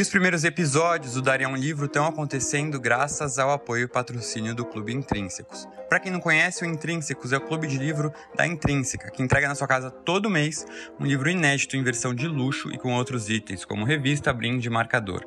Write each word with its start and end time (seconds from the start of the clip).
E 0.00 0.02
os 0.02 0.08
primeiros 0.08 0.44
episódios 0.44 1.12
do 1.12 1.20
Daria 1.20 1.46
um 1.46 1.54
Livro 1.54 1.84
estão 1.84 2.06
acontecendo 2.06 2.80
graças 2.80 3.38
ao 3.38 3.50
apoio 3.50 3.84
e 3.84 3.86
patrocínio 3.86 4.54
do 4.54 4.64
Clube 4.64 4.94
Intrínsecos. 4.94 5.68
Para 5.90 6.00
quem 6.00 6.10
não 6.10 6.20
conhece, 6.20 6.64
o 6.64 6.66
Intrínsecos 6.66 7.34
é 7.34 7.36
o 7.36 7.40
clube 7.42 7.66
de 7.66 7.76
livro 7.76 8.10
da 8.34 8.46
Intrínseca, 8.46 9.10
que 9.10 9.22
entrega 9.22 9.46
na 9.46 9.54
sua 9.54 9.68
casa 9.68 9.90
todo 9.90 10.30
mês 10.30 10.66
um 10.98 11.04
livro 11.04 11.28
inédito 11.28 11.76
em 11.76 11.82
versão 11.82 12.14
de 12.14 12.26
luxo 12.26 12.70
e 12.72 12.78
com 12.78 12.94
outros 12.94 13.28
itens, 13.28 13.62
como 13.62 13.84
revista, 13.84 14.32
brinde 14.32 14.68
e 14.68 14.70
marcador. 14.70 15.22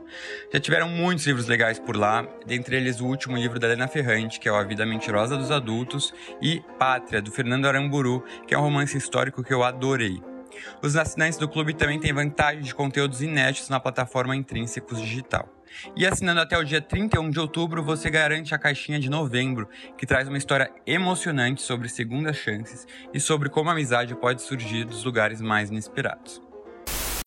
Já 0.51 0.59
tiveram 0.59 0.89
muitos 0.89 1.27
livros 1.27 1.45
legais 1.45 1.77
por 1.77 1.95
lá, 1.95 2.27
dentre 2.43 2.75
eles 2.75 2.99
o 2.99 3.05
último 3.05 3.37
livro 3.37 3.59
da 3.59 3.67
Helena 3.67 3.87
Ferrante, 3.87 4.39
que 4.39 4.49
é 4.49 4.51
o 4.51 4.55
A 4.55 4.63
Vida 4.63 4.87
Mentirosa 4.87 5.37
dos 5.37 5.51
Adultos, 5.51 6.11
e 6.41 6.63
Pátria, 6.79 7.21
do 7.21 7.31
Fernando 7.31 7.67
Aramburu, 7.67 8.23
que 8.47 8.55
é 8.55 8.57
um 8.57 8.61
romance 8.61 8.97
histórico 8.97 9.43
que 9.43 9.53
eu 9.53 9.63
adorei. 9.63 10.32
Os 10.81 10.95
assinantes 10.95 11.37
do 11.37 11.47
clube 11.47 11.73
também 11.73 11.99
têm 11.99 12.13
vantagem 12.13 12.61
de 12.61 12.73
conteúdos 12.73 13.21
inéditos 13.21 13.69
na 13.69 13.79
plataforma 13.79 14.35
Intrínsecos 14.35 14.99
Digital. 14.99 15.49
E 15.95 16.05
assinando 16.05 16.41
até 16.41 16.57
o 16.57 16.63
dia 16.63 16.81
31 16.81 17.29
de 17.29 17.39
outubro, 17.39 17.83
você 17.83 18.09
garante 18.09 18.53
a 18.53 18.59
caixinha 18.59 18.99
de 18.99 19.09
novembro, 19.09 19.67
que 19.97 20.05
traz 20.05 20.27
uma 20.27 20.37
história 20.37 20.71
emocionante 20.85 21.61
sobre 21.61 21.89
segundas 21.89 22.37
chances 22.37 22.85
e 23.13 23.19
sobre 23.19 23.49
como 23.49 23.69
a 23.69 23.73
amizade 23.73 24.15
pode 24.15 24.41
surgir 24.41 24.85
dos 24.85 25.03
lugares 25.03 25.41
mais 25.41 25.69
inesperados. 25.69 26.41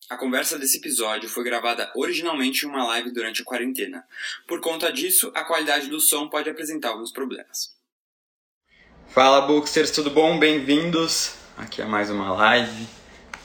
A 0.09 0.17
conversa 0.17 0.57
desse 0.57 0.79
episódio 0.79 1.29
foi 1.29 1.43
gravada 1.43 1.91
originalmente 1.97 2.65
em 2.65 2.69
uma 2.69 2.87
live 2.87 3.11
durante 3.11 3.43
a 3.43 3.45
quarentena. 3.45 4.05
Por 4.47 4.61
conta 4.61 4.93
disso, 4.93 5.33
a 5.35 5.43
qualidade 5.43 5.89
do 5.89 6.01
som 6.01 6.29
pode 6.29 6.49
apresentar 6.49 6.91
alguns 6.91 7.11
problemas. 7.11 7.75
Fala, 9.09 9.41
Booksters, 9.41 9.91
tudo 9.91 10.11
bom? 10.11 10.39
Bem-vindos 10.39 11.35
aqui 11.57 11.83
a 11.83 11.87
mais 11.87 12.11
uma 12.11 12.33
live 12.33 12.96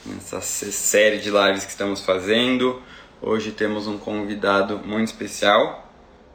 nessa 0.04 0.40
série 0.40 1.18
de 1.18 1.30
lives 1.30 1.64
que 1.64 1.70
estamos 1.70 2.04
fazendo. 2.04 2.82
Hoje 3.20 3.52
temos 3.52 3.86
um 3.86 3.98
convidado 3.98 4.78
muito 4.78 5.08
especial, 5.08 5.88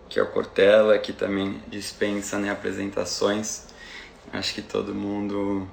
que 0.09 0.19
é 0.19 0.23
o 0.23 0.27
Cortella, 0.27 0.97
que 0.97 1.11
também 1.11 1.61
dispensa 1.67 2.37
né, 2.37 2.49
apresentações. 2.49 3.67
Acho 4.31 4.53
que 4.53 4.61
todo 4.61 4.93
mundo 4.93 5.67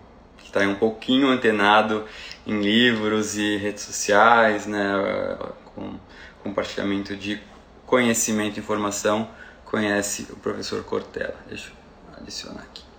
está 0.45 0.61
um 0.61 0.75
pouquinho 0.75 1.29
antenado 1.29 2.05
em 2.47 2.61
livros 2.61 3.37
e 3.37 3.57
redes 3.57 3.83
sociais, 3.83 4.67
né, 4.67 5.39
com 5.75 5.99
compartilhamento 6.43 7.17
de 7.17 7.41
conhecimento 7.87 8.59
e 8.59 8.61
informação, 8.61 9.29
conhece 9.65 10.27
o 10.31 10.37
professor 10.37 10.85
Cortella. 10.85 11.37
Deixa 11.49 11.71
eu 11.71 12.23
adicionar 12.23 12.63
aqui. 12.63 12.94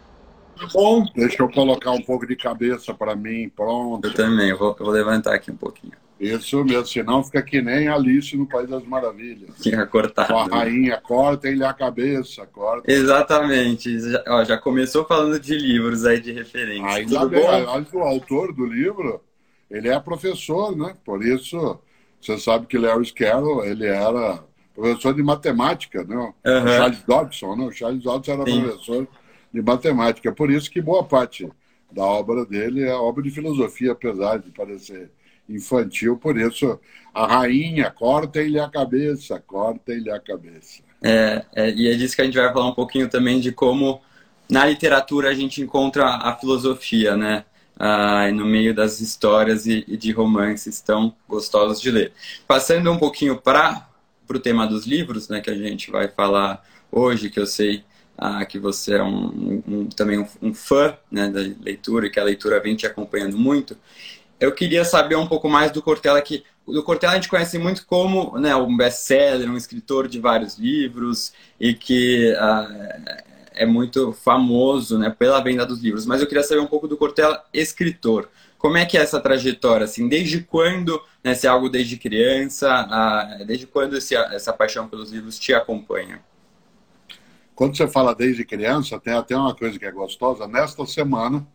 Bom, 0.73 1.05
deixa 1.15 1.41
eu 1.41 1.49
colocar 1.49 1.91
um 1.91 2.01
pouco 2.01 2.25
de 2.25 2.35
cabeça 2.35 2.93
para 2.93 3.15
mim, 3.15 3.49
pronto. 3.49 4.07
Eu 4.07 4.13
também, 4.13 4.49
eu 4.49 4.57
vou, 4.57 4.75
eu 4.79 4.85
vou, 4.85 4.93
levantar 4.93 5.33
aqui 5.33 5.51
um 5.51 5.55
pouquinho. 5.55 5.93
Isso 6.19 6.63
mesmo, 6.63 6.85
senão 6.85 7.23
fica 7.23 7.41
que 7.41 7.61
nem 7.61 7.89
Alice 7.89 8.35
no 8.37 8.47
País 8.47 8.69
das 8.69 8.85
Maravilhas. 8.85 9.49
Fica 9.61 9.85
cortado. 9.85 10.31
Com 10.31 10.39
a 10.39 10.45
rainha, 10.45 10.99
corta 11.01 11.49
ele 11.49 11.63
a 11.63 11.73
cabeça, 11.73 12.45
corta. 12.45 12.89
Exatamente, 12.89 13.99
já, 13.99 14.23
ó, 14.27 14.43
já 14.45 14.57
começou 14.57 15.03
falando 15.03 15.37
de 15.39 15.57
livros 15.57 16.05
aí 16.05 16.21
de 16.21 16.31
referência. 16.31 16.87
Ainda 16.87 17.19
Tudo 17.19 17.29
bem, 17.29 17.41
bom? 17.43 17.99
o 17.99 18.03
autor 18.03 18.53
do 18.53 18.65
livro, 18.65 19.21
ele 19.69 19.89
é 19.89 19.99
professor, 19.99 20.75
né? 20.75 20.95
Por 21.03 21.21
isso, 21.21 21.79
você 22.21 22.37
sabe 22.37 22.65
que 22.65 22.77
Lewis 22.77 23.11
Carroll, 23.11 23.65
ele 23.65 23.85
era 23.85 24.41
professor 24.73 25.13
de 25.13 25.21
matemática, 25.21 26.03
né? 26.05 26.15
Uhum. 26.15 26.67
Charles 26.67 27.03
Dodson, 27.03 27.55
né? 27.57 27.65
O 27.65 27.71
Charles 27.71 28.03
Dodson 28.03 28.31
era 28.31 28.45
Sim. 28.45 28.61
professor 28.61 29.07
de 29.55 29.61
matemática. 29.61 30.31
Por 30.33 30.51
isso 30.51 30.69
que 30.69 30.81
boa 30.81 31.03
parte 31.03 31.49
da 31.89 32.03
obra 32.03 32.45
dele 32.45 32.83
é 32.83 32.93
obra 32.93 33.23
de 33.23 33.31
filosofia, 33.31 33.93
apesar 33.93 34.37
de 34.37 34.51
parecer 34.51 35.09
infantil. 35.47 36.17
Por 36.17 36.37
isso, 36.37 36.77
a 37.13 37.25
rainha, 37.25 37.89
corta-lhe 37.89 38.59
a 38.59 38.69
cabeça, 38.69 39.39
corta-lhe 39.39 40.11
a 40.11 40.19
cabeça. 40.19 40.83
É, 41.01 41.45
é, 41.55 41.71
e 41.71 41.87
é 41.87 41.93
disso 41.95 42.15
que 42.15 42.21
a 42.21 42.25
gente 42.25 42.37
vai 42.37 42.51
falar 42.51 42.67
um 42.67 42.73
pouquinho 42.73 43.07
também 43.07 43.39
de 43.39 43.51
como 43.51 44.01
na 44.49 44.65
literatura 44.65 45.29
a 45.29 45.33
gente 45.33 45.61
encontra 45.61 46.05
a 46.05 46.35
filosofia, 46.35 47.15
né? 47.15 47.45
Ah, 47.77 48.31
no 48.31 48.45
meio 48.45 48.73
das 48.73 49.01
histórias 49.01 49.65
e, 49.65 49.83
e, 49.85 49.97
de 49.97 50.11
romances 50.11 50.79
tão 50.79 51.13
gostosos 51.27 51.81
de 51.81 51.91
ler. 51.91 52.13
Passando 52.47 52.89
um 52.89 52.97
pouquinho 52.97 53.35
para 53.35 53.89
o 54.29 54.39
tema 54.39 54.65
dos 54.65 54.85
livros, 54.85 55.27
né, 55.27 55.41
que 55.41 55.49
a 55.49 55.57
gente 55.57 55.91
vai 55.91 56.07
falar 56.07 56.63
hoje, 56.89 57.29
que 57.29 57.37
eu 57.37 57.45
sei 57.45 57.83
ah, 58.17 58.45
que 58.45 58.57
você 58.57 58.95
é 58.95 59.03
um, 59.03 59.63
um 59.67 59.85
também 59.87 60.19
um, 60.19 60.27
um, 60.41 60.53
fã 60.53 60.97
né, 61.11 61.29
da 61.29 61.41
leitura 61.61 62.07
e 62.07 62.09
que 62.09 62.19
a 62.19 62.23
leitura 62.23 62.59
vem 62.59 62.75
te 62.75 62.85
acompanhando 62.85 63.37
muito. 63.37 63.77
Eu 64.39 64.51
queria 64.51 64.83
saber 64.83 65.15
um 65.15 65.27
pouco 65.27 65.49
mais 65.49 65.71
do 65.71 65.81
Cortella, 65.81 66.21
que 66.21 66.43
do 66.67 66.83
Cortella 66.83 67.13
a 67.13 67.15
gente 67.15 67.29
conhece 67.29 67.57
muito 67.57 67.85
como 67.85 68.37
né, 68.37 68.55
um 68.55 68.75
best-seller, 68.75 69.49
um 69.49 69.57
escritor 69.57 70.07
de 70.07 70.19
vários 70.19 70.57
livros 70.57 71.33
e 71.59 71.73
que 71.73 72.33
ah, 72.37 73.21
é 73.53 73.65
muito 73.65 74.11
famoso 74.11 74.97
né, 74.97 75.09
pela 75.09 75.41
venda 75.41 75.65
dos 75.65 75.81
livros. 75.81 76.05
Mas 76.05 76.21
eu 76.21 76.27
queria 76.27 76.43
saber 76.43 76.61
um 76.61 76.67
pouco 76.67 76.87
do 76.87 76.97
Cortella, 76.97 77.43
escritor. 77.53 78.29
Como 78.57 78.77
é 78.77 78.85
que 78.85 78.97
é 78.97 79.01
essa 79.01 79.19
trajetória? 79.19 79.85
Assim, 79.85 80.07
desde 80.07 80.41
quando, 80.41 81.01
né, 81.23 81.35
se 81.35 81.45
é 81.45 81.49
algo 81.49 81.69
desde 81.69 81.97
criança, 81.97 82.69
ah, 82.69 83.43
desde 83.45 83.67
quando 83.67 83.97
esse, 83.97 84.15
essa 84.15 84.51
paixão 84.51 84.87
pelos 84.87 85.11
livros 85.11 85.37
te 85.37 85.53
acompanha? 85.53 86.19
Quando 87.55 87.77
você 87.77 87.87
fala 87.87 88.13
desde 88.13 88.43
criança, 88.43 88.99
tem 88.99 89.13
até 89.13 89.35
uma 89.35 89.55
coisa 89.55 89.79
que 89.79 89.85
é 89.85 89.91
gostosa. 89.91 90.47
Nesta 90.47 90.85
semana 90.85 91.47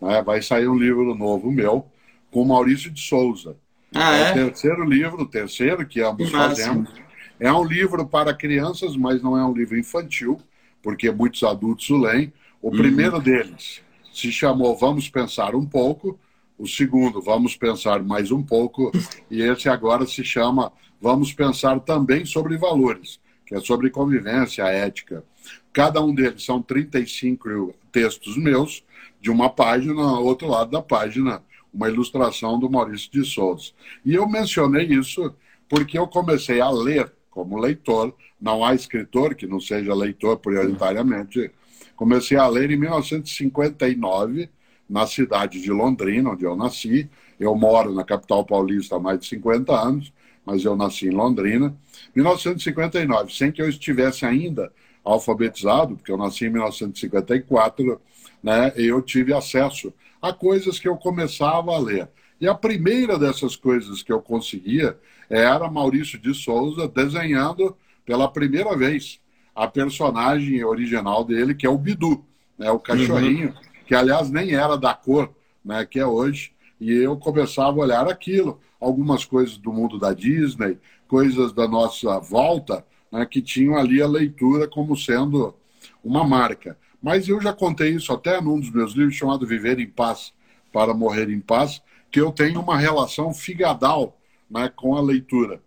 né, 0.00 0.22
vai 0.22 0.42
sair 0.42 0.68
um 0.68 0.76
livro 0.76 1.14
novo 1.14 1.50
meu 1.50 1.86
com 2.30 2.44
Maurício 2.44 2.90
de 2.90 3.00
Souza. 3.00 3.56
Ah, 3.94 4.14
é? 4.14 4.22
é? 4.22 4.30
o 4.30 4.34
terceiro 4.34 4.84
livro, 4.84 5.22
o 5.22 5.26
terceiro 5.26 5.86
que 5.86 6.00
ambos 6.02 6.26
que 6.26 6.36
fazemos. 6.36 6.90
É 7.38 7.52
um 7.52 7.64
livro 7.64 8.06
para 8.06 8.34
crianças, 8.34 8.96
mas 8.96 9.22
não 9.22 9.36
é 9.36 9.44
um 9.44 9.52
livro 9.52 9.78
infantil, 9.78 10.38
porque 10.82 11.10
muitos 11.10 11.42
adultos 11.42 11.88
o 11.90 11.98
leem. 11.98 12.32
O 12.60 12.70
uhum. 12.70 12.76
primeiro 12.76 13.20
deles 13.20 13.82
se 14.12 14.32
chamou 14.32 14.76
Vamos 14.76 15.08
Pensar 15.08 15.54
um 15.54 15.64
Pouco. 15.64 16.18
O 16.58 16.66
segundo, 16.66 17.20
Vamos 17.20 17.56
Pensar 17.56 18.02
Mais 18.02 18.30
um 18.30 18.42
Pouco. 18.42 18.90
E 19.30 19.42
esse 19.42 19.68
agora 19.68 20.06
se 20.06 20.24
chama 20.24 20.72
Vamos 21.00 21.32
Pensar 21.32 21.78
Também 21.80 22.24
sobre 22.24 22.56
Valores, 22.56 23.20
que 23.46 23.54
é 23.54 23.60
sobre 23.60 23.88
convivência, 23.90 24.64
ética. 24.64 25.24
Cada 25.72 26.02
um 26.02 26.14
deles 26.14 26.44
são 26.44 26.60
35 26.60 27.74
textos 27.92 28.36
meus, 28.36 28.84
de 29.20 29.30
uma 29.30 29.48
página, 29.48 30.02
ao 30.02 30.24
outro 30.24 30.48
lado 30.48 30.70
da 30.70 30.82
página, 30.82 31.42
uma 31.72 31.88
ilustração 31.88 32.58
do 32.58 32.70
Maurício 32.70 33.10
de 33.10 33.24
Souza. 33.24 33.70
E 34.04 34.14
eu 34.14 34.28
mencionei 34.28 34.86
isso 34.86 35.34
porque 35.68 35.98
eu 35.98 36.06
comecei 36.06 36.60
a 36.60 36.70
ler 36.70 37.12
como 37.30 37.58
leitor, 37.58 38.14
não 38.40 38.64
há 38.64 38.74
escritor 38.74 39.34
que 39.34 39.46
não 39.46 39.60
seja 39.60 39.94
leitor 39.94 40.38
prioritariamente. 40.38 41.50
Comecei 41.94 42.36
a 42.36 42.46
ler 42.46 42.70
em 42.70 42.78
1959, 42.78 44.48
na 44.88 45.06
cidade 45.06 45.60
de 45.60 45.70
Londrina, 45.70 46.30
onde 46.30 46.44
eu 46.44 46.56
nasci. 46.56 47.10
Eu 47.38 47.54
moro 47.54 47.92
na 47.92 48.04
capital 48.04 48.44
paulista 48.44 48.96
há 48.96 48.98
mais 48.98 49.20
de 49.20 49.26
50 49.26 49.72
anos, 49.72 50.12
mas 50.46 50.64
eu 50.64 50.76
nasci 50.76 51.08
em 51.08 51.10
Londrina. 51.10 51.76
1959, 52.14 53.34
sem 53.34 53.50
que 53.50 53.60
eu 53.60 53.68
estivesse 53.68 54.24
ainda 54.24 54.72
alfabetizado, 55.04 55.96
porque 55.96 56.10
eu 56.10 56.16
nasci 56.16 56.46
em 56.46 56.50
1954, 56.50 58.00
né, 58.42 58.72
eu 58.76 59.02
tive 59.02 59.34
acesso 59.34 59.92
a 60.22 60.32
coisas 60.32 60.78
que 60.78 60.88
eu 60.88 60.96
começava 60.96 61.74
a 61.74 61.78
ler. 61.78 62.08
E 62.40 62.46
a 62.46 62.54
primeira 62.54 63.18
dessas 63.18 63.56
coisas 63.56 64.02
que 64.02 64.12
eu 64.12 64.20
conseguia 64.20 64.96
era 65.28 65.70
Maurício 65.70 66.18
de 66.18 66.32
Souza 66.32 66.86
desenhando 66.86 67.76
pela 68.04 68.28
primeira 68.28 68.76
vez 68.76 69.20
a 69.54 69.66
personagem 69.66 70.62
original 70.62 71.24
dele, 71.24 71.54
que 71.54 71.66
é 71.66 71.70
o 71.70 71.78
Bidu, 71.78 72.24
né, 72.56 72.70
o 72.70 72.78
cachorrinho, 72.78 73.48
uhum. 73.48 73.54
que 73.86 73.94
aliás 73.94 74.30
nem 74.30 74.54
era 74.54 74.76
da 74.76 74.94
cor 74.94 75.34
né, 75.66 75.84
que 75.84 75.98
é 75.98 76.06
hoje. 76.06 76.52
E 76.80 76.92
eu 76.92 77.16
começava 77.16 77.70
a 77.70 77.82
olhar 77.82 78.08
aquilo, 78.08 78.60
algumas 78.80 79.24
coisas 79.24 79.56
do 79.56 79.72
mundo 79.72 79.98
da 79.98 80.12
Disney, 80.12 80.78
coisas 81.08 81.52
da 81.52 81.66
nossa 81.66 82.18
volta, 82.18 82.84
né, 83.10 83.24
que 83.26 83.40
tinham 83.40 83.76
ali 83.76 84.02
a 84.02 84.06
leitura 84.06 84.68
como 84.68 84.96
sendo 84.96 85.54
uma 86.02 86.24
marca. 86.24 86.76
Mas 87.02 87.28
eu 87.28 87.40
já 87.40 87.52
contei 87.52 87.90
isso 87.90 88.12
até 88.12 88.40
num 88.40 88.58
dos 88.58 88.70
meus 88.70 88.92
livros 88.92 89.14
chamado 89.14 89.46
Viver 89.46 89.78
em 89.78 89.86
Paz 89.86 90.32
para 90.72 90.94
Morrer 90.94 91.30
em 91.30 91.40
Paz, 91.40 91.82
que 92.10 92.20
eu 92.20 92.32
tenho 92.32 92.60
uma 92.60 92.76
relação 92.76 93.32
figadal 93.32 94.18
né, 94.50 94.70
com 94.74 94.96
a 94.96 95.00
leitura. 95.00 95.60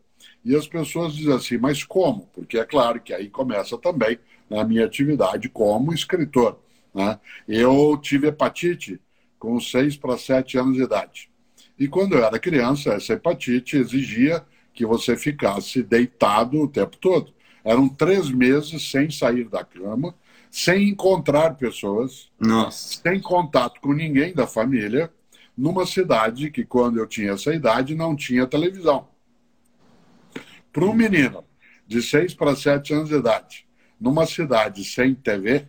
E 0.43 0.55
as 0.55 0.67
pessoas 0.67 1.13
dizem 1.13 1.33
assim, 1.33 1.57
mas 1.57 1.83
como? 1.83 2.27
Porque 2.33 2.57
é 2.57 2.65
claro 2.65 2.99
que 2.99 3.13
aí 3.13 3.29
começa 3.29 3.77
também 3.77 4.19
a 4.49 4.63
minha 4.63 4.85
atividade 4.85 5.49
como 5.49 5.93
escritor. 5.93 6.59
Né? 6.93 7.19
Eu 7.47 7.97
tive 8.01 8.27
hepatite 8.27 8.99
com 9.37 9.59
6 9.59 9.97
para 9.97 10.17
7 10.17 10.57
anos 10.57 10.75
de 10.75 10.83
idade. 10.83 11.29
E 11.79 11.87
quando 11.87 12.13
eu 12.13 12.25
era 12.25 12.37
criança, 12.37 12.93
essa 12.93 13.13
hepatite 13.13 13.77
exigia 13.77 14.43
que 14.73 14.85
você 14.85 15.15
ficasse 15.15 15.81
deitado 15.81 16.61
o 16.61 16.67
tempo 16.67 16.97
todo. 16.97 17.33
Eram 17.63 17.87
três 17.87 18.29
meses 18.29 18.89
sem 18.91 19.09
sair 19.09 19.47
da 19.47 19.63
cama, 19.63 20.13
sem 20.51 20.89
encontrar 20.89 21.55
pessoas, 21.55 22.29
Nossa. 22.39 23.01
sem 23.01 23.21
contato 23.21 23.79
com 23.79 23.93
ninguém 23.93 24.33
da 24.33 24.47
família, 24.47 25.11
numa 25.57 25.85
cidade 25.85 26.49
que, 26.49 26.63
quando 26.63 26.97
eu 26.97 27.05
tinha 27.05 27.31
essa 27.33 27.53
idade, 27.53 27.95
não 27.95 28.15
tinha 28.15 28.47
televisão. 28.47 29.07
Para 30.71 30.85
um 30.85 30.93
menino 30.93 31.43
de 31.85 32.01
6 32.01 32.33
para 32.33 32.55
7 32.55 32.93
anos 32.93 33.09
de 33.09 33.15
idade, 33.15 33.67
numa 33.99 34.25
cidade 34.25 34.83
sem 34.85 35.13
TV, 35.13 35.67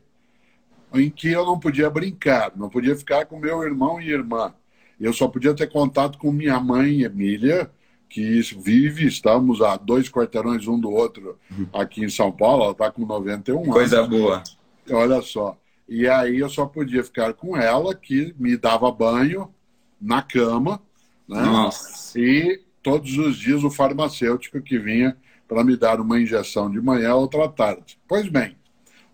em 0.94 1.10
que 1.10 1.30
eu 1.30 1.44
não 1.44 1.58
podia 1.58 1.90
brincar, 1.90 2.52
não 2.56 2.68
podia 2.68 2.96
ficar 2.96 3.26
com 3.26 3.38
meu 3.38 3.62
irmão 3.62 4.00
e 4.00 4.10
irmã. 4.10 4.54
Eu 5.00 5.12
só 5.12 5.26
podia 5.26 5.54
ter 5.54 5.68
contato 5.68 6.18
com 6.18 6.30
minha 6.30 6.60
mãe, 6.60 7.02
Emília, 7.02 7.70
que 8.08 8.40
vive, 8.58 9.06
estamos 9.06 9.62
a 9.62 9.76
dois 9.76 10.10
quarteirões 10.10 10.66
um 10.66 10.78
do 10.78 10.90
outro 10.90 11.38
aqui 11.72 12.04
em 12.04 12.08
São 12.08 12.30
Paulo, 12.30 12.64
ela 12.64 12.72
está 12.72 12.90
com 12.90 13.06
91 13.06 13.62
Coisa 13.70 14.00
anos. 14.00 14.10
boa. 14.10 14.42
Olha 14.90 15.22
só. 15.22 15.56
E 15.88 16.06
aí 16.06 16.38
eu 16.38 16.48
só 16.48 16.66
podia 16.66 17.02
ficar 17.02 17.34
com 17.34 17.56
ela, 17.56 17.94
que 17.94 18.34
me 18.38 18.56
dava 18.56 18.90
banho 18.92 19.52
na 20.00 20.22
cama, 20.22 20.80
né? 21.26 21.42
Nossa. 21.42 22.18
E 22.18 22.60
todos 22.82 23.16
os 23.16 23.36
dias 23.36 23.62
o 23.64 23.70
farmacêutico 23.70 24.60
que 24.60 24.78
vinha 24.78 25.16
para 25.48 25.64
me 25.64 25.76
dar 25.76 26.00
uma 26.00 26.20
injeção 26.20 26.70
de 26.70 26.80
manhã, 26.80 27.14
outra 27.14 27.48
tarde. 27.48 27.98
Pois 28.06 28.28
bem, 28.28 28.56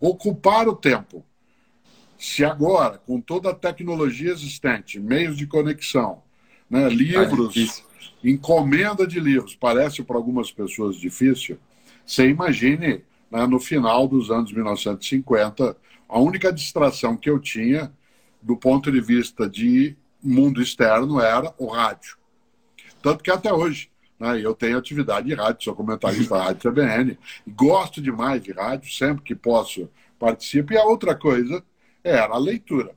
ocupar 0.00 0.68
o 0.68 0.76
tempo. 0.76 1.24
Se 2.18 2.44
agora, 2.44 2.98
com 2.98 3.20
toda 3.20 3.50
a 3.50 3.54
tecnologia 3.54 4.32
existente, 4.32 4.98
meios 4.98 5.36
de 5.36 5.46
conexão, 5.46 6.22
né, 6.68 6.88
livros, 6.88 7.54
difícil. 7.54 7.84
encomenda 8.24 9.06
de 9.06 9.20
livros, 9.20 9.54
parece 9.54 10.02
para 10.02 10.16
algumas 10.16 10.50
pessoas 10.50 10.96
difícil, 10.96 11.58
você 12.04 12.28
imagine 12.28 13.02
né, 13.30 13.46
no 13.46 13.60
final 13.60 14.08
dos 14.08 14.30
anos 14.30 14.52
1950, 14.52 15.76
a 16.08 16.18
única 16.18 16.52
distração 16.52 17.16
que 17.16 17.28
eu 17.28 17.38
tinha 17.38 17.92
do 18.40 18.56
ponto 18.56 18.90
de 18.90 19.00
vista 19.00 19.48
de 19.48 19.96
mundo 20.22 20.62
externo 20.62 21.20
era 21.20 21.52
o 21.58 21.66
rádio. 21.66 22.16
Tanto 23.02 23.22
que 23.22 23.30
até 23.30 23.52
hoje 23.52 23.90
né, 24.18 24.40
eu 24.40 24.54
tenho 24.54 24.78
atividade 24.78 25.28
de 25.28 25.34
rádio, 25.34 25.64
sou 25.64 25.74
comentarista 25.74 26.36
da 26.36 26.44
Rádio 26.44 26.70
CBN, 26.70 27.18
gosto 27.48 28.00
demais 28.00 28.42
de 28.42 28.52
rádio, 28.52 28.90
sempre 28.92 29.22
que 29.22 29.34
posso 29.34 29.88
participo. 30.18 30.72
E 30.72 30.78
a 30.78 30.84
outra 30.84 31.14
coisa 31.14 31.62
era 32.08 32.34
a 32.34 32.38
leitura. 32.38 32.92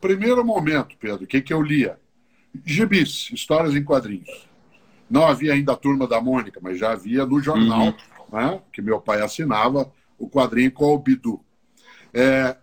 Primeiro 0.00 0.44
momento, 0.44 0.96
Pedro, 0.98 1.24
o 1.24 1.26
que, 1.26 1.40
que 1.40 1.52
eu 1.52 1.62
lia? 1.62 1.98
Gibis, 2.64 3.30
histórias 3.32 3.74
em 3.74 3.84
quadrinhos. 3.84 4.48
Não 5.08 5.26
havia 5.26 5.52
ainda 5.52 5.72
a 5.72 5.76
Turma 5.76 6.06
da 6.06 6.20
Mônica, 6.20 6.58
mas 6.62 6.78
já 6.78 6.92
havia 6.92 7.24
no 7.24 7.40
jornal, 7.40 7.86
Uhum. 7.86 7.94
né, 8.32 8.60
que 8.72 8.82
meu 8.82 9.00
pai 9.00 9.20
assinava, 9.22 9.92
o 10.18 10.28
quadrinho 10.28 10.72
com 10.72 10.92
o 10.94 10.98
Bidu. 10.98 11.40
É, 12.12 12.56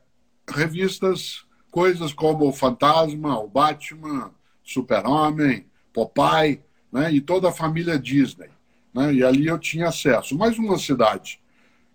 revistas, 0.49 1.45
coisas 1.71 2.11
como 2.13 2.47
o 2.47 2.53
Fantasma, 2.53 3.39
o 3.39 3.47
Batman, 3.47 4.31
Super-Homem, 4.63 5.65
Popeye, 5.93 6.61
né, 6.91 7.11
e 7.13 7.21
toda 7.21 7.49
a 7.49 7.53
família 7.53 7.97
Disney. 7.99 8.49
Né, 8.93 9.13
e 9.13 9.23
ali 9.23 9.47
eu 9.47 9.57
tinha 9.59 9.87
acesso. 9.87 10.37
Mais 10.37 10.57
uma 10.57 10.77
cidade 10.77 11.39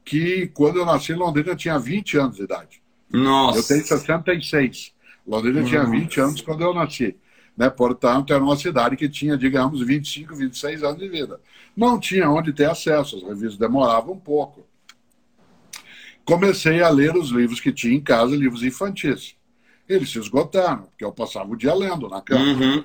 que, 0.04 0.46
quando 0.48 0.78
eu 0.78 0.86
nasci 0.86 1.12
em 1.12 1.16
Londrina, 1.16 1.50
eu 1.50 1.56
tinha 1.56 1.78
20 1.78 2.16
anos 2.18 2.36
de 2.36 2.44
idade. 2.44 2.82
Nossa. 3.10 3.58
Eu 3.58 3.62
tenho 3.64 3.86
66. 3.86 4.92
Londrina 5.26 5.64
tinha 5.64 5.84
20 5.84 6.20
anos 6.20 6.40
quando 6.40 6.62
eu 6.62 6.74
nasci. 6.74 7.16
Né? 7.56 7.70
Portanto, 7.70 8.32
era 8.32 8.42
uma 8.42 8.56
cidade 8.56 8.96
que 8.96 9.08
tinha, 9.08 9.36
digamos, 9.36 9.80
25, 9.80 10.34
26 10.34 10.82
anos 10.82 10.98
de 10.98 11.08
vida. 11.08 11.40
Não 11.76 11.98
tinha 11.98 12.28
onde 12.28 12.52
ter 12.52 12.68
acesso, 12.68 13.16
as 13.16 13.22
revistas 13.22 13.56
demoravam 13.56 14.14
um 14.14 14.18
pouco. 14.18 14.66
Comecei 16.24 16.82
a 16.82 16.88
ler 16.88 17.14
os 17.16 17.30
livros 17.30 17.60
que 17.60 17.72
tinha 17.72 17.94
em 17.94 18.00
casa, 18.00 18.34
livros 18.34 18.62
infantis. 18.62 19.36
Eles 19.88 20.10
se 20.10 20.18
esgotaram, 20.18 20.84
porque 20.84 21.04
eu 21.04 21.12
passava 21.12 21.50
o 21.50 21.56
dia 21.56 21.74
lendo 21.74 22.08
na 22.08 22.20
cama. 22.22 22.44
Uhum. 22.44 22.84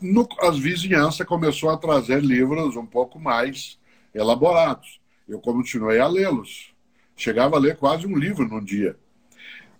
No, 0.00 0.28
as 0.40 0.58
vizinhanças 0.58 1.24
começou 1.26 1.70
a 1.70 1.76
trazer 1.76 2.20
livros 2.20 2.76
um 2.76 2.84
pouco 2.84 3.20
mais 3.20 3.78
elaborados. 4.12 5.00
Eu 5.28 5.38
continuei 5.38 6.00
a 6.00 6.08
lê-los. 6.08 6.72
Chegava 7.16 7.56
a 7.56 7.60
ler 7.60 7.76
quase 7.76 8.04
um 8.06 8.16
livro 8.18 8.46
num 8.48 8.62
dia. 8.62 8.96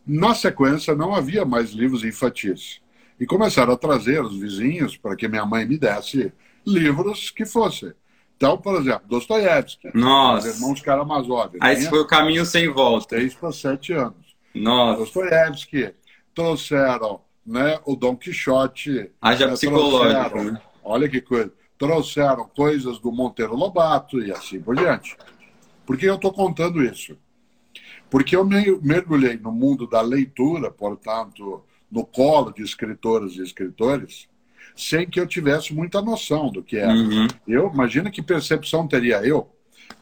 Na 0.07 0.35
sequência, 0.35 0.95
não 0.95 1.15
havia 1.15 1.45
mais 1.45 1.71
livros 1.71 2.05
infantis. 2.05 2.81
E 3.19 3.27
começaram 3.27 3.73
a 3.73 3.77
trazer 3.77 4.23
os 4.23 4.37
vizinhos 4.37 4.97
para 4.97 5.15
que 5.15 5.29
minha 5.29 5.47
mãe 5.47 5.65
me 5.65 5.79
desse 5.79 6.33
livros 6.67 7.31
que 7.31 7.45
fossem. 7.45 7.93
Então, 8.37 8.59
por 8.59 8.81
exemplo, 8.81 9.03
Dostoiévski, 9.07 9.91
Nossa. 9.95 10.49
os 10.49 10.57
irmãos 10.57 10.81
Karamazov. 10.81 11.57
Aí 11.61 11.77
tinha 11.77 11.89
foi 11.89 12.01
o 12.01 12.07
caminho 12.07 12.45
sem 12.45 12.69
volta. 12.69 13.11
3 13.11 13.35
para 13.35 13.53
7 13.53 13.93
anos. 13.93 14.37
Nossa. 14.53 14.99
Dostoiévski, 14.99 15.95
trouxeram 16.35 17.21
né, 17.47 17.79
o 17.85 17.95
Dom 17.95 18.17
Quixote. 18.17 19.11
Haja 19.21 19.47
né, 19.47 19.53
psicológico, 19.53 20.43
né? 20.43 20.61
Olha 20.83 21.09
que 21.09 21.21
coisa. 21.21 21.53
Trouxeram 21.79 22.49
coisas 22.49 22.99
do 22.99 23.13
Monteiro 23.13 23.55
Lobato 23.55 24.21
e 24.21 24.33
assim 24.33 24.61
por 24.61 24.75
diante. 24.75 25.17
Por 25.87 25.97
que 25.97 26.07
eu 26.07 26.17
estou 26.17 26.33
contando 26.33 26.83
isso? 26.83 27.17
Porque 28.13 28.37
eu 28.37 28.45
me- 28.45 28.79
mergulhei 28.83 29.39
no 29.39 29.51
mundo 29.51 29.87
da 29.87 30.03
leitura, 30.03 30.71
portanto, 30.71 31.65
no 31.91 32.05
colo 32.05 32.53
de 32.53 32.63
escritoras 32.63 33.33
e 33.33 33.43
escritores, 33.43 34.29
sem 34.77 35.09
que 35.09 35.19
eu 35.19 35.27
tivesse 35.27 35.73
muita 35.73 36.03
noção 36.03 36.51
do 36.51 36.63
que 36.63 36.77
era. 36.77 36.93
Uhum. 36.93 37.27
Eu, 37.49 37.71
imagina 37.73 38.11
que 38.11 38.21
percepção 38.21 38.87
teria 38.87 39.25
eu, 39.27 39.49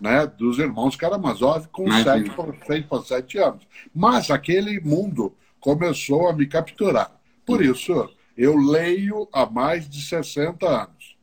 né, 0.00 0.26
dos 0.26 0.58
irmãos 0.58 0.96
Karamazov 0.96 1.68
com 1.68 1.84
Imagina. 1.86 2.16
7 2.24 2.30
para 2.30 2.66
6 2.66 2.86
para 2.86 3.02
7 3.04 3.38
anos. 3.38 3.68
Mas 3.94 4.28
aquele 4.28 4.80
mundo 4.80 5.32
começou 5.60 6.28
a 6.28 6.32
me 6.32 6.46
capturar. 6.48 7.12
Por 7.46 7.64
isso, 7.64 8.10
eu 8.36 8.56
leio 8.56 9.28
há 9.32 9.46
mais 9.46 9.88
de 9.88 10.02
60 10.02 10.66
anos. 10.66 11.16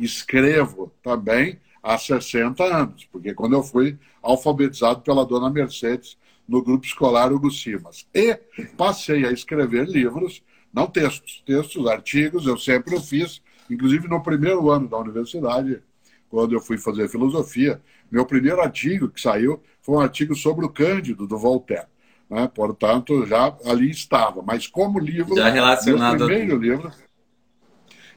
Escrevo 0.00 0.92
também 1.00 1.60
há 1.80 1.96
60 1.96 2.64
anos, 2.64 3.04
porque 3.04 3.32
quando 3.34 3.52
eu 3.52 3.62
fui 3.62 3.96
alfabetizado 4.20 5.02
pela 5.02 5.24
dona 5.24 5.48
Mercedes 5.48 6.16
no 6.46 6.62
grupo 6.62 6.86
escolar 6.86 7.32
Hugo 7.32 7.50
Simas. 7.50 8.06
E 8.14 8.38
passei 8.76 9.24
a 9.24 9.32
escrever 9.32 9.88
livros, 9.88 10.42
não 10.72 10.86
textos, 10.86 11.42
textos, 11.46 11.86
artigos, 11.86 12.46
eu 12.46 12.58
sempre 12.58 12.94
o 12.94 13.00
fiz, 13.00 13.42
inclusive 13.70 14.08
no 14.08 14.22
primeiro 14.22 14.70
ano 14.70 14.88
da 14.88 14.98
universidade, 14.98 15.80
quando 16.28 16.52
eu 16.52 16.60
fui 16.60 16.76
fazer 16.76 17.08
filosofia, 17.08 17.80
meu 18.10 18.26
primeiro 18.26 18.60
artigo 18.60 19.08
que 19.08 19.20
saiu 19.20 19.62
foi 19.80 19.96
um 19.96 20.00
artigo 20.00 20.34
sobre 20.34 20.64
o 20.64 20.68
Cândido, 20.68 21.26
do 21.26 21.38
Voltaire. 21.38 21.86
Né? 22.28 22.50
Portanto, 22.52 23.24
já 23.26 23.56
ali 23.64 23.90
estava. 23.90 24.42
Mas 24.42 24.66
como 24.66 24.98
livro, 24.98 25.36
Já 25.36 25.48
relacionado 25.48 26.18
meu 26.18 26.26
primeiro 26.26 26.56
livro, 26.58 26.92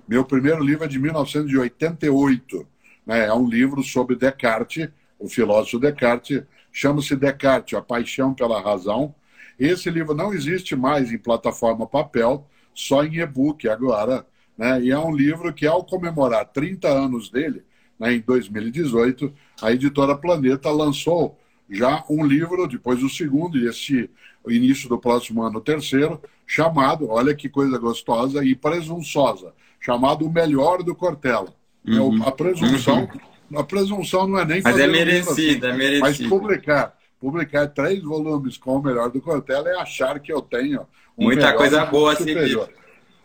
meu 0.08 0.26
primeiro 0.26 0.64
livro 0.64 0.86
é 0.86 0.88
de 0.88 0.98
1988. 0.98 2.68
Né? 3.06 3.26
É 3.28 3.34
um 3.34 3.48
livro 3.48 3.84
sobre 3.84 4.16
Descartes, 4.16 4.90
o 5.20 5.28
filósofo 5.28 5.80
Descartes. 5.80 6.44
Chama-se 6.80 7.16
Descartes, 7.16 7.74
A 7.76 7.82
Paixão 7.82 8.36
pela 8.36 8.62
Razão. 8.62 9.16
Esse 9.60 9.90
livro 9.90 10.14
não 10.14 10.32
existe 10.32 10.76
mais 10.76 11.12
em 11.12 11.18
plataforma 11.18 11.88
papel, 11.88 12.48
só 12.72 13.04
em 13.04 13.16
e-book 13.16 13.68
agora. 13.68 14.24
Né? 14.56 14.84
E 14.84 14.92
é 14.92 15.00
um 15.00 15.16
livro 15.16 15.52
que, 15.52 15.66
ao 15.66 15.84
comemorar 15.84 16.46
30 16.46 16.88
anos 16.88 17.32
dele, 17.32 17.64
né, 18.00 18.14
em 18.14 18.20
2018, 18.20 19.34
a 19.60 19.72
editora 19.72 20.16
Planeta 20.16 20.70
lançou 20.70 21.40
já 21.68 22.04
um 22.08 22.24
livro, 22.24 22.68
depois 22.68 23.02
o 23.02 23.10
segundo, 23.10 23.58
e 23.58 23.68
este 23.68 24.08
o 24.44 24.52
início 24.52 24.88
do 24.88 25.00
próximo 25.00 25.42
ano, 25.42 25.58
o 25.58 25.62
terceiro, 25.62 26.22
chamado, 26.46 27.10
olha 27.10 27.34
que 27.34 27.50
coisa 27.50 27.80
gostosa 27.80 28.46
e 28.46 28.54
presunçosa, 28.54 29.52
chamado 29.80 30.28
O 30.28 30.32
Melhor 30.32 30.84
do 30.84 30.94
Cortella. 30.94 31.52
É 31.88 32.00
o- 32.00 32.24
a 32.24 32.32
presunção, 32.32 33.10
a 33.56 33.64
presunção 33.64 34.28
não 34.28 34.40
é 34.40 34.46
nem 34.46 34.62
Mas 34.62 34.78
é 34.78 34.88
livro 34.88 34.92
merecido, 34.92 35.68
é 35.68 35.70
Mas 35.70 35.78
merecido. 35.78 36.30
publicar, 36.30 36.98
publicar 37.20 37.68
três 37.68 38.02
volumes 38.04 38.58
com 38.58 38.76
o 38.78 38.82
melhor 38.82 39.10
do 39.10 39.22
Cortella 39.22 39.70
é 39.70 39.76
achar 39.80 40.20
que 40.20 40.32
eu 40.32 40.42
tenho 40.42 40.82
um 41.18 41.26
Muita 41.26 41.54
coisa 41.54 41.86
boa 41.86 42.16
superior. 42.16 42.70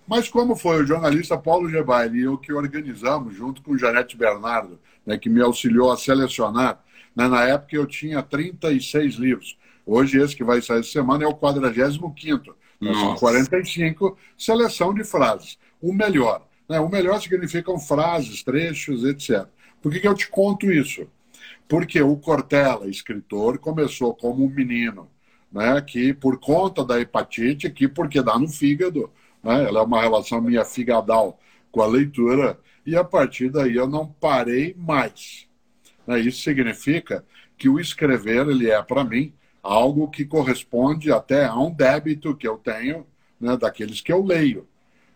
Mas 0.07 0.29
como 0.29 0.57
foi 0.57 0.83
o 0.83 0.87
jornalista 0.87 1.39
Paulo 1.39 1.69
Gebaile 1.69 2.19
e 2.19 2.23
eu 2.25 2.37
que 2.37 2.53
organizamos, 2.53 3.35
junto 3.35 3.63
com 3.63 3.79
Janete 3.79 4.17
Bernardo, 4.17 4.79
né, 5.07 5.17
que 5.17 5.29
me 5.29 5.41
auxiliou 5.41 5.91
a 5.91 5.97
selecionar, 5.97 6.83
né, 7.15 7.29
na 7.29 7.45
época 7.45 7.77
eu 7.77 7.87
tinha 7.87 8.23
36 8.23 9.15
livros. 9.15 9.57
Hoje 9.87 10.21
esse 10.21 10.37
que 10.37 10.45
vai 10.45 10.61
sair 10.61 10.81
essa 10.81 10.91
semana 10.91 11.25
é 11.25 11.27
o 11.27 11.35
45º. 11.35 12.55
Né, 12.81 12.93
são 12.95 13.11
Nossa. 13.11 13.21
45, 13.21 14.19
seleção 14.37 14.93
de 14.93 15.05
frases. 15.05 15.59
O 15.81 15.93
melhor. 15.93 16.47
Né, 16.69 16.81
o 16.81 16.89
melhor 16.89 17.21
significam 17.21 17.79
frases, 17.79 18.43
trechos, 18.43 19.05
etc. 19.05 19.47
Por 19.83 19.93
que, 19.93 20.01
que 20.01 20.09
eu 20.09 20.15
te 20.15 20.29
conto 20.29 20.71
isso? 20.71 21.07
Porque 21.69 22.01
o 22.01 22.17
Cortella, 22.17 22.89
escritor, 22.89 23.59
começou 23.59 24.15
como 24.15 24.45
um 24.45 24.49
menino, 24.49 25.11
né, 25.51 25.81
que 25.83 26.15
por 26.15 26.39
conta 26.39 26.85
da 26.85 27.01
hepatite, 27.01 27.69
que 27.69 27.89
porque 27.89 28.23
dá 28.23 28.39
no 28.39 28.49
fígado, 28.49 29.11
né, 29.43 29.65
ela 29.65 29.81
é 29.81 29.83
uma 29.83 30.01
relação 30.01 30.41
minha 30.41 30.65
figadal 30.65 31.39
com 31.71 31.83
a 31.83 31.87
leitura, 31.87 32.59
e 32.87 32.97
a 32.97 33.03
partir 33.03 33.51
daí 33.51 33.75
eu 33.75 33.89
não 33.89 34.07
parei 34.07 34.75
mais. 34.79 35.49
Né, 36.07 36.21
isso 36.21 36.43
significa 36.43 37.25
que 37.59 37.69
o 37.69 37.81
escrever 37.81 38.49
ele 38.49 38.71
é 38.71 38.83
para 38.83 39.05
mim 39.05 39.35
algo 39.63 40.11
que 40.11 40.25
corresponde 40.25 41.13
até 41.13 41.47
a 41.47 41.57
um 41.57 41.73
débito 41.73 42.37
que 42.37 42.47
eu 42.47 42.57
tenho 42.57 43.07
né, 43.41 43.57
daqueles 43.57 44.01
que 44.01 44.13
eu 44.13 44.25
leio. 44.25 44.67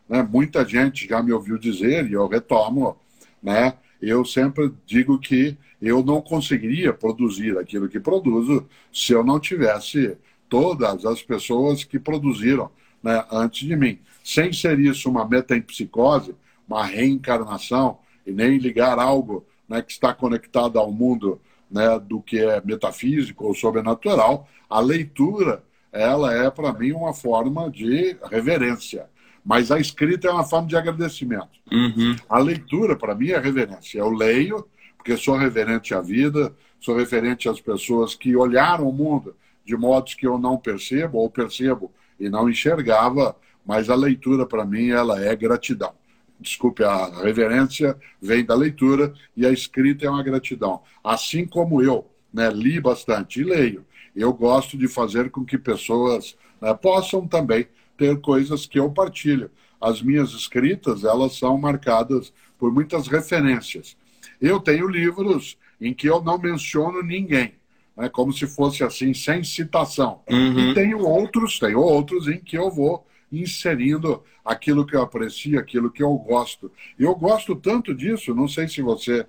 Né? 0.09 0.23
Muita 0.23 0.65
gente 0.65 1.09
já 1.09 1.23
me 1.23 1.33
ouviu 1.33 1.59
dizer, 1.59 2.09
e 2.09 2.13
eu 2.13 2.27
retomo, 2.29 2.97
né, 3.43 3.75
eu 4.01 4.25
sempre 4.25 4.73
digo 4.87 5.19
que 5.19 5.57
eu 5.81 6.03
não 6.03 6.21
conseguiria 6.21 6.93
produzir 6.93 7.57
aquilo 7.59 7.89
que 7.89 8.01
produzo 8.01 8.67
se 8.93 9.13
eu 9.13 9.25
não 9.25 9.39
tivesse 9.39 10.17
todas 10.49 11.05
as 11.05 11.23
pessoas 11.23 11.85
que 11.85 11.99
produziram 11.99 12.71
né, 13.03 13.25
antes 13.31 13.67
de 13.67 13.77
mim. 13.77 13.99
Sem 14.25 14.53
ser 14.53 14.79
isso 14.79 15.09
uma 15.09 15.27
metempsicose, 15.29 16.35
uma 16.69 16.85
reencarnação, 16.85 17.99
e 18.27 18.33
nem 18.33 18.59
ligar 18.59 18.99
algo 18.99 19.47
né, 19.69 19.81
que 19.81 19.93
está 19.93 20.13
conectado 20.13 20.79
ao 20.79 20.91
mundo 20.91 21.41
né, 21.71 21.99
do 21.99 22.21
que 22.21 22.39
é 22.41 22.61
metafísico 22.65 23.45
ou 23.47 23.55
sobrenatural, 23.55 24.49
a 24.69 24.81
leitura 24.81 25.63
ela 25.93 26.35
é 26.35 26.51
para 26.51 26.73
mim 26.73 26.93
uma 26.93 27.15
forma 27.15 27.71
de 27.71 28.17
reverência. 28.31 29.09
Mas 29.47 29.71
a 29.71 29.79
escrita 29.79 30.27
é 30.27 30.31
uma 30.31 30.43
forma 30.43 30.67
de 30.67 30.77
agradecimento. 30.77 31.61
Uhum. 31.71 32.17
A 32.29 32.39
leitura, 32.39 32.97
para 32.97 33.15
mim, 33.15 33.31
é 33.31 33.39
reverência. 33.39 34.01
Eu 34.01 34.11
leio, 34.11 34.67
porque 34.97 35.17
sou 35.17 35.37
reverente 35.37 35.95
à 35.95 36.01
vida, 36.01 36.53
sou 36.81 36.97
referente 36.97 37.49
às 37.49 37.61
pessoas 37.61 38.17
que 38.17 38.35
olharam 38.35 38.89
o 38.89 38.93
mundo 38.93 39.37
de 39.65 39.77
modos 39.77 40.15
que 40.15 40.27
eu 40.27 40.37
não 40.37 40.57
percebo, 40.57 41.19
ou 41.19 41.31
percebo 41.31 41.93
e 42.19 42.29
não 42.29 42.51
enxergava, 42.51 43.37
mas 43.65 43.89
a 43.89 43.95
leitura, 43.95 44.45
para 44.45 44.65
mim, 44.65 44.91
ela 44.91 45.25
é 45.25 45.35
gratidão 45.37 45.93
desculpe, 46.39 46.85
a 46.85 47.23
reverência 47.23 47.97
vem 48.21 48.45
da 48.45 48.55
leitura 48.55 49.13
e 49.37 49.47
a 49.47 49.51
escrita 49.51 50.07
é 50.07 50.11
uma 50.11 50.23
gratidão. 50.23 50.83
Assim 51.03 51.47
como 51.47 51.83
eu 51.83 52.07
né, 52.33 52.51
li 52.51 52.81
bastante 52.81 53.41
e 53.41 53.45
leio, 53.45 53.85
eu 54.15 54.33
gosto 54.33 54.77
de 54.77 54.89
fazer 54.89 55.31
com 55.31 55.45
que 55.45 55.59
pessoas 55.59 56.37
né, 56.61 56.73
possam 56.75 57.27
também 57.27 57.67
ter 57.97 58.21
coisas 58.21 58.67
que 58.67 58.79
eu 58.79 58.91
partilho. 58.91 59.51
As 59.81 60.03
minhas 60.03 60.31
escritas, 60.31 61.05
elas 61.05 61.37
são 61.37 61.57
marcadas 61.59 62.33
por 62.59 62.73
muitas 62.73 63.07
referências. 63.07 63.97
Eu 64.41 64.61
tenho 64.61 64.89
livros 64.89 65.57
em 65.81 65.93
que 65.93 66.09
eu 66.09 66.23
não 66.23 66.39
menciono 66.39 67.03
ninguém, 67.03 67.55
né, 67.97 68.09
como 68.09 68.33
se 68.33 68.47
fosse 68.47 68.83
assim, 68.83 69.13
sem 69.13 69.45
citação. 69.45 70.21
Uhum. 70.29 70.71
E 70.71 70.75
tenho 70.75 71.01
outros, 71.01 71.59
tenho 71.59 71.81
outros 71.81 72.29
em 72.29 72.39
que 72.39 72.57
eu 72.57 72.71
vou 72.71 73.07
inserindo 73.31 74.23
aquilo 74.45 74.87
que 74.87 74.95
eu 74.95 75.03
aprecio, 75.03 75.59
aquilo 75.59 75.91
que 75.91 76.03
eu 76.03 76.15
gosto. 76.15 76.71
E 76.99 77.03
eu 77.03 77.15
gosto 77.15 77.57
tanto 77.57 77.95
disso, 77.95 78.35
não 78.35 78.49
sei 78.49 78.69
se 78.69 78.81
você 78.81 79.27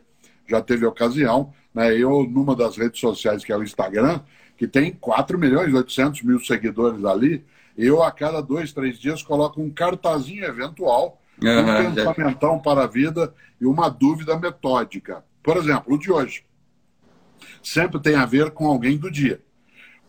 já 0.48 0.62
teve 0.62 0.86
ocasião, 0.86 1.54
né? 1.74 1.94
eu, 1.96 2.24
numa 2.24 2.56
das 2.56 2.78
redes 2.78 3.00
sociais, 3.00 3.44
que 3.44 3.52
é 3.52 3.58
o 3.58 3.64
Instagram, 3.64 4.22
que 4.56 4.68
tem 4.68 4.94
4 4.94 5.38
milhões 5.38 5.70
e 5.72 5.76
800 5.76 6.22
mil 6.24 6.40
seguidores 6.40 7.04
ali, 7.04 7.44
eu 7.78 8.02
a 8.02 8.12
cada 8.12 8.42
dois, 8.42 8.74
três 8.74 8.98
dias 8.98 9.22
coloco 9.22 9.62
um 9.62 9.70
cartazinho 9.70 10.44
eventual, 10.44 11.22
uhum, 11.42 11.60
um 11.60 11.94
pensamentão 11.96 12.60
para 12.60 12.84
a 12.84 12.88
vida 12.88 13.34
e 13.62 13.66
uma 13.66 13.90
dúvida 13.90 14.38
metódica. 14.38 15.24
Por 15.44 15.58
exemplo, 15.58 15.94
o 15.94 15.98
de 15.98 16.12
hoje 16.12 16.44
sempre 17.62 18.00
tem 18.00 18.16
a 18.16 18.26
ver 18.26 18.52
com 18.52 18.68
alguém 18.68 18.98
do 18.98 19.12
dia. 19.12 19.42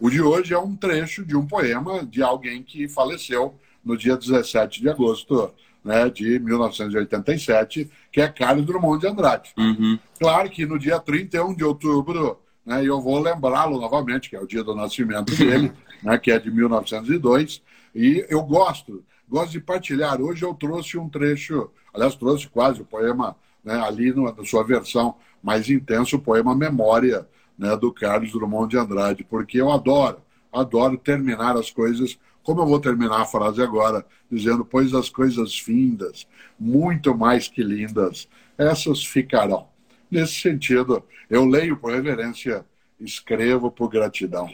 O 0.01 0.09
de 0.09 0.23
hoje 0.23 0.55
é 0.55 0.59
um 0.59 0.77
trecho 0.77 1.25
de 1.25 1.37
um 1.37 1.47
poema 1.47 2.07
de 2.07 2.23
alguém 2.23 2.63
que 2.63 2.89
faleceu 2.89 3.59
no 3.85 3.97
dia 3.97 4.17
17 4.17 4.81
de 4.81 4.89
agosto 4.89 5.53
né, 5.85 6.09
de 6.11 6.39
1987, 6.39 7.91
que 8.13 8.21
é 8.21 8.29
Carlos 8.29 8.65
Drummond 8.67 9.01
de 9.01 9.07
Andrade. 9.07 9.53
Uhum. 9.57 9.99
Claro 10.19 10.51
que 10.51 10.67
no 10.67 10.79
dia 10.79 10.99
31 11.01 11.55
de 11.55 11.65
outubro, 11.65 12.39
né, 12.65 12.85
eu 12.85 13.01
vou 13.01 13.19
lembrá-lo 13.21 13.81
novamente, 13.81 14.29
que 14.29 14.37
é 14.37 14.41
o 14.41 14.47
dia 14.47 14.63
do 14.63 14.75
nascimento 14.75 15.35
dele, 15.35 15.73
né, 16.03 16.19
que 16.19 16.31
é 16.31 16.39
de 16.39 16.51
1902, 16.51 17.63
e 17.95 18.25
eu 18.29 18.43
gosto, 18.43 19.05
gosto 19.29 19.53
de 19.53 19.61
partilhar. 19.61 20.21
Hoje 20.21 20.45
eu 20.45 20.55
trouxe 20.55 20.99
um 20.99 21.09
trecho, 21.09 21.71
aliás, 21.93 22.15
trouxe 22.15 22.49
quase 22.49 22.83
o 22.83 22.85
poema 22.85 23.37
né, 23.65 23.81
ali 23.81 24.13
no, 24.13 24.33
na 24.33 24.45
sua 24.45 24.65
versão 24.65 25.17
mais 25.43 25.69
intensa, 25.69 26.17
o 26.17 26.21
poema 26.21 26.55
Memória, 26.55 27.29
né, 27.59 27.77
do 27.77 27.93
Carlos 27.93 28.33
Drummond 28.33 28.71
de 28.71 28.79
Andrade, 28.79 29.25
porque 29.25 29.61
eu 29.61 29.71
adoro, 29.71 30.19
adoro 30.53 30.97
terminar 30.97 31.57
as 31.57 31.71
coisas 31.71 32.19
como 32.49 32.63
eu 32.63 32.67
vou 32.67 32.81
terminar 32.81 33.21
a 33.21 33.27
frase 33.27 33.61
agora, 33.61 34.07
dizendo: 34.33 34.65
Pois 34.65 34.95
as 34.95 35.11
coisas 35.11 35.59
findas, 35.59 36.27
muito 36.59 37.15
mais 37.15 37.47
que 37.47 37.63
lindas, 37.63 38.27
essas 38.57 39.05
ficarão. 39.05 39.69
Nesse 40.11 40.41
sentido, 40.41 41.05
eu 41.29 41.45
leio 41.45 41.77
por 41.77 41.93
reverência, 41.93 42.65
escrevo 42.99 43.71
por 43.71 43.91
gratidão. 43.91 44.49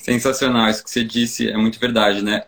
Sensacional, 0.00 0.70
isso 0.70 0.82
que 0.82 0.90
você 0.90 1.04
disse 1.04 1.48
é 1.48 1.56
muito 1.56 1.78
verdade, 1.78 2.22
né? 2.22 2.44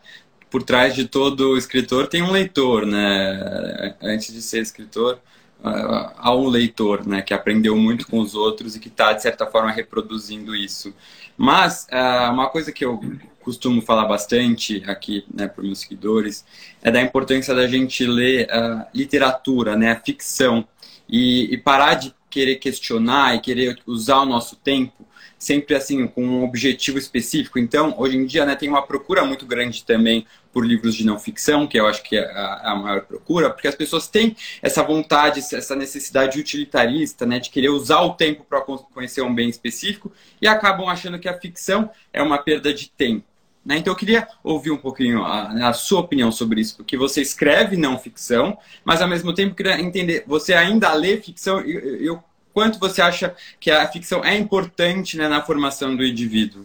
Por 0.50 0.62
trás 0.62 0.94
de 0.94 1.06
todo 1.06 1.56
escritor 1.56 2.06
tem 2.06 2.22
um 2.22 2.30
leitor, 2.30 2.86
né? 2.86 3.94
Antes 4.02 4.32
de 4.32 4.40
ser 4.40 4.60
escritor, 4.60 5.20
há 5.62 6.34
um 6.34 6.48
leitor, 6.48 7.06
né? 7.06 7.20
Que 7.20 7.34
aprendeu 7.34 7.76
muito 7.76 8.06
com 8.06 8.20
os 8.20 8.34
outros 8.34 8.74
e 8.74 8.80
que 8.80 8.88
está, 8.88 9.12
de 9.12 9.22
certa 9.22 9.46
forma, 9.46 9.70
reproduzindo 9.70 10.56
isso. 10.56 10.94
Mas, 11.36 11.86
ah, 11.90 12.30
uma 12.32 12.48
coisa 12.48 12.72
que 12.72 12.84
eu 12.84 13.00
costumo 13.42 13.82
falar 13.82 14.06
bastante 14.06 14.82
aqui 14.86 15.24
né, 15.32 15.46
para 15.46 15.60
os 15.60 15.66
meus 15.66 15.80
seguidores 15.80 16.44
é 16.80 16.90
da 16.90 17.02
importância 17.02 17.54
da 17.54 17.66
gente 17.66 18.06
ler 18.06 18.46
uh, 18.46 18.86
literatura, 18.94 19.76
né, 19.76 19.90
a 19.90 20.00
ficção, 20.00 20.66
e, 21.08 21.52
e, 21.52 21.58
parar 21.58 21.94
de 21.94 22.14
querer 22.30 22.56
questionar 22.56 23.34
e 23.34 23.40
querer 23.40 23.78
usar 23.84 24.20
o 24.20 24.24
nosso 24.24 24.56
tempo 24.56 25.06
sempre 25.42 25.74
assim 25.74 26.06
com 26.06 26.24
um 26.24 26.44
objetivo 26.44 26.98
específico. 26.98 27.58
Então, 27.58 27.92
hoje 27.98 28.16
em 28.16 28.24
dia, 28.24 28.46
né, 28.46 28.54
tem 28.54 28.68
uma 28.68 28.86
procura 28.86 29.24
muito 29.24 29.44
grande 29.44 29.84
também 29.84 30.24
por 30.52 30.64
livros 30.64 30.94
de 30.94 31.04
não 31.04 31.18
ficção, 31.18 31.66
que 31.66 31.80
eu 31.80 31.86
acho 31.88 32.00
que 32.04 32.16
é 32.16 32.30
a, 32.32 32.76
maior 32.76 33.00
procura, 33.00 33.50
porque 33.50 33.66
as 33.66 33.74
pessoas 33.74 34.06
têm 34.06 34.36
essa 34.62 34.84
vontade, 34.84 35.40
essa 35.40 35.74
necessidade 35.74 36.38
utilitarista, 36.38 37.26
né, 37.26 37.40
de 37.40 37.50
querer 37.50 37.70
usar 37.70 38.02
o 38.02 38.14
tempo 38.14 38.44
para 38.48 38.60
conhecer 38.60 39.22
um 39.22 39.34
bem 39.34 39.48
específico 39.48 40.12
e 40.40 40.46
acabam 40.46 40.88
achando 40.88 41.18
que 41.18 41.28
a 41.28 41.36
ficção 41.36 41.90
é 42.12 42.22
uma 42.22 42.38
perda 42.38 42.72
de 42.72 42.88
tempo. 42.90 43.24
Né? 43.66 43.78
Então 43.78 43.92
eu 43.92 43.96
queria 43.96 44.28
ouvir 44.44 44.70
um 44.70 44.76
pouquinho 44.76 45.24
a, 45.24 45.70
a, 45.70 45.72
sua 45.72 46.00
opinião 46.00 46.30
sobre 46.30 46.60
isso, 46.60 46.76
porque 46.76 46.96
você 46.96 47.20
escreve 47.20 47.76
não 47.76 47.98
ficção, 47.98 48.56
mas 48.84 49.02
ao 49.02 49.08
mesmo 49.08 49.34
tempo 49.34 49.56
queria 49.56 49.80
entender, 49.80 50.22
você 50.24 50.54
ainda 50.54 50.92
lê 50.94 51.16
ficção 51.16 51.60
e 51.66 52.08
o 52.08 52.22
quanto 52.52 52.78
você 52.78 53.00
acha 53.02 53.34
que 53.58 53.70
a 53.70 53.86
ficção 53.88 54.24
é 54.24 54.36
importante 54.36 55.16
né, 55.16 55.28
na 55.28 55.42
formação 55.42 55.96
do 55.96 56.04
indivíduo? 56.04 56.64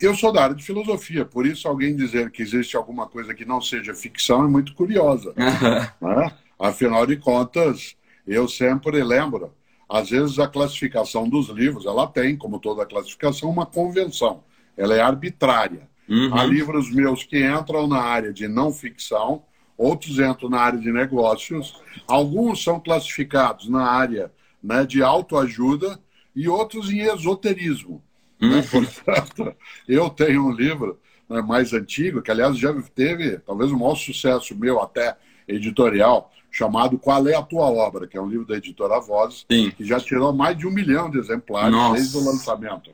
Eu 0.00 0.14
sou 0.14 0.32
da 0.32 0.44
área 0.44 0.56
de 0.56 0.64
filosofia, 0.64 1.24
por 1.24 1.46
isso 1.46 1.68
alguém 1.68 1.94
dizer 1.94 2.30
que 2.30 2.42
existe 2.42 2.76
alguma 2.76 3.06
coisa 3.06 3.34
que 3.34 3.44
não 3.44 3.60
seja 3.60 3.94
ficção 3.94 4.44
é 4.44 4.48
muito 4.48 4.74
curiosa. 4.74 5.34
né? 5.36 6.32
Afinal 6.58 7.06
de 7.06 7.16
contas, 7.16 7.96
eu 8.26 8.48
sempre 8.48 9.02
lembro, 9.02 9.52
às 9.88 10.10
vezes 10.10 10.38
a 10.38 10.48
classificação 10.48 11.28
dos 11.28 11.48
livros, 11.48 11.84
ela 11.84 12.06
tem, 12.06 12.36
como 12.36 12.58
toda 12.58 12.86
classificação, 12.86 13.50
uma 13.50 13.66
convenção 13.66 14.42
ela 14.76 14.94
é 14.94 15.00
arbitrária. 15.00 15.88
Uhum. 16.08 16.34
Há 16.34 16.44
livros 16.44 16.90
meus 16.90 17.22
que 17.22 17.44
entram 17.44 17.86
na 17.86 18.00
área 18.00 18.32
de 18.32 18.48
não 18.48 18.72
ficção, 18.72 19.42
outros 19.80 20.18
entram 20.18 20.50
na 20.50 20.60
área 20.60 20.78
de 20.78 20.92
negócios, 20.92 21.80
alguns 22.06 22.62
são 22.62 22.78
classificados 22.78 23.66
na 23.66 23.82
área 23.82 24.30
né, 24.62 24.84
de 24.84 25.02
autoajuda 25.02 25.98
e 26.36 26.46
outros 26.50 26.90
em 26.90 27.00
esoterismo. 27.00 28.02
Né? 28.38 28.56
Né? 28.56 28.62
Portanto, 28.70 29.54
eu 29.88 30.10
tenho 30.10 30.46
um 30.48 30.52
livro 30.52 31.00
né, 31.26 31.40
mais 31.40 31.72
antigo, 31.72 32.20
que 32.20 32.30
aliás 32.30 32.58
já 32.58 32.74
teve 32.94 33.38
talvez 33.38 33.72
o 33.72 33.78
maior 33.78 33.94
sucesso 33.94 34.54
meu 34.54 34.82
até 34.82 35.16
editorial, 35.48 36.30
chamado 36.50 36.98
Qual 36.98 37.26
é 37.26 37.34
a 37.34 37.42
Tua 37.42 37.64
Obra, 37.64 38.06
que 38.06 38.18
é 38.18 38.20
um 38.20 38.28
livro 38.28 38.46
da 38.46 38.56
editora 38.56 39.00
Voz, 39.00 39.46
Sim. 39.50 39.70
que 39.70 39.82
já 39.82 39.98
tirou 39.98 40.30
mais 40.30 40.58
de 40.58 40.66
um 40.66 40.70
milhão 40.70 41.10
de 41.10 41.18
exemplares 41.18 41.72
Nossa. 41.72 41.94
desde 41.94 42.18
o 42.18 42.24
lançamento. 42.24 42.90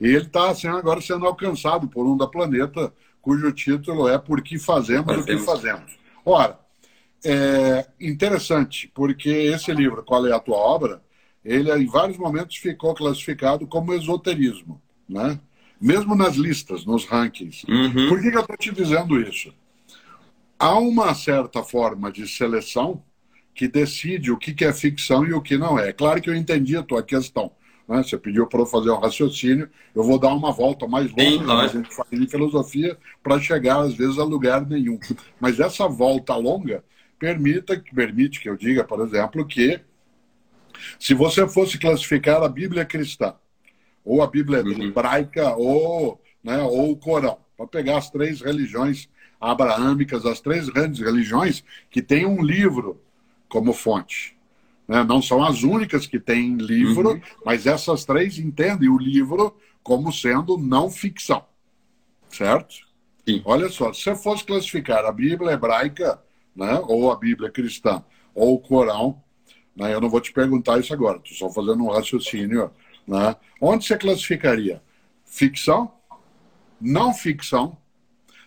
E 0.00 0.06
ele 0.06 0.18
está 0.18 0.50
assim, 0.50 0.68
agora 0.68 1.00
sendo 1.00 1.26
alcançado 1.26 1.88
por 1.88 2.06
um 2.06 2.16
da 2.16 2.28
Planeta, 2.28 2.92
cujo 3.20 3.50
título 3.50 4.08
é 4.08 4.16
Por 4.16 4.40
que 4.40 4.56
Fazemos, 4.56 5.06
fazemos. 5.06 5.24
o 5.24 5.26
que 5.26 5.38
Fazemos. 5.38 5.98
Ora, 6.24 6.58
é 7.24 7.86
interessante, 8.00 8.90
porque 8.94 9.28
esse 9.28 9.72
livro, 9.72 10.04
Qual 10.04 10.26
é 10.26 10.32
a 10.32 10.40
Tua 10.40 10.56
Obra, 10.56 11.02
ele 11.44 11.72
em 11.72 11.86
vários 11.86 12.18
momentos 12.18 12.56
ficou 12.56 12.94
classificado 12.94 13.66
como 13.66 13.94
esoterismo, 13.94 14.80
né? 15.08 15.38
mesmo 15.80 16.14
nas 16.14 16.34
listas, 16.34 16.84
nos 16.84 17.04
rankings. 17.04 17.64
Uhum. 17.68 18.08
Por 18.08 18.20
que, 18.20 18.30
que 18.30 18.36
eu 18.36 18.40
estou 18.40 18.56
te 18.56 18.72
dizendo 18.72 19.20
isso? 19.20 19.54
Há 20.58 20.76
uma 20.78 21.14
certa 21.14 21.62
forma 21.62 22.10
de 22.10 22.26
seleção 22.26 23.02
que 23.54 23.68
decide 23.68 24.30
o 24.30 24.36
que 24.36 24.64
é 24.64 24.72
ficção 24.72 25.24
e 25.24 25.32
o 25.32 25.40
que 25.40 25.56
não 25.56 25.78
é. 25.78 25.92
Claro 25.92 26.20
que 26.20 26.28
eu 26.28 26.34
entendi 26.34 26.76
a 26.76 26.82
tua 26.82 27.02
questão. 27.02 27.52
Né? 27.88 28.02
Você 28.02 28.18
pediu 28.18 28.46
para 28.46 28.60
eu 28.60 28.66
fazer 28.66 28.90
um 28.90 28.98
raciocínio, 28.98 29.68
eu 29.94 30.04
vou 30.04 30.18
dar 30.18 30.34
uma 30.34 30.52
volta 30.52 30.86
mais 30.86 31.10
longa 31.10 31.44
que 31.44 31.50
a 31.50 31.66
gente 31.68 31.94
faz 31.94 32.12
em 32.12 32.28
filosofia 32.28 32.98
para 33.22 33.40
chegar, 33.40 33.80
às 33.80 33.94
vezes, 33.94 34.18
a 34.18 34.24
lugar 34.24 34.66
nenhum. 34.66 35.00
Mas 35.40 35.58
essa 35.58 35.88
volta 35.88 36.36
longa 36.36 36.84
permita, 37.18 37.82
permite 37.94 38.40
que 38.40 38.48
eu 38.48 38.56
diga, 38.56 38.84
por 38.84 39.00
exemplo, 39.00 39.46
que 39.46 39.80
se 41.00 41.14
você 41.14 41.48
fosse 41.48 41.78
classificar 41.78 42.42
a 42.42 42.48
Bíblia 42.48 42.84
cristã, 42.84 43.34
ou 44.04 44.22
a 44.22 44.26
Bíblia 44.26 44.62
uhum. 44.62 44.82
hebraica, 44.82 45.56
ou, 45.56 46.20
né, 46.44 46.58
ou 46.62 46.92
o 46.92 46.96
Corão, 46.96 47.38
para 47.56 47.66
pegar 47.66 47.98
as 47.98 48.10
três 48.10 48.40
religiões 48.40 49.08
abraâmicas, 49.40 50.24
as 50.24 50.40
três 50.40 50.68
grandes 50.68 51.00
religiões 51.00 51.64
que 51.90 52.02
têm 52.02 52.26
um 52.26 52.42
livro 52.42 53.00
como 53.48 53.72
fonte. 53.72 54.37
Né? 54.88 55.04
Não 55.04 55.20
são 55.20 55.44
as 55.44 55.62
únicas 55.62 56.06
que 56.06 56.18
têm 56.18 56.56
livro, 56.56 57.10
uhum. 57.10 57.20
mas 57.44 57.66
essas 57.66 58.04
três 58.06 58.38
entendem 58.38 58.88
o 58.88 58.98
livro 58.98 59.54
como 59.82 60.10
sendo 60.10 60.56
não 60.56 60.90
ficção. 60.90 61.44
Certo? 62.30 62.74
Sim. 63.26 63.42
Olha 63.44 63.68
só, 63.68 63.92
se 63.92 64.02
você 64.02 64.16
fosse 64.16 64.44
classificar 64.44 65.04
a 65.04 65.12
Bíblia 65.12 65.52
hebraica, 65.52 66.20
né, 66.56 66.80
ou 66.84 67.12
a 67.12 67.16
Bíblia 67.16 67.50
cristã, 67.50 68.02
ou 68.34 68.54
o 68.54 68.58
Corão, 68.58 69.22
né, 69.76 69.92
eu 69.92 70.00
não 70.00 70.08
vou 70.08 70.20
te 70.20 70.32
perguntar 70.32 70.80
isso 70.80 70.92
agora, 70.92 71.18
estou 71.18 71.48
só 71.48 71.54
fazendo 71.54 71.84
um 71.84 71.90
raciocínio. 71.90 72.70
Né? 73.06 73.36
Onde 73.60 73.84
você 73.84 73.96
classificaria? 73.96 74.82
Ficção? 75.24 75.92
Não 76.80 77.12
ficção? 77.12 77.76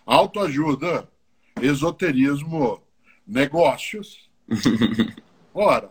Autoajuda? 0.04 1.08
Esoterismo? 1.60 2.82
Negócios? 3.26 4.28
Ora, 5.54 5.90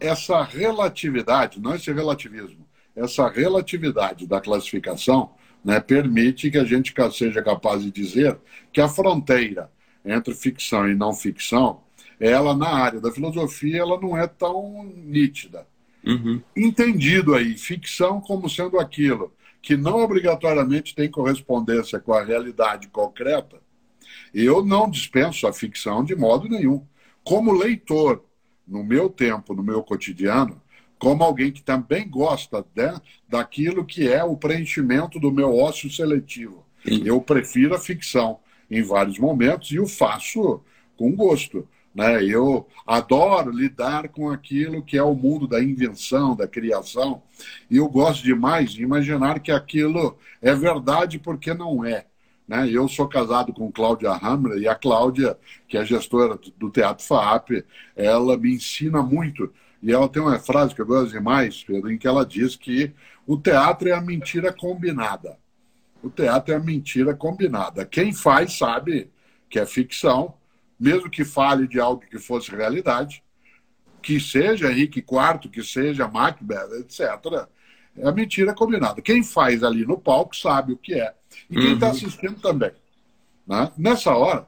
essa 0.00 0.42
relatividade, 0.42 1.60
não 1.60 1.74
esse 1.74 1.92
relativismo, 1.92 2.66
essa 2.94 3.28
relatividade 3.28 4.26
da 4.26 4.40
classificação 4.40 5.32
né, 5.64 5.80
permite 5.80 6.50
que 6.50 6.58
a 6.58 6.64
gente 6.64 6.92
seja 7.12 7.42
capaz 7.42 7.82
de 7.82 7.90
dizer 7.90 8.38
que 8.72 8.80
a 8.80 8.88
fronteira 8.88 9.70
entre 10.04 10.34
ficção 10.34 10.88
e 10.88 10.94
não 10.94 11.12
ficção, 11.12 11.82
ela 12.18 12.56
na 12.56 12.68
área 12.68 13.00
da 13.00 13.12
filosofia, 13.12 13.78
ela 13.78 14.00
não 14.00 14.16
é 14.16 14.26
tão 14.26 14.84
nítida. 14.96 15.66
Uhum. 16.04 16.40
Entendido 16.56 17.34
aí, 17.34 17.56
ficção 17.56 18.20
como 18.20 18.48
sendo 18.48 18.78
aquilo 18.78 19.32
que 19.60 19.76
não 19.76 19.98
obrigatoriamente 19.98 20.94
tem 20.94 21.10
correspondência 21.10 21.98
com 21.98 22.12
a 22.12 22.24
realidade 22.24 22.88
concreta, 22.88 23.56
eu 24.32 24.64
não 24.64 24.90
dispenso 24.90 25.46
a 25.46 25.52
ficção 25.52 26.04
de 26.04 26.14
modo 26.14 26.48
nenhum. 26.48 26.84
Como 27.24 27.52
leitor, 27.52 28.24
no 28.68 28.84
meu 28.84 29.08
tempo, 29.08 29.54
no 29.54 29.62
meu 29.62 29.82
cotidiano, 29.82 30.60
como 30.98 31.22
alguém 31.22 31.50
que 31.50 31.62
também 31.62 32.08
gosta 32.08 32.64
de, 32.74 32.92
daquilo 33.28 33.84
que 33.84 34.08
é 34.08 34.22
o 34.22 34.36
preenchimento 34.36 35.18
do 35.18 35.30
meu 35.30 35.56
ócio 35.56 35.90
seletivo. 35.90 36.66
Sim. 36.86 37.02
Eu 37.04 37.20
prefiro 37.20 37.74
a 37.74 37.78
ficção 37.78 38.40
em 38.70 38.82
vários 38.82 39.18
momentos 39.18 39.70
e 39.70 39.78
o 39.78 39.86
faço 39.86 40.60
com 40.96 41.14
gosto. 41.14 41.66
Né? 41.94 42.24
Eu 42.24 42.66
adoro 42.86 43.50
lidar 43.50 44.08
com 44.08 44.30
aquilo 44.30 44.82
que 44.82 44.96
é 44.96 45.02
o 45.02 45.14
mundo 45.14 45.46
da 45.46 45.62
invenção, 45.62 46.36
da 46.36 46.46
criação, 46.46 47.22
e 47.70 47.76
eu 47.76 47.88
gosto 47.88 48.22
demais 48.22 48.72
de 48.72 48.82
imaginar 48.82 49.40
que 49.40 49.50
aquilo 49.50 50.16
é 50.42 50.54
verdade 50.54 51.18
porque 51.18 51.54
não 51.54 51.84
é. 51.84 52.06
Né? 52.48 52.70
Eu 52.70 52.88
sou 52.88 53.06
casado 53.06 53.52
com 53.52 53.70
Cláudia 53.70 54.10
Hammer 54.10 54.56
e 54.56 54.66
a 54.66 54.74
Cláudia, 54.74 55.38
que 55.68 55.76
é 55.76 55.84
gestora 55.84 56.38
do 56.56 56.70
Teatro 56.70 57.04
FAAP, 57.04 57.64
ela 57.94 58.38
me 58.38 58.54
ensina 58.54 59.02
muito. 59.02 59.52
E 59.82 59.92
ela 59.92 60.08
tem 60.08 60.22
uma 60.22 60.38
frase 60.38 60.74
que 60.74 60.80
eu 60.80 60.86
gosto 60.86 61.12
demais, 61.12 61.62
Pedro, 61.62 61.92
em 61.92 61.98
que 61.98 62.08
ela 62.08 62.24
diz 62.24 62.56
que 62.56 62.92
o 63.26 63.36
teatro 63.36 63.88
é 63.88 63.92
a 63.92 64.00
mentira 64.00 64.52
combinada. 64.52 65.38
O 66.02 66.08
teatro 66.08 66.54
é 66.54 66.56
a 66.56 66.60
mentira 66.60 67.14
combinada. 67.14 67.84
Quem 67.84 68.12
faz 68.12 68.56
sabe 68.56 69.10
que 69.48 69.58
é 69.58 69.66
ficção, 69.66 70.34
mesmo 70.80 71.10
que 71.10 71.24
fale 71.24 71.68
de 71.68 71.78
algo 71.78 72.02
que 72.02 72.18
fosse 72.18 72.50
realidade, 72.50 73.22
que 74.02 74.18
seja 74.18 74.70
Henrique 74.70 75.00
IV, 75.00 75.48
que 75.50 75.62
seja 75.62 76.08
Macbeth, 76.08 76.80
etc. 76.80 77.46
É 77.96 78.08
a 78.08 78.12
mentira 78.12 78.54
combinada. 78.54 79.02
Quem 79.02 79.22
faz 79.22 79.62
ali 79.62 79.84
no 79.84 79.98
palco 79.98 80.34
sabe 80.34 80.72
o 80.72 80.76
que 80.76 80.94
é 80.94 81.14
e 81.50 81.54
quem 81.54 81.74
está 81.74 81.86
uhum. 81.86 81.92
assistindo 81.92 82.40
também. 82.40 82.72
Né? 83.46 83.70
Nessa 83.76 84.14
hora, 84.14 84.46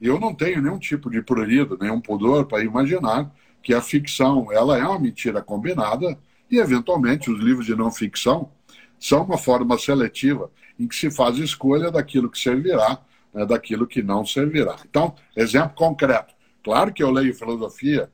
eu 0.00 0.20
não 0.20 0.34
tenho 0.34 0.60
nenhum 0.60 0.78
tipo 0.78 1.10
de 1.10 1.22
prurido, 1.22 1.78
nenhum 1.80 2.00
pudor 2.00 2.46
para 2.46 2.62
imaginar 2.62 3.30
que 3.62 3.74
a 3.74 3.80
ficção 3.80 4.52
ela 4.52 4.78
é 4.78 4.84
uma 4.84 4.98
mentira 4.98 5.42
combinada 5.42 6.18
e, 6.50 6.58
eventualmente, 6.58 7.30
os 7.30 7.40
livros 7.40 7.66
de 7.66 7.74
não 7.74 7.90
ficção 7.90 8.50
são 8.98 9.24
uma 9.24 9.38
forma 9.38 9.78
seletiva 9.78 10.50
em 10.78 10.86
que 10.86 10.94
se 10.94 11.10
faz 11.10 11.38
escolha 11.38 11.90
daquilo 11.90 12.30
que 12.30 12.38
servirá, 12.38 13.00
né, 13.32 13.44
daquilo 13.46 13.86
que 13.86 14.02
não 14.02 14.24
servirá. 14.24 14.76
Então, 14.88 15.14
exemplo 15.34 15.74
concreto. 15.74 16.34
Claro 16.62 16.92
que 16.92 17.02
eu 17.02 17.10
leio 17.10 17.34
filosofia, 17.34 18.10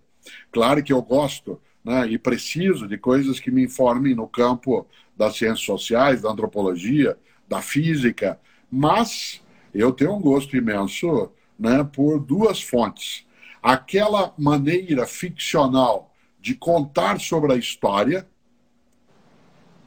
claro 0.50 0.82
que 0.82 0.92
eu 0.92 1.02
gosto 1.02 1.60
né, 1.84 2.06
e 2.06 2.18
preciso 2.18 2.86
de 2.86 2.96
coisas 2.96 3.40
que 3.40 3.50
me 3.50 3.64
informem 3.64 4.14
no 4.14 4.28
campo 4.28 4.86
das 5.16 5.36
ciências 5.36 5.64
sociais, 5.64 6.22
da 6.22 6.30
antropologia, 6.30 7.16
da 7.52 7.60
física, 7.60 8.40
mas 8.70 9.42
eu 9.74 9.92
tenho 9.92 10.14
um 10.14 10.20
gosto 10.20 10.56
imenso 10.56 11.30
né, 11.58 11.84
por 11.84 12.18
duas 12.18 12.62
fontes. 12.62 13.26
Aquela 13.62 14.32
maneira 14.38 15.06
ficcional 15.06 16.14
de 16.40 16.54
contar 16.54 17.20
sobre 17.20 17.52
a 17.52 17.56
história, 17.56 18.26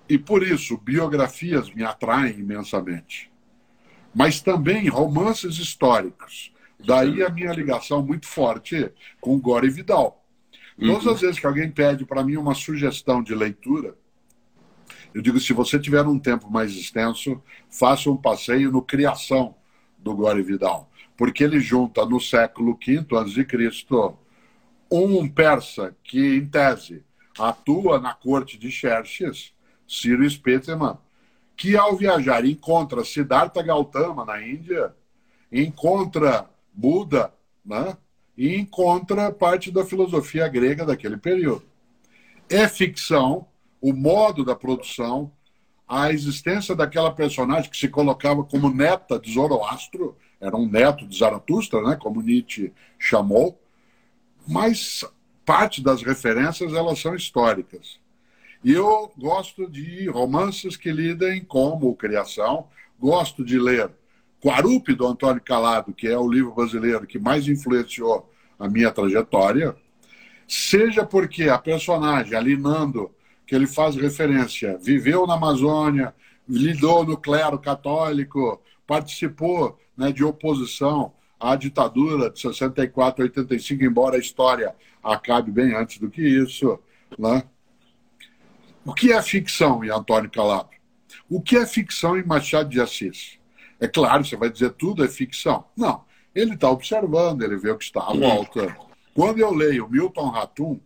e 0.07 0.15
por 0.15 0.43
isso 0.43 0.77
biografias 0.77 1.73
me 1.73 1.83
atraem 1.83 2.37
imensamente, 2.37 3.31
mas 4.13 4.39
também 4.39 4.87
romances 4.87 5.57
históricos. 5.57 6.53
Daí 6.79 7.23
a 7.23 7.29
minha 7.29 7.51
ligação 7.51 8.05
muito 8.05 8.27
forte 8.27 8.91
com 9.19 9.39
Gore 9.39 9.71
Vidal. 9.71 10.23
Todas 10.79 11.05
uhum. 11.05 11.13
as 11.13 11.21
vezes 11.21 11.39
que 11.39 11.47
alguém 11.47 11.71
pede 11.71 12.05
para 12.05 12.23
mim 12.23 12.37
uma 12.37 12.53
sugestão 12.53 13.23
de 13.23 13.33
leitura, 13.33 13.97
eu 15.15 15.21
digo, 15.21 15.39
se 15.39 15.53
você 15.53 15.79
tiver 15.79 16.05
um 16.05 16.19
tempo 16.19 16.51
mais 16.51 16.73
extenso, 16.75 17.41
faça 17.69 18.11
um 18.11 18.17
passeio 18.17 18.69
no 18.69 18.81
Criação 18.81 19.55
do 19.97 20.13
Gore 20.13 20.43
Vidal, 20.43 20.91
porque 21.15 21.41
ele 21.41 21.61
junta 21.61 22.05
no 22.05 22.19
século 22.19 22.77
V 22.85 23.05
a.C. 23.15 24.13
um 24.91 25.25
persa 25.29 25.95
que, 26.03 26.35
em 26.35 26.45
tese, 26.45 27.01
atua 27.39 27.97
na 27.97 28.13
corte 28.13 28.57
de 28.57 28.69
Xerxes, 28.69 29.53
Ciro 29.87 30.29
Speteman, 30.29 30.97
que 31.55 31.77
ao 31.77 31.95
viajar 31.95 32.43
encontra 32.43 33.05
Siddhartha 33.05 33.63
Gautama 33.63 34.25
na 34.25 34.45
Índia, 34.45 34.93
encontra 35.49 36.49
Buda, 36.73 37.33
né? 37.65 37.95
e 38.37 38.53
encontra 38.57 39.31
parte 39.31 39.71
da 39.71 39.85
filosofia 39.85 40.45
grega 40.49 40.85
daquele 40.85 41.15
período. 41.15 41.63
É 42.49 42.67
ficção, 42.67 43.47
o 43.87 43.93
modo 43.93 44.43
da 44.43 44.55
produção, 44.55 45.31
a 45.87 46.11
existência 46.11 46.75
daquela 46.75 47.11
personagem 47.11 47.69
que 47.69 47.77
se 47.77 47.87
colocava 47.87 48.43
como 48.43 48.67
neta 48.67 49.19
de 49.19 49.31
Zoroastro, 49.31 50.17
era 50.41 50.57
um 50.57 50.67
neto 50.67 51.05
de 51.05 51.15
Zaratustra, 51.15 51.83
né, 51.83 51.95
como 51.95 52.19
Nietzsche 52.19 52.73
chamou, 52.97 53.61
mas 54.47 55.05
parte 55.45 55.83
das 55.83 56.01
referências 56.01 56.73
elas 56.73 56.97
são 56.97 57.13
históricas. 57.13 57.99
E 58.63 58.71
eu 58.71 59.11
gosto 59.15 59.69
de 59.69 60.09
romances 60.09 60.75
que 60.75 60.91
lidem 60.91 61.45
como 61.45 61.95
criação, 61.95 62.67
gosto 62.99 63.45
de 63.45 63.59
ler 63.59 63.91
Quarupi, 64.41 64.95
do 64.95 65.05
Antônio 65.05 65.43
Calado, 65.43 65.93
que 65.93 66.07
é 66.07 66.17
o 66.17 66.27
livro 66.27 66.55
brasileiro 66.55 67.05
que 67.05 67.19
mais 67.19 67.47
influenciou 67.47 68.33
a 68.57 68.67
minha 68.67 68.91
trajetória, 68.91 69.75
seja 70.47 71.05
porque 71.05 71.43
a 71.49 71.59
personagem, 71.59 72.35
ali 72.35 72.57
Nando, 72.57 73.13
que 73.45 73.55
ele 73.55 73.67
faz 73.67 73.95
referência, 73.95 74.77
viveu 74.77 75.27
na 75.27 75.35
Amazônia, 75.35 76.13
lidou 76.47 77.05
no 77.05 77.17
clero 77.17 77.59
católico, 77.59 78.61
participou 78.85 79.77
né, 79.97 80.11
de 80.11 80.23
oposição 80.23 81.13
à 81.39 81.55
ditadura 81.55 82.29
de 82.29 82.39
64 82.39 83.21
a 83.21 83.25
85, 83.25 83.83
embora 83.83 84.15
a 84.15 84.19
história 84.19 84.75
acabe 85.03 85.51
bem 85.51 85.75
antes 85.75 85.99
do 85.99 86.09
que 86.09 86.21
isso. 86.21 86.79
Né? 87.17 87.43
O 88.83 88.93
que 88.93 89.11
é 89.11 89.21
ficção 89.21 89.83
em 89.83 89.89
Antônio 89.89 90.29
Calabro? 90.29 90.75
O 91.29 91.41
que 91.41 91.57
é 91.57 91.65
ficção 91.65 92.17
em 92.17 92.23
Machado 92.23 92.69
de 92.69 92.79
Assis? 92.79 93.39
É 93.79 93.87
claro, 93.87 94.23
você 94.23 94.35
vai 94.35 94.49
dizer 94.49 94.71
tudo 94.73 95.03
é 95.03 95.07
ficção. 95.07 95.65
Não. 95.75 96.03
Ele 96.33 96.53
está 96.53 96.69
observando, 96.69 97.43
ele 97.43 97.57
vê 97.57 97.71
o 97.71 97.77
que 97.77 97.85
está 97.85 98.01
à 98.01 98.13
volta. 98.13 98.75
Quando 99.13 99.39
eu 99.39 99.53
leio 99.53 99.89
Milton 99.89 100.29
Ratum, 100.29 100.79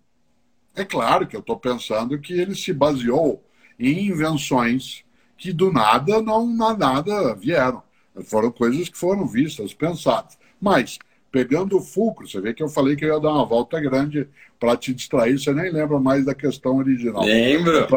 é 0.76 0.86
claro 0.86 1.28
que 1.28 1.36
eu 1.36 1.42
estou 1.42 1.58
pensando 1.58 2.20
que 2.20 2.34
ele 2.34 2.56
se 2.56 2.74
baseou 2.74 3.44
em 3.80 4.08
invenções 4.08 5.04
que 5.38 5.54
do 5.54 5.72
nada 5.72 6.22
não 6.22 6.46
na 6.46 6.76
nada 6.76 7.34
vieram. 7.36 7.82
Foram 8.26 8.52
coisas 8.52 8.90
que 8.90 8.98
foram 8.98 9.26
vistas, 9.26 9.74
pensadas. 9.74 10.38
Mas 10.60 11.00
pegando 11.32 11.78
o 11.78 11.82
fulcro. 11.82 12.28
Você 12.28 12.42
vê 12.42 12.54
que 12.54 12.62
eu 12.62 12.68
falei 12.68 12.96
que 12.96 13.06
eu 13.06 13.14
ia 13.14 13.20
dar 13.20 13.32
uma 13.32 13.46
volta 13.46 13.80
grande 13.80 14.28
para 14.60 14.76
te 14.76 14.94
distrair, 14.94 15.40
você 15.40 15.54
nem 15.54 15.72
lembra 15.72 16.00
mais 16.00 16.26
da 16.26 16.36
questão 16.36 16.78
original. 16.78 17.24
Lembro. 17.24 17.88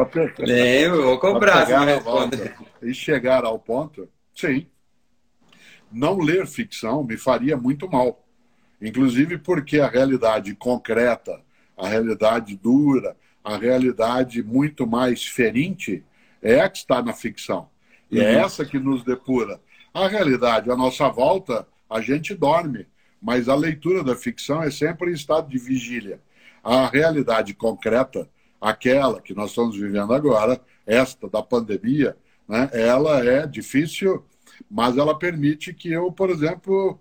Lembro, 0.45 1.03
vou 1.03 1.19
cobrar. 1.19 1.65
e 2.81 2.93
chegar 2.93 3.43
ao 3.43 3.59
ponto, 3.59 4.07
sim. 4.33 4.67
Não 5.91 6.17
ler 6.17 6.47
ficção 6.47 7.03
me 7.03 7.17
faria 7.17 7.57
muito 7.57 7.89
mal. 7.89 8.23
Inclusive 8.81 9.37
porque 9.37 9.79
a 9.79 9.87
realidade 9.87 10.55
concreta, 10.55 11.39
a 11.77 11.87
realidade 11.87 12.55
dura, 12.55 13.15
a 13.43 13.57
realidade 13.57 14.41
muito 14.41 14.87
mais 14.87 15.25
ferinte 15.25 16.03
é 16.41 16.61
a 16.61 16.69
que 16.69 16.77
está 16.77 17.01
na 17.01 17.13
ficção. 17.13 17.69
E 18.09 18.19
é 18.19 18.23
uhum. 18.23 18.29
é 18.29 18.41
essa 18.41 18.65
que 18.65 18.79
nos 18.79 19.03
depura. 19.03 19.59
A 19.93 20.07
realidade, 20.07 20.71
a 20.71 20.75
nossa 20.75 21.09
volta, 21.09 21.67
a 21.89 22.01
gente 22.01 22.33
dorme, 22.33 22.87
mas 23.21 23.47
a 23.47 23.55
leitura 23.55 24.03
da 24.03 24.15
ficção 24.15 24.61
é 24.61 24.71
sempre 24.71 25.11
em 25.11 25.13
estado 25.13 25.49
de 25.49 25.57
vigília. 25.57 26.19
A 26.63 26.87
realidade 26.87 27.53
concreta, 27.53 28.29
aquela 28.59 29.21
que 29.21 29.33
nós 29.33 29.49
estamos 29.49 29.75
vivendo 29.75 30.13
agora, 30.13 30.59
esta 30.85 31.29
da 31.29 31.41
pandemia, 31.41 32.15
né, 32.47 32.69
ela 32.73 33.23
é 33.23 33.45
difícil, 33.47 34.23
mas 34.69 34.97
ela 34.97 35.17
permite 35.17 35.73
que 35.73 35.91
eu, 35.91 36.11
por 36.11 36.29
exemplo, 36.29 36.99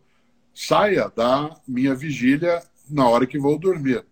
saia 0.55 1.11
da 1.15 1.57
minha 1.67 1.95
vigília 1.95 2.63
na 2.91 3.09
hora 3.09 3.27
que 3.27 3.39
vou 3.39 3.59
dormir. 3.59 4.05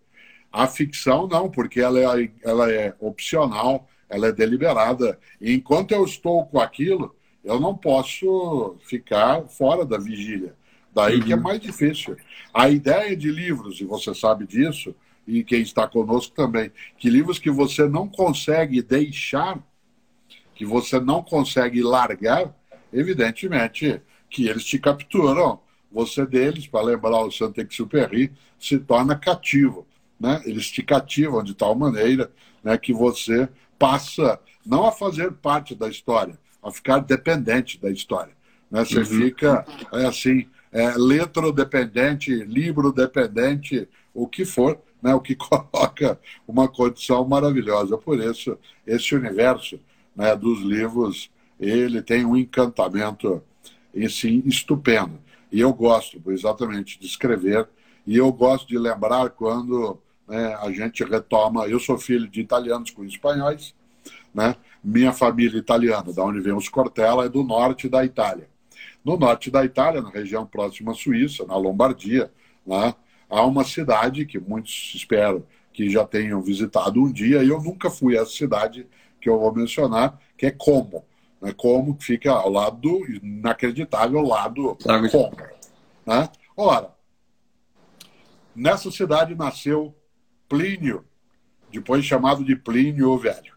A 0.52 0.66
ficção 0.66 1.26
não, 1.28 1.48
porque 1.48 1.80
ela 1.80 2.00
é, 2.00 2.30
ela 2.42 2.70
é 2.70 2.94
opcional, 2.98 3.88
ela 4.08 4.28
é 4.28 4.32
deliberada. 4.32 5.18
E 5.40 5.54
enquanto 5.54 5.92
eu 5.92 6.04
estou 6.04 6.44
com 6.46 6.58
aquilo, 6.58 7.14
eu 7.44 7.60
não 7.60 7.76
posso 7.76 8.76
ficar 8.88 9.42
fora 9.46 9.84
da 9.84 9.96
vigília. 9.96 10.54
Daí 10.92 11.16
uhum. 11.16 11.22
que 11.22 11.32
é 11.32 11.36
uhum. 11.36 11.42
mais 11.42 11.60
difícil. 11.60 12.16
A 12.52 12.68
ideia 12.68 13.16
de 13.16 13.30
livros, 13.30 13.80
e 13.80 13.84
você 13.84 14.14
sabe 14.14 14.46
disso, 14.46 14.94
e 15.26 15.44
quem 15.44 15.62
está 15.62 15.86
conosco 15.86 16.34
também, 16.34 16.72
que 16.98 17.08
livros 17.08 17.38
que 17.38 17.50
você 17.50 17.88
não 17.88 18.08
consegue 18.08 18.82
deixar, 18.82 19.58
que 20.54 20.64
você 20.64 20.98
não 20.98 21.22
consegue 21.22 21.82
largar, 21.82 22.54
evidentemente 22.92 24.00
que 24.28 24.48
eles 24.48 24.64
te 24.64 24.78
capturam. 24.78 25.60
Você 25.92 26.24
deles, 26.24 26.66
para 26.66 26.84
lembrar 26.84 27.24
o 27.24 27.32
Saint-Exupéry, 27.32 28.32
se 28.58 28.78
torna 28.78 29.16
cativo. 29.16 29.86
Né? 30.20 30.42
Eles 30.44 30.70
te 30.70 30.82
cativam 30.82 31.42
de 31.42 31.54
tal 31.54 31.74
maneira 31.74 32.30
né, 32.62 32.76
que 32.76 32.92
você 32.92 33.48
passa 33.78 34.38
não 34.64 34.86
a 34.86 34.92
fazer 34.92 35.32
parte 35.32 35.74
da 35.74 35.88
história, 35.88 36.38
a 36.62 36.70
ficar 36.70 36.98
dependente 36.98 37.80
da 37.80 37.90
história. 37.90 38.32
Né? 38.70 38.84
Você 38.84 38.98
uhum. 38.98 39.04
fica 39.04 39.64
é 39.92 40.04
assim, 40.04 40.46
é, 40.70 40.92
letro 40.96 41.50
dependente, 41.52 42.30
livro 42.44 42.92
dependente, 42.92 43.88
o 44.12 44.28
que 44.28 44.44
for, 44.44 44.78
né? 45.02 45.14
o 45.14 45.20
que 45.20 45.34
coloca 45.34 46.20
uma 46.46 46.68
condição 46.68 47.26
maravilhosa. 47.26 47.96
Por 47.96 48.20
isso, 48.20 48.58
esse 48.86 49.14
universo 49.14 49.80
né, 50.14 50.36
dos 50.36 50.60
livros, 50.60 51.30
ele 51.58 52.02
tem 52.02 52.26
um 52.26 52.36
encantamento 52.36 53.42
assim, 54.04 54.42
estupendo. 54.44 55.18
E 55.50 55.60
eu 55.60 55.72
gosto 55.72 56.22
exatamente 56.30 57.00
de 57.00 57.06
escrever, 57.06 57.66
e 58.06 58.16
eu 58.16 58.30
gosto 58.32 58.68
de 58.68 58.78
lembrar 58.78 59.30
quando 59.30 59.98
né, 60.30 60.54
a 60.54 60.70
gente 60.70 61.02
retoma. 61.02 61.66
Eu 61.66 61.80
sou 61.80 61.98
filho 61.98 62.28
de 62.28 62.40
italianos 62.40 62.92
com 62.92 63.04
espanhóis, 63.04 63.74
né? 64.32 64.54
Minha 64.82 65.12
família 65.12 65.58
italiana, 65.58 66.12
da 66.12 66.22
onde 66.22 66.40
vem 66.40 66.54
os 66.54 66.68
Cortella, 66.68 67.26
é 67.26 67.28
do 67.28 67.42
norte 67.42 67.88
da 67.88 68.04
Itália. 68.04 68.48
No 69.04 69.16
norte 69.16 69.50
da 69.50 69.64
Itália, 69.64 70.00
na 70.00 70.08
região 70.08 70.46
próxima 70.46 70.92
à 70.92 70.94
Suíça, 70.94 71.44
na 71.46 71.56
Lombardia, 71.56 72.30
né, 72.64 72.94
há 73.28 73.44
uma 73.44 73.64
cidade 73.64 74.24
que 74.24 74.38
muitos 74.38 74.92
esperam 74.94 75.42
que 75.72 75.90
já 75.90 76.04
tenham 76.04 76.40
visitado 76.40 77.02
um 77.02 77.10
dia, 77.10 77.42
e 77.42 77.48
eu 77.48 77.60
nunca 77.60 77.90
fui 77.90 78.16
a 78.16 78.22
essa 78.22 78.30
cidade 78.30 78.86
que 79.20 79.28
eu 79.28 79.38
vou 79.38 79.52
mencionar, 79.52 80.18
que 80.38 80.46
é 80.46 80.50
Como. 80.50 81.04
Né, 81.42 81.52
Como 81.54 81.96
que 81.96 82.04
fica 82.04 82.30
ao 82.30 82.50
lado, 82.50 83.04
inacreditável 83.22 84.22
lado 84.22 84.78
Como. 85.10 85.36
Né? 86.06 86.28
Ora, 86.56 86.94
nessa 88.54 88.90
cidade 88.90 89.34
nasceu 89.34 89.94
Plínio, 90.50 91.04
depois 91.72 92.04
chamado 92.04 92.44
de 92.44 92.56
Plínio 92.56 93.10
o 93.10 93.16
Velho. 93.16 93.54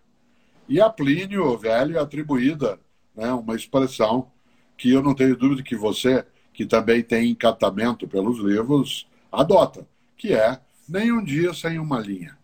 E 0.69 0.79
a 0.79 0.91
Plínio 0.91 1.43
o 1.43 1.58
Velho 1.58 1.97
é 1.97 1.99
atribuída 1.99 2.79
né, 3.15 3.34
uma 3.34 3.56
expressão 3.56 4.32
que 4.77 4.91
eu 4.91 5.01
não 5.01 5.15
tenho 5.15 5.36
dúvida 5.36 5.63
que 5.63 5.75
você, 5.75 6.23
que 6.53 6.67
também 6.67 7.01
tem 7.01 7.32
encantamento 7.32 8.08
pelos 8.08 8.38
livros, 8.38 9.08
adota, 9.32 9.88
que 10.15 10.34
é 10.34 10.60
nenhum 10.88 11.23
dia 11.23 11.51
sem 11.51 11.79
uma 11.79 11.99
linha. 11.99 12.38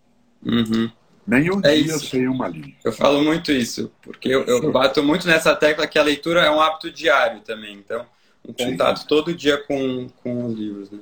Uhum. 0.43 0.91
Nenhum 1.27 1.59
é 1.63 1.75
dia 1.75 1.95
isso. 1.95 2.07
sem 2.07 2.27
uma 2.27 2.47
linha. 2.47 2.75
Eu 2.83 2.91
falo 2.91 3.23
muito 3.23 3.51
isso, 3.51 3.91
porque 4.01 4.29
eu, 4.29 4.43
eu, 4.45 4.71
bato 4.71 5.03
muito 5.03 5.27
nessa 5.27 5.55
tecla 5.55 5.85
que 5.85 5.99
a 5.99 6.03
leitura 6.03 6.41
é 6.41 6.49
um 6.49 6.59
hábito 6.59 6.91
diário 6.91 7.41
também. 7.41 7.75
Então, 7.75 8.03
um 8.43 8.51
contato 8.51 9.01
Sim. 9.01 9.07
todo 9.07 9.35
dia 9.35 9.63
com, 9.67 10.07
com 10.23 10.45
os 10.45 10.57
livros. 10.57 10.89
Né? 10.89 10.99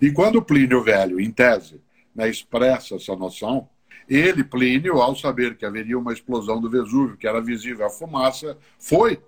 E 0.00 0.12
quando 0.12 0.40
Plínio 0.40 0.84
Velho, 0.84 1.18
em 1.18 1.32
tese, 1.32 1.80
né, 2.20 2.28
expressa 2.28 2.96
essa 2.96 3.16
noção, 3.16 3.66
ele, 4.06 4.44
Plínio, 4.44 5.00
ao 5.00 5.16
saber 5.16 5.56
que 5.56 5.64
haveria 5.64 5.98
uma 5.98 6.12
explosão 6.12 6.60
do 6.60 6.68
Vesúvio, 6.68 7.16
que 7.16 7.26
era 7.26 7.40
visível 7.40 7.86
a 7.86 7.90
fumaça, 7.90 8.58
foi 8.78 9.18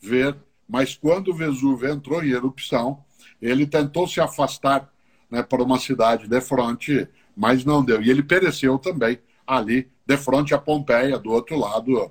ver, 0.00 0.36
mas 0.68 0.96
quando 0.96 1.28
o 1.28 1.34
Vesúvio 1.34 1.88
entrou 1.88 2.24
em 2.24 2.30
erupção, 2.30 3.04
ele 3.40 3.64
tentou 3.64 4.08
se 4.08 4.20
afastar 4.20 4.90
né, 5.30 5.42
para 5.42 5.62
uma 5.62 5.78
cidade 5.78 6.26
de 6.26 6.40
fronte, 6.40 7.06
mas 7.36 7.64
não 7.64 7.84
deu. 7.84 8.02
E 8.02 8.10
ele 8.10 8.22
pereceu 8.22 8.76
também 8.76 9.20
ali, 9.46 9.88
de 10.04 10.16
frente 10.16 10.52
a 10.52 10.58
Pompeia, 10.58 11.18
do 11.18 11.30
outro 11.30 11.56
lado. 11.56 12.10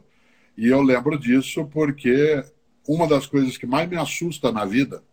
E 0.56 0.68
eu 0.68 0.82
lembro 0.82 1.20
disso 1.20 1.66
porque 1.66 2.42
uma 2.88 3.06
das 3.06 3.26
coisas 3.26 3.58
que 3.58 3.66
mais 3.66 3.90
me 3.90 3.98
assusta 3.98 4.50
na 4.52 4.64
vida 4.64 5.04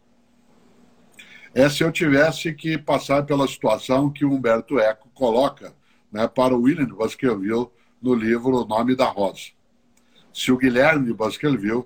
é 1.58 1.68
se 1.68 1.82
eu 1.82 1.90
tivesse 1.90 2.54
que 2.54 2.78
passar 2.78 3.26
pela 3.26 3.48
situação 3.48 4.08
que 4.08 4.24
o 4.24 4.32
Humberto 4.32 4.78
Eco 4.78 5.08
coloca 5.12 5.74
né, 6.12 6.28
para 6.28 6.54
o 6.54 6.62
William 6.62 6.86
de 6.86 6.94
Baskerville 6.94 7.66
no 8.00 8.14
livro 8.14 8.62
O 8.62 8.64
Nome 8.64 8.94
da 8.94 9.06
Rosa. 9.06 9.50
Se 10.32 10.52
o 10.52 10.56
Guilherme 10.56 11.06
de 11.06 11.12
Baskerville 11.12 11.82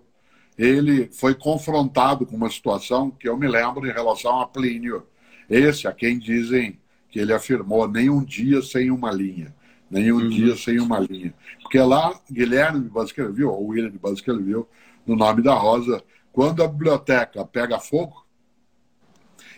ele 0.58 1.08
foi 1.10 1.34
confrontado 1.34 2.26
com 2.26 2.36
uma 2.36 2.50
situação 2.50 3.10
que 3.10 3.26
eu 3.26 3.34
me 3.34 3.48
lembro 3.48 3.86
em 3.88 3.92
relação 3.92 4.42
a 4.42 4.46
Plínio, 4.46 5.06
esse 5.48 5.88
a 5.88 5.92
quem 5.92 6.18
dizem 6.18 6.78
que 7.08 7.18
ele 7.18 7.32
afirmou 7.32 7.88
nem 7.88 8.10
um 8.10 8.22
dia 8.22 8.60
sem 8.60 8.90
uma 8.90 9.10
linha, 9.10 9.54
nem 9.90 10.12
um 10.12 10.16
uhum. 10.16 10.28
dia 10.28 10.54
sem 10.54 10.78
uma 10.80 10.98
linha. 10.98 11.32
Porque 11.62 11.78
lá, 11.78 12.20
Guilherme 12.30 12.80
de 12.80 12.90
Baskerville, 12.90 13.44
ou 13.44 13.68
William 13.68 13.90
de 13.90 13.98
Baskerville, 13.98 14.66
no 15.06 15.16
Nome 15.16 15.42
da 15.42 15.54
Rosa, 15.54 16.04
quando 16.30 16.62
a 16.62 16.68
biblioteca 16.68 17.42
pega 17.46 17.80
fogo, 17.80 18.21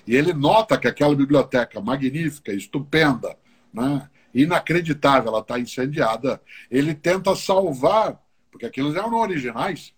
e 0.06 0.14
ele 0.14 0.32
nota 0.32 0.78
que 0.78 0.86
aquela 0.86 1.14
biblioteca 1.14 1.80
magnífica, 1.80 2.52
estupenda, 2.52 3.36
né, 3.72 4.08
inacreditável, 4.34 5.30
ela 5.30 5.40
está 5.40 5.58
incendiada. 5.58 6.40
Ele 6.70 6.94
tenta 6.94 7.34
salvar, 7.34 8.20
porque 8.50 8.66
aqueles 8.66 8.94
eram 8.94 9.14
originais. 9.14 9.94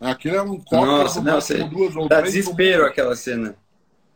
Né, 0.00 0.10
aquilo 0.10 0.36
era 0.36 0.44
um 0.44 0.58
copo 0.58 0.86
Nossa, 0.86 1.20
não, 1.20 1.34
você... 1.34 1.64
duas 1.64 1.94
ou 1.94 2.08
Dá 2.08 2.18
três. 2.18 2.34
desespero 2.34 2.86
aquela 2.86 3.14
cena. 3.14 3.56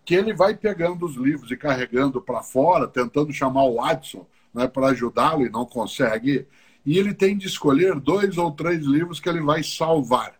Que 0.05 0.15
ele 0.15 0.33
vai 0.33 0.57
pegando 0.57 1.05
os 1.05 1.17
livros 1.17 1.51
e 1.51 1.57
carregando 1.57 2.23
para 2.23 2.43
fora, 2.43 2.87
tentando 2.87 3.33
chamar 3.33 3.65
o 3.65 3.77
Watson 3.77 4.27
né, 4.55 4.67
para 4.67 4.89
ajudá-lo 4.89 5.45
e 5.45 5.51
não 5.51 5.67
consegue. 5.67 6.47
E 6.85 6.97
ele 6.99 7.13
tem 7.13 7.37
de 7.37 7.47
escolher 7.47 7.99
dois 7.99 8.39
ou 8.39 8.53
três 8.53 8.85
livros 8.85 9.21
que 9.21 9.29
ele 9.29 9.41
vai 9.41 9.63
salvar. 9.63 10.35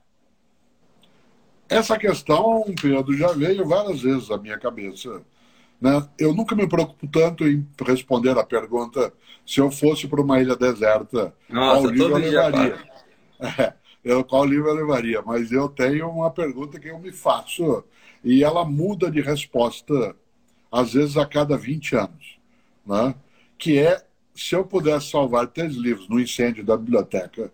Essa 1.69 1.99
questão, 1.99 2.65
Pedro, 2.81 3.17
já 3.17 3.33
veio 3.33 3.67
várias 3.67 4.01
vezes 4.01 4.31
à 4.31 4.39
minha 4.39 4.59
cabeça. 4.59 5.23
Né? 5.81 6.09
Eu 6.19 6.33
nunca 6.33 6.55
me 6.55 6.67
preocupo 6.67 7.07
tanto 7.09 7.47
em 7.47 7.67
responder 7.85 8.39
a 8.39 8.45
pergunta 8.45 9.13
se 9.45 9.61
eu 9.61 9.71
fosse 9.71 10.07
para 10.09 10.21
uma 10.21 10.41
ilha 10.41 10.57
deserta, 10.57 11.35
Nossa, 11.49 11.83
qual 11.83 11.91
livro 11.91 12.13
eu 12.13 12.17
levaria? 12.19 12.79
É, 13.39 13.75
eu, 14.03 14.25
qual 14.25 14.47
livro 14.47 14.69
eu 14.69 14.75
levaria? 14.75 15.21
Mas 15.21 15.53
eu 15.53 15.69
tenho 15.69 16.09
uma 16.09 16.31
pergunta 16.31 16.81
que 16.81 16.89
eu 16.89 16.99
me 16.99 17.13
faço 17.13 17.85
e 18.25 18.43
ela 18.43 18.65
muda 18.65 19.11
de 19.11 19.21
resposta, 19.21 20.17
às 20.73 20.95
vezes 20.95 21.19
a 21.19 21.27
cada 21.27 21.55
20 21.55 21.97
anos. 21.97 22.39
Né? 22.87 23.15
Que 23.59 23.79
é, 23.79 24.03
se 24.35 24.55
eu 24.55 24.65
pudesse 24.65 25.11
salvar 25.11 25.49
três 25.49 25.75
livros 25.75 26.09
no 26.09 26.19
incêndio 26.19 26.65
da 26.65 26.79
biblioteca, 26.79 27.53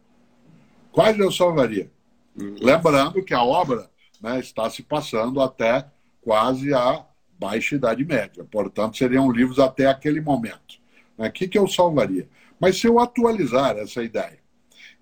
quais 0.92 1.18
eu 1.18 1.32
salvaria? 1.32 1.90
Hum. 2.38 2.54
Lembrando 2.60 3.24
que 3.24 3.34
a 3.34 3.42
obra 3.42 3.90
né, 4.22 4.38
está 4.38 4.70
se 4.70 4.82
passando 4.82 5.40
até 5.40 5.84
quase 6.20 6.72
a 6.72 7.04
baixa 7.38 7.74
Idade 7.74 8.04
Média. 8.04 8.44
Portanto, 8.44 8.96
seriam 8.96 9.30
livros 9.30 9.58
até 9.58 9.86
aquele 9.86 10.20
momento. 10.20 10.80
O 11.18 11.22
né? 11.22 11.30
que, 11.30 11.48
que 11.48 11.58
eu 11.58 11.66
salvaria? 11.66 12.28
Mas 12.60 12.78
se 12.78 12.86
eu 12.86 13.00
atualizar 13.00 13.76
essa 13.76 14.02
ideia 14.02 14.38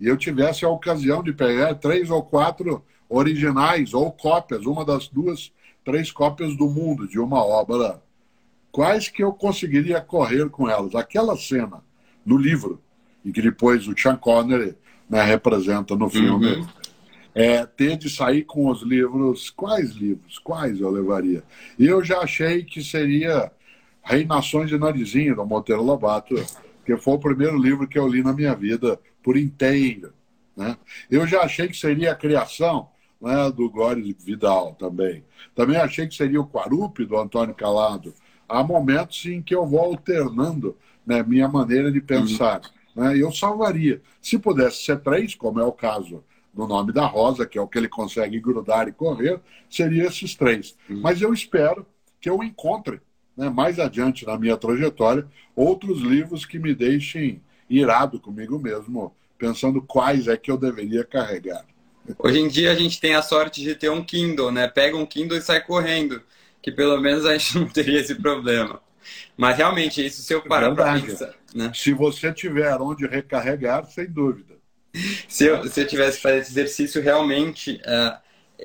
e 0.00 0.06
eu 0.06 0.16
tivesse 0.16 0.64
a 0.64 0.68
ocasião 0.68 1.22
de 1.22 1.32
pegar 1.32 1.74
três 1.74 2.08
ou 2.10 2.22
quatro 2.22 2.82
originais 3.08 3.92
ou 3.92 4.10
cópias, 4.10 4.64
uma 4.64 4.84
das 4.84 5.08
duas, 5.08 5.52
três 5.84 6.10
cópias 6.10 6.56
do 6.56 6.68
mundo 6.68 7.06
de 7.06 7.18
uma 7.18 7.44
obra 7.44 8.02
quais 8.72 9.08
que 9.08 9.22
eu 9.22 9.32
conseguiria 9.32 10.00
correr 10.00 10.48
com 10.48 10.68
elas. 10.68 10.94
Aquela 10.94 11.36
cena 11.36 11.82
no 12.24 12.36
livro, 12.36 12.80
e 13.24 13.32
que 13.32 13.42
depois 13.42 13.86
o 13.86 13.98
Sean 13.98 14.16
Connery 14.16 14.76
né, 15.08 15.22
representa 15.22 15.96
no 15.96 16.08
filme, 16.08 16.54
uhum. 16.54 16.66
É 17.34 17.64
ter 17.64 17.96
de 17.96 18.10
sair 18.10 18.44
com 18.44 18.68
os 18.68 18.82
livros. 18.82 19.50
Quais 19.50 19.90
livros? 19.92 20.38
Quais 20.38 20.80
eu 20.80 20.90
levaria? 20.90 21.42
Eu 21.78 22.02
já 22.04 22.20
achei 22.20 22.64
que 22.64 22.82
seria 22.82 23.50
Reinações 24.02 24.68
de 24.68 24.78
Narizinho, 24.78 25.36
do 25.36 25.46
Monteiro 25.46 25.82
Lobato, 25.82 26.34
que 26.84 26.96
foi 26.96 27.14
o 27.14 27.18
primeiro 27.18 27.58
livro 27.58 27.86
que 27.86 27.98
eu 27.98 28.08
li 28.08 28.22
na 28.22 28.32
minha 28.32 28.54
vida 28.54 28.98
por 29.22 29.36
inteiro. 29.36 30.12
Né? 30.56 30.76
Eu 31.10 31.26
já 31.26 31.42
achei 31.42 31.68
que 31.68 31.76
seria 31.76 32.12
a 32.12 32.16
criação 32.16 32.88
né, 33.20 33.50
do 33.50 33.68
Góris 33.70 34.16
Vidal 34.24 34.74
também. 34.74 35.24
Também 35.54 35.76
achei 35.76 36.06
que 36.06 36.14
seria 36.14 36.40
o 36.40 36.46
Quarupi, 36.46 37.04
do 37.04 37.18
Antônio 37.18 37.54
Calado. 37.54 38.14
Há 38.48 38.64
momentos 38.64 39.24
em 39.26 39.42
que 39.42 39.54
eu 39.54 39.66
vou 39.66 39.80
alternando 39.80 40.76
né, 41.06 41.22
minha 41.22 41.46
maneira 41.46 41.92
de 41.92 42.00
pensar. 42.00 42.62
Uhum. 42.96 43.04
Né? 43.04 43.18
Eu 43.18 43.30
salvaria. 43.30 44.02
Se 44.20 44.38
pudesse 44.38 44.82
ser 44.82 45.00
três, 45.00 45.34
como 45.34 45.60
é 45.60 45.64
o 45.64 45.72
caso 45.72 46.24
no 46.54 46.66
nome 46.66 46.92
da 46.92 47.06
Rosa, 47.06 47.46
que 47.46 47.58
é 47.58 47.60
o 47.60 47.68
que 47.68 47.78
ele 47.78 47.88
consegue 47.88 48.40
grudar 48.40 48.88
e 48.88 48.92
correr, 48.92 49.40
seria 49.68 50.06
esses 50.06 50.34
três. 50.34 50.76
Uhum. 50.88 51.00
Mas 51.00 51.22
eu 51.22 51.32
espero 51.32 51.86
que 52.20 52.28
eu 52.28 52.42
encontre, 52.42 53.00
né, 53.36 53.48
mais 53.48 53.78
adiante 53.78 54.26
na 54.26 54.38
minha 54.38 54.56
trajetória, 54.56 55.26
outros 55.54 56.00
livros 56.00 56.44
que 56.44 56.58
me 56.58 56.74
deixem 56.74 57.40
irado 57.68 58.18
comigo 58.18 58.58
mesmo, 58.58 59.14
pensando 59.38 59.80
quais 59.80 60.28
é 60.28 60.36
que 60.36 60.50
eu 60.50 60.58
deveria 60.58 61.04
carregar. 61.04 61.64
Hoje 62.18 62.40
em 62.40 62.48
dia 62.48 62.72
a 62.72 62.74
gente 62.74 63.00
tem 63.00 63.14
a 63.14 63.22
sorte 63.22 63.62
de 63.62 63.74
ter 63.74 63.90
um 63.90 64.02
Kindle, 64.02 64.50
né? 64.50 64.66
Pega 64.66 64.96
um 64.96 65.06
Kindle 65.06 65.38
e 65.38 65.42
sai 65.42 65.60
correndo, 65.64 66.20
que 66.60 66.72
pelo 66.72 67.00
menos 67.00 67.24
a 67.24 67.36
gente 67.36 67.56
não 67.58 67.68
teria 67.68 68.00
esse 68.00 68.14
problema. 68.14 68.80
Mas 69.36 69.56
realmente, 69.56 70.04
isso 70.04 70.22
se 70.22 70.34
eu 70.34 70.42
parar 70.42 70.74
para 70.74 71.00
pensar. 71.00 71.34
Né? 71.54 71.72
Se 71.74 71.92
você 71.92 72.32
tiver 72.32 72.76
onde 72.80 73.06
recarregar, 73.06 73.86
sem 73.86 74.06
dúvida. 74.06 74.59
Se 75.28 75.46
eu, 75.46 75.64
se 75.68 75.80
eu 75.80 75.86
tivesse 75.86 76.16
que 76.16 76.22
fazer 76.22 76.38
esse 76.38 76.50
exercício, 76.50 77.02
realmente, 77.02 77.80
uh, 77.86 78.18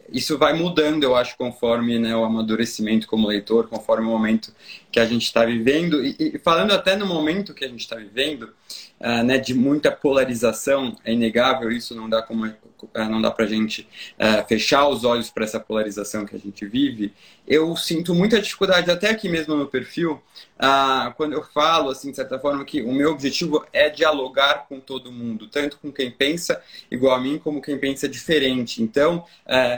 isso 0.09 0.37
vai 0.37 0.53
mudando, 0.53 1.03
eu 1.03 1.15
acho, 1.15 1.37
conforme 1.37 1.99
né, 1.99 2.15
o 2.15 2.23
amadurecimento 2.23 3.07
como 3.07 3.27
leitor, 3.27 3.67
conforme 3.67 4.07
o 4.07 4.09
momento 4.09 4.53
que 4.95 4.99
a 5.01 5.05
gente 5.05 5.23
está 5.23 5.43
vivendo. 5.43 6.05
E, 6.05 6.15
e, 6.17 6.39
falando 6.39 6.71
até 6.71 6.95
no 6.95 7.05
momento 7.05 7.53
que 7.53 7.65
a 7.65 7.67
gente 7.67 7.81
está 7.81 7.97
vivendo, 7.97 8.53
uh, 9.01 9.23
né, 9.25 9.37
de 9.37 9.53
muita 9.53 9.91
polarização, 9.91 10.95
é 11.03 11.11
inegável, 11.11 11.69
isso 11.69 11.93
não 11.93 12.09
dá 12.09 12.21
como 12.21 12.45
uh, 12.45 12.53
não 13.09 13.21
dá 13.21 13.29
para 13.29 13.43
a 13.43 13.47
gente 13.47 13.87
uh, 14.13 14.47
fechar 14.47 14.87
os 14.87 15.03
olhos 15.03 15.29
para 15.29 15.43
essa 15.43 15.59
polarização 15.59 16.25
que 16.25 16.33
a 16.33 16.39
gente 16.39 16.65
vive. 16.65 17.13
Eu 17.45 17.75
sinto 17.75 18.15
muita 18.15 18.41
dificuldade, 18.41 18.89
até 18.89 19.09
aqui 19.09 19.27
mesmo 19.27 19.55
no 19.55 19.67
perfil, 19.67 20.21
quando 21.15 21.33
eu 21.33 21.43
falo, 21.43 21.91
assim, 21.91 22.09
de 22.09 22.15
certa 22.15 22.39
forma, 22.39 22.65
que 22.65 22.81
o 22.81 22.91
meu 22.91 23.11
objetivo 23.11 23.63
é 23.71 23.87
dialogar 23.87 24.65
com 24.67 24.79
todo 24.79 25.11
mundo, 25.11 25.45
tanto 25.47 25.77
com 25.77 25.91
quem 25.91 26.09
pensa 26.09 26.59
igual 26.89 27.13
a 27.13 27.21
mim, 27.21 27.37
como 27.37 27.61
quem 27.61 27.77
pensa 27.77 28.09
diferente. 28.09 28.81
Então, 28.81 29.23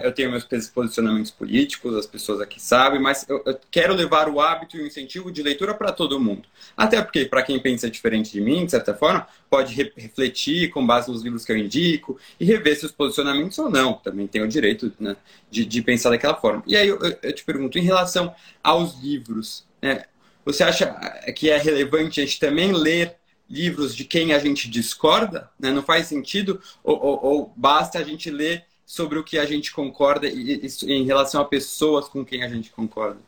eu 0.02 0.14
tenho 0.14 0.32
meus 0.32 0.46
posicionamentos 0.74 1.30
políticos, 1.30 1.94
as 1.94 2.06
pessoas 2.06 2.40
aqui 2.40 2.62
sabem, 2.62 3.02
mas 3.02 3.28
eu, 3.28 3.44
eu 3.46 3.60
quero 3.70 3.94
levar 3.94 4.30
o 4.30 4.40
hábito 4.40 4.78
e 4.78 4.84
o 4.84 4.88
incentivo 4.88 5.07
de 5.08 5.42
leitura 5.42 5.74
para 5.74 5.92
todo 5.92 6.20
mundo. 6.20 6.44
Até 6.76 7.02
porque, 7.02 7.26
para 7.26 7.44
quem 7.44 7.60
pensa 7.60 7.90
diferente 7.90 8.32
de 8.32 8.42
mim, 8.42 8.66
de 8.66 8.72
certa 8.72 8.94
forma, 8.94 9.28
pode 9.50 9.74
re 9.74 9.92
refletir 9.96 10.70
com 10.70 10.86
base 10.86 11.12
nos 11.12 11.24
livros 11.24 11.46
que 11.46 11.52
eu 11.52 11.58
indico 11.58 12.20
e 12.40 12.46
rever 12.46 12.78
seus 12.78 12.92
posicionamentos 12.92 13.58
ou 13.60 13.70
não. 13.70 13.94
Também 13.94 14.28
tem 14.28 14.42
o 14.42 14.48
direito 14.48 14.92
né, 15.00 15.16
de, 15.50 15.66
de, 15.66 15.82
pensar 15.82 16.10
daquela 16.10 16.36
forma. 16.36 16.64
E 16.68 16.76
aí 16.76 16.88
eu, 16.88 17.00
eu, 17.00 17.34
te 17.34 17.44
pergunto, 17.44 17.80
em 17.80 17.84
relação 17.84 18.34
aos 18.64 19.00
livros, 19.02 19.66
né, 19.82 20.04
você 20.46 20.64
acha 20.64 20.88
que 21.36 21.50
é 21.50 21.58
relevante 21.58 22.22
a 22.22 22.26
gente 22.26 22.40
também 22.40 22.72
ler 22.72 23.16
livros 23.50 23.96
de 23.96 24.04
quem 24.06 24.34
a 24.34 24.40
gente 24.40 24.70
discorda? 24.70 25.50
Né? 25.60 25.72
Não 25.72 25.84
faz 25.84 26.08
sentido? 26.08 26.62
Ou, 26.84 27.00
ou, 27.00 27.26
ou, 27.26 27.54
basta 27.56 28.00
a 28.00 28.04
gente 28.04 28.30
ler 28.30 28.66
sobre 28.86 29.20
o 29.20 29.24
que 29.24 29.38
a 29.38 29.46
gente 29.46 29.72
concorda 29.72 30.28
e, 30.28 30.62
em 30.84 31.04
relação 31.04 31.42
a 31.42 31.46
pessoas 31.46 32.08
com 32.08 32.24
quem 32.24 32.44
a 32.44 32.50
gente 32.50 32.72
concorda? 32.72 33.20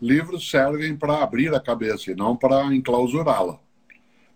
Livros 0.00 0.50
servem 0.50 0.96
para 0.96 1.22
abrir 1.22 1.54
a 1.54 1.60
cabeça 1.60 2.10
e 2.10 2.14
não 2.14 2.36
para 2.36 2.74
enclausurá-la. 2.74 3.58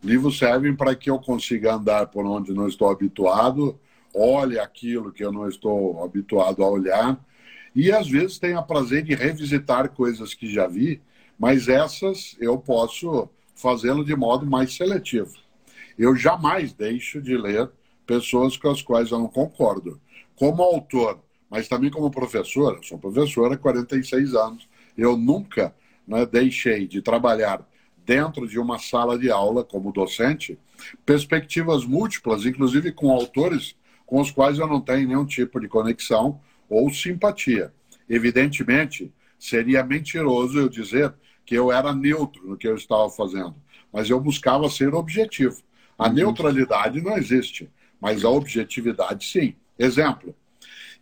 Livros 0.02 0.38
servem 0.38 0.74
para 0.74 0.94
que 0.94 1.10
eu 1.10 1.18
consiga 1.18 1.74
andar 1.74 2.06
por 2.06 2.24
onde 2.24 2.54
não 2.54 2.68
estou 2.68 2.88
habituado, 2.90 3.78
olhe 4.14 4.58
aquilo 4.58 5.12
que 5.12 5.24
eu 5.24 5.32
não 5.32 5.48
estou 5.48 6.02
habituado 6.04 6.62
a 6.62 6.68
olhar, 6.68 7.18
e 7.74 7.92
às 7.92 8.08
vezes 8.08 8.38
tenha 8.38 8.62
prazer 8.62 9.02
de 9.02 9.14
revisitar 9.14 9.90
coisas 9.90 10.34
que 10.34 10.52
já 10.52 10.66
vi, 10.66 11.02
mas 11.38 11.68
essas 11.68 12.36
eu 12.40 12.58
posso 12.58 13.28
fazê-lo 13.54 14.04
de 14.04 14.14
modo 14.14 14.46
mais 14.46 14.74
seletivo. 14.74 15.34
Eu 15.98 16.14
jamais 16.14 16.72
deixo 16.72 17.20
de 17.20 17.36
ler 17.36 17.68
pessoas 18.06 18.56
com 18.56 18.70
as 18.70 18.80
quais 18.80 19.10
eu 19.10 19.18
não 19.18 19.28
concordo. 19.28 20.00
Como 20.36 20.62
autor, 20.62 21.18
mas 21.50 21.68
também 21.68 21.90
como 21.90 22.10
professor, 22.10 22.76
eu 22.76 22.82
sou 22.82 22.98
professor 22.98 23.52
há 23.52 23.56
46 23.56 24.34
anos, 24.34 24.68
eu 24.98 25.16
nunca 25.16 25.74
né, 26.06 26.26
deixei 26.26 26.86
de 26.86 27.00
trabalhar 27.00 27.66
dentro 28.04 28.48
de 28.48 28.58
uma 28.58 28.78
sala 28.78 29.18
de 29.18 29.30
aula 29.30 29.62
como 29.62 29.92
docente, 29.92 30.58
perspectivas 31.06 31.84
múltiplas, 31.84 32.44
inclusive 32.44 32.90
com 32.90 33.10
autores 33.10 33.76
com 34.04 34.20
os 34.20 34.30
quais 34.30 34.58
eu 34.58 34.66
não 34.66 34.80
tenho 34.80 35.06
nenhum 35.06 35.26
tipo 35.26 35.60
de 35.60 35.68
conexão 35.68 36.40
ou 36.68 36.90
simpatia. 36.90 37.72
Evidentemente, 38.08 39.12
seria 39.38 39.84
mentiroso 39.84 40.58
eu 40.58 40.68
dizer 40.68 41.12
que 41.44 41.54
eu 41.54 41.70
era 41.70 41.94
neutro 41.94 42.48
no 42.48 42.56
que 42.56 42.66
eu 42.66 42.74
estava 42.74 43.08
fazendo, 43.10 43.54
mas 43.92 44.08
eu 44.08 44.18
buscava 44.18 44.68
ser 44.70 44.94
objetivo. 44.94 45.62
A 45.98 46.08
uhum. 46.08 46.14
neutralidade 46.14 47.02
não 47.02 47.18
existe, 47.18 47.70
mas 48.00 48.24
a 48.24 48.30
objetividade 48.30 49.26
sim. 49.26 49.54
Exemplo, 49.78 50.34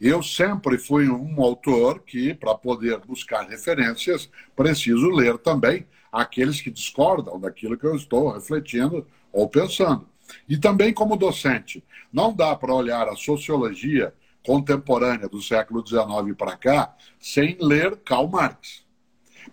eu 0.01 0.23
sempre 0.23 0.79
fui 0.79 1.09
um 1.09 1.41
autor 1.41 2.01
que, 2.01 2.35
para 2.35 2.55
poder 2.55 2.99
buscar 2.99 3.49
referências, 3.49 4.31
preciso 4.55 5.09
ler 5.09 5.39
também 5.39 5.87
aqueles 6.13 6.61
que 6.61 6.71
discordam 6.71 7.41
daquilo 7.41 7.79
que 7.79 7.87
eu 7.87 7.97
estou 7.97 8.33
refletindo 8.33 9.07
ou 9.33 9.49
pensando. 9.49 10.07
E 10.49 10.59
também 10.59 10.93
como 10.93 11.17
docente, 11.17 11.83
não 12.13 12.33
dá 12.33 12.55
para 12.55 12.75
olhar 12.75 13.09
a 13.09 13.17
sociologia 13.17 14.13
contemporânea 14.45 15.29
do 15.29 15.43
século 15.43 15.87
XIX 15.87 16.37
para 16.37 16.57
cá 16.57 16.95
sem 17.19 17.57
ler 17.61 17.97
Karl 17.97 18.29
Marx. 18.29 18.85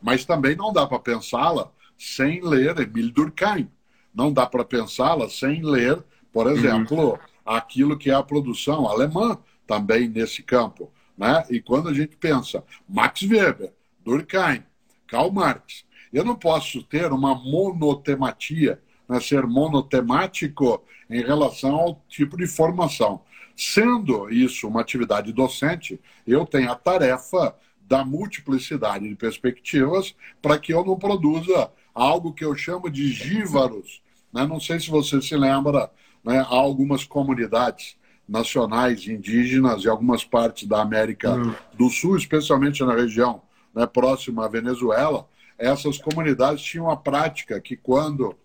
Mas 0.01 0.25
também 0.25 0.55
não 0.55 0.73
dá 0.73 0.85
para 0.85 0.99
pensá-la 0.99 1.71
sem 1.97 2.41
ler 2.41 2.77
Emile 2.79 3.11
Durkheim. 3.11 3.69
Não 4.13 4.31
dá 4.31 4.45
para 4.45 4.63
pensá-la 4.63 5.29
sem 5.29 5.63
ler, 5.63 6.03
por 6.31 6.51
exemplo, 6.51 7.11
uhum. 7.11 7.17
aquilo 7.45 7.97
que 7.97 8.11
é 8.11 8.13
a 8.13 8.21
produção 8.21 8.87
alemã 8.87 9.37
também 9.67 10.07
nesse 10.07 10.43
campo. 10.43 10.91
Né? 11.17 11.45
E 11.49 11.61
quando 11.61 11.89
a 11.89 11.93
gente 11.93 12.15
pensa 12.15 12.63
Max 12.87 13.21
Weber, 13.21 13.71
Durkheim, 14.03 14.63
Karl 15.07 15.31
Marx, 15.31 15.85
eu 16.11 16.23
não 16.23 16.35
posso 16.35 16.83
ter 16.83 17.11
uma 17.11 17.33
monotematia, 17.33 18.79
né, 19.07 19.19
ser 19.19 19.45
monotemático 19.47 20.83
em 21.09 21.21
relação 21.21 21.75
ao 21.75 22.03
tipo 22.07 22.37
de 22.37 22.47
formação. 22.47 23.21
Sendo 23.55 24.29
isso 24.29 24.67
uma 24.67 24.81
atividade 24.81 25.31
docente, 25.31 25.99
eu 26.25 26.45
tenho 26.45 26.71
a 26.71 26.75
tarefa 26.75 27.55
da 27.81 28.03
multiplicidade 28.05 29.07
de 29.07 29.15
perspectivas 29.15 30.15
para 30.41 30.57
que 30.57 30.73
eu 30.73 30.83
não 30.85 30.97
produza 30.97 31.71
algo 31.93 32.33
que 32.33 32.45
eu 32.45 32.55
chamo 32.55 32.89
de 32.89 33.11
gívaros. 33.11 34.01
Né? 34.31 34.45
Não 34.45 34.59
sei 34.59 34.79
se 34.79 34.89
você 34.89 35.21
se 35.21 35.35
lembra, 35.35 35.91
né, 36.23 36.39
há 36.39 36.55
algumas 36.55 37.03
comunidades 37.03 37.97
nacionais 38.27 39.07
indígenas 39.07 39.83
em 39.83 39.89
algumas 39.89 40.23
partes 40.23 40.67
da 40.67 40.81
América 40.81 41.35
hum. 41.35 41.53
do 41.73 41.89
Sul, 41.89 42.17
especialmente 42.17 42.83
na 42.83 42.95
região 42.95 43.41
né, 43.73 43.85
próxima 43.85 44.45
à 44.45 44.47
Venezuela, 44.47 45.27
essas 45.57 45.97
comunidades 45.97 46.63
tinham 46.63 46.89
a 46.89 46.97
prática 46.97 47.59
que, 47.59 47.75
quando 47.75 48.35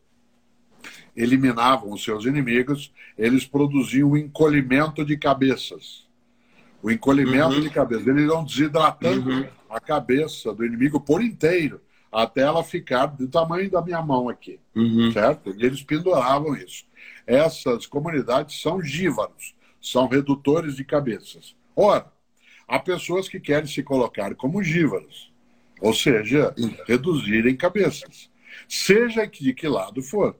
eliminavam 1.17 1.93
os 1.93 2.05
seus 2.05 2.25
inimigos, 2.25 2.93
eles 3.17 3.45
produziam 3.45 4.11
o 4.11 4.17
encolhimento 4.17 5.05
de 5.05 5.17
cabeças. 5.17 6.07
O 6.83 6.91
encolhimento 6.91 7.57
uhum. 7.57 7.61
de 7.61 7.71
cabeças. 7.71 8.07
Eles 8.07 8.25
iam 8.25 8.45
desidratando 8.45 9.31
uhum. 9.31 9.49
a 9.69 9.81
cabeça 9.81 10.55
do 10.55 10.65
inimigo 10.65 11.01
por 11.01 11.23
inteiro, 11.23 11.81
até 12.11 12.43
ela 12.43 12.63
ficar 12.63 13.07
do 13.07 13.27
tamanho 13.27 13.71
da 13.71 13.83
minha 13.83 14.01
mão 14.01 14.29
aqui. 14.29 14.61
Uhum. 14.75 15.11
Certo? 15.13 15.55
E 15.59 15.65
eles 15.65 15.83
penduravam 15.83 16.55
isso. 16.55 16.85
Essas 17.27 17.87
comunidades 17.87 18.61
são 18.61 18.81
gívaros, 18.81 19.55
são 19.81 20.07
redutores 20.07 20.77
de 20.77 20.85
cabeças. 20.85 21.57
Ora, 21.75 22.11
há 22.67 22.79
pessoas 22.79 23.29
que 23.29 23.41
querem 23.41 23.69
se 23.69 23.83
colocar 23.83 24.35
como 24.35 24.63
gívaros. 24.63 25.33
Ou 25.81 25.95
seja, 25.95 26.55
reduzirem 26.87 27.57
cabeças. 27.57 28.31
Seja 28.69 29.27
de 29.27 29.55
que 29.55 29.69
lado 29.69 30.03
for. 30.03 30.37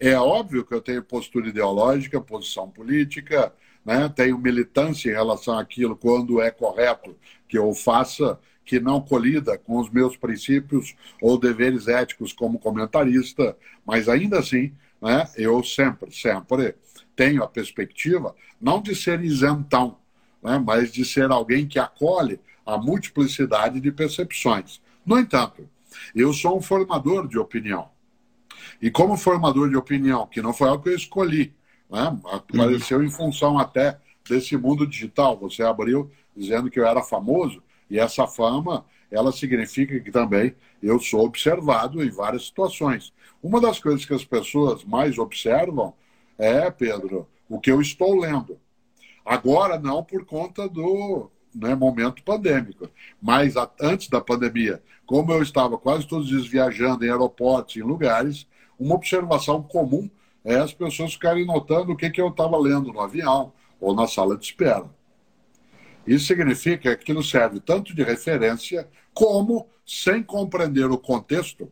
É 0.00 0.16
óbvio 0.16 0.64
que 0.64 0.74
eu 0.74 0.80
tenho 0.80 1.02
postura 1.02 1.48
ideológica, 1.48 2.20
posição 2.20 2.68
política, 2.68 3.54
né? 3.84 4.08
tenho 4.08 4.38
militância 4.38 5.10
em 5.10 5.14
relação 5.14 5.56
àquilo 5.56 5.96
quando 5.96 6.40
é 6.40 6.50
correto 6.50 7.16
que 7.48 7.56
eu 7.56 7.72
faça, 7.72 8.38
que 8.64 8.80
não 8.80 9.00
colida 9.00 9.58
com 9.58 9.78
os 9.78 9.90
meus 9.90 10.16
princípios 10.16 10.94
ou 11.20 11.38
deveres 11.38 11.88
éticos 11.88 12.32
como 12.32 12.58
comentarista, 12.58 13.56
mas 13.84 14.08
ainda 14.08 14.38
assim, 14.38 14.72
né, 15.00 15.28
eu 15.36 15.62
sempre, 15.62 16.12
sempre 16.12 16.74
tenho 17.14 17.42
a 17.42 17.48
perspectiva 17.48 18.34
não 18.60 18.80
de 18.80 18.94
ser 18.94 19.22
isentão, 19.22 19.96
né, 20.42 20.58
mas 20.58 20.92
de 20.92 21.04
ser 21.04 21.30
alguém 21.30 21.66
que 21.66 21.78
acolhe 21.78 22.40
a 22.64 22.76
multiplicidade 22.76 23.80
de 23.80 23.90
percepções. 23.90 24.80
No 25.04 25.18
entanto, 25.18 25.68
eu 26.14 26.32
sou 26.32 26.56
um 26.56 26.62
formador 26.62 27.28
de 27.28 27.38
opinião. 27.38 27.90
E 28.80 28.90
como 28.90 29.16
formador 29.16 29.68
de 29.68 29.76
opinião, 29.76 30.26
que 30.26 30.40
não 30.40 30.52
foi 30.52 30.68
algo 30.68 30.82
que 30.82 30.90
eu 30.90 30.96
escolhi, 30.96 31.54
né, 31.90 32.16
apareceu 32.30 32.98
uhum. 32.98 33.04
em 33.04 33.10
função 33.10 33.58
até 33.58 33.98
desse 34.28 34.56
mundo 34.56 34.86
digital. 34.86 35.36
Você 35.38 35.62
abriu 35.62 36.10
dizendo 36.36 36.70
que 36.70 36.80
eu 36.80 36.86
era 36.86 37.02
famoso, 37.02 37.62
e 37.90 37.98
essa 37.98 38.26
fama, 38.26 38.86
ela 39.10 39.30
significa 39.30 40.00
que 40.00 40.10
também 40.10 40.54
eu 40.82 40.98
sou 40.98 41.26
observado 41.26 42.02
em 42.02 42.10
várias 42.10 42.46
situações. 42.46 43.12
Uma 43.42 43.60
das 43.60 43.78
coisas 43.78 44.04
que 44.04 44.14
as 44.14 44.24
pessoas 44.24 44.82
mais 44.84 45.18
observam 45.18 45.92
é, 46.42 46.68
Pedro, 46.72 47.28
o 47.48 47.60
que 47.60 47.70
eu 47.70 47.80
estou 47.80 48.18
lendo. 48.18 48.58
Agora 49.24 49.78
não 49.78 50.02
por 50.02 50.24
conta 50.24 50.68
do 50.68 51.30
né, 51.54 51.72
momento 51.76 52.24
pandêmico, 52.24 52.90
mas 53.20 53.56
a, 53.56 53.70
antes 53.80 54.08
da 54.08 54.20
pandemia, 54.20 54.82
como 55.06 55.32
eu 55.32 55.40
estava 55.40 55.78
quase 55.78 56.04
todos 56.04 56.26
os 56.26 56.30
dias 56.30 56.46
viajando 56.48 57.04
em 57.04 57.10
aeroportos, 57.10 57.76
em 57.76 57.82
lugares, 57.82 58.48
uma 58.76 58.96
observação 58.96 59.62
comum 59.62 60.10
é 60.44 60.56
as 60.56 60.72
pessoas 60.72 61.12
ficarem 61.12 61.46
notando 61.46 61.92
o 61.92 61.96
que, 61.96 62.10
que 62.10 62.20
eu 62.20 62.28
estava 62.28 62.58
lendo 62.58 62.92
no 62.92 63.00
avião 63.00 63.52
ou 63.80 63.94
na 63.94 64.08
sala 64.08 64.36
de 64.36 64.44
espera. 64.44 64.90
Isso 66.04 66.26
significa 66.26 66.78
que 66.78 66.88
aquilo 66.88 67.22
serve 67.22 67.60
tanto 67.60 67.94
de 67.94 68.02
referência, 68.02 68.88
como, 69.14 69.68
sem 69.86 70.20
compreender 70.20 70.90
o 70.90 70.98
contexto, 70.98 71.70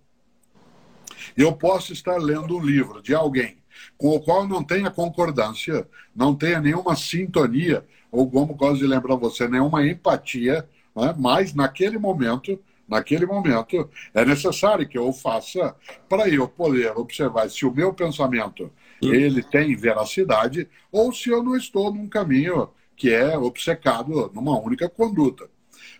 eu 1.36 1.52
posso 1.52 1.92
estar 1.92 2.18
lendo 2.18 2.56
um 2.56 2.64
livro 2.64 3.02
de 3.02 3.12
alguém 3.12 3.59
com 3.96 4.14
o 4.14 4.20
qual 4.20 4.46
não 4.46 4.62
tenha 4.62 4.90
concordância, 4.90 5.86
não 6.14 6.34
tenha 6.34 6.60
nenhuma 6.60 6.96
sintonia, 6.96 7.84
ou 8.10 8.30
como 8.30 8.54
gosto 8.54 8.78
de 8.78 8.86
lembrar 8.86 9.16
você, 9.16 9.46
nenhuma 9.46 9.86
empatia, 9.86 10.68
né? 10.94 11.14
mas 11.18 11.54
naquele 11.54 11.98
momento, 11.98 12.58
naquele 12.88 13.24
momento, 13.24 13.88
é 14.12 14.24
necessário 14.24 14.88
que 14.88 14.98
eu 14.98 15.12
faça 15.12 15.74
para 16.08 16.28
eu 16.28 16.48
poder 16.48 16.96
observar 16.96 17.48
se 17.48 17.64
o 17.64 17.72
meu 17.72 17.92
pensamento 17.94 18.70
ele 19.00 19.42
tem 19.42 19.74
veracidade 19.74 20.68
ou 20.92 21.12
se 21.12 21.30
eu 21.30 21.42
não 21.42 21.56
estou 21.56 21.92
num 21.92 22.08
caminho 22.08 22.68
que 22.96 23.10
é 23.10 23.38
obcecado 23.38 24.30
numa 24.34 24.58
única 24.58 24.88
conduta. 24.88 25.48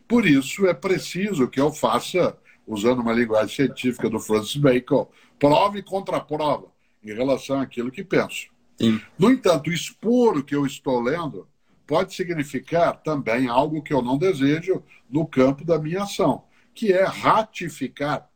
Por 0.06 0.26
isso, 0.26 0.66
é 0.66 0.74
preciso 0.74 1.48
que 1.48 1.61
eu 1.61 1.72
faça, 1.72 2.37
usando 2.66 3.00
uma 3.00 3.12
linguagem 3.12 3.54
científica 3.54 4.11
do 4.11 4.18
Francis 4.18 4.56
Bacon, 4.56 5.09
prova 5.38 5.78
e 5.78 5.83
contraprova 5.83 6.66
em 7.02 7.12
relação 7.12 7.60
àquilo 7.60 7.90
que 7.90 8.04
penso. 8.04 8.48
Sim. 8.80 9.00
No 9.18 9.30
entanto, 9.30 9.70
expor 9.70 10.38
o 10.38 10.44
que 10.44 10.54
eu 10.54 10.64
estou 10.64 11.00
lendo 11.00 11.46
pode 11.86 12.14
significar 12.14 13.02
também 13.02 13.48
algo 13.48 13.82
que 13.82 13.92
eu 13.92 14.00
não 14.00 14.16
desejo 14.16 14.82
no 15.08 15.26
campo 15.26 15.64
da 15.64 15.78
minha 15.78 16.04
ação, 16.04 16.44
que 16.74 16.92
é 16.92 17.04
ratificar 17.04 18.30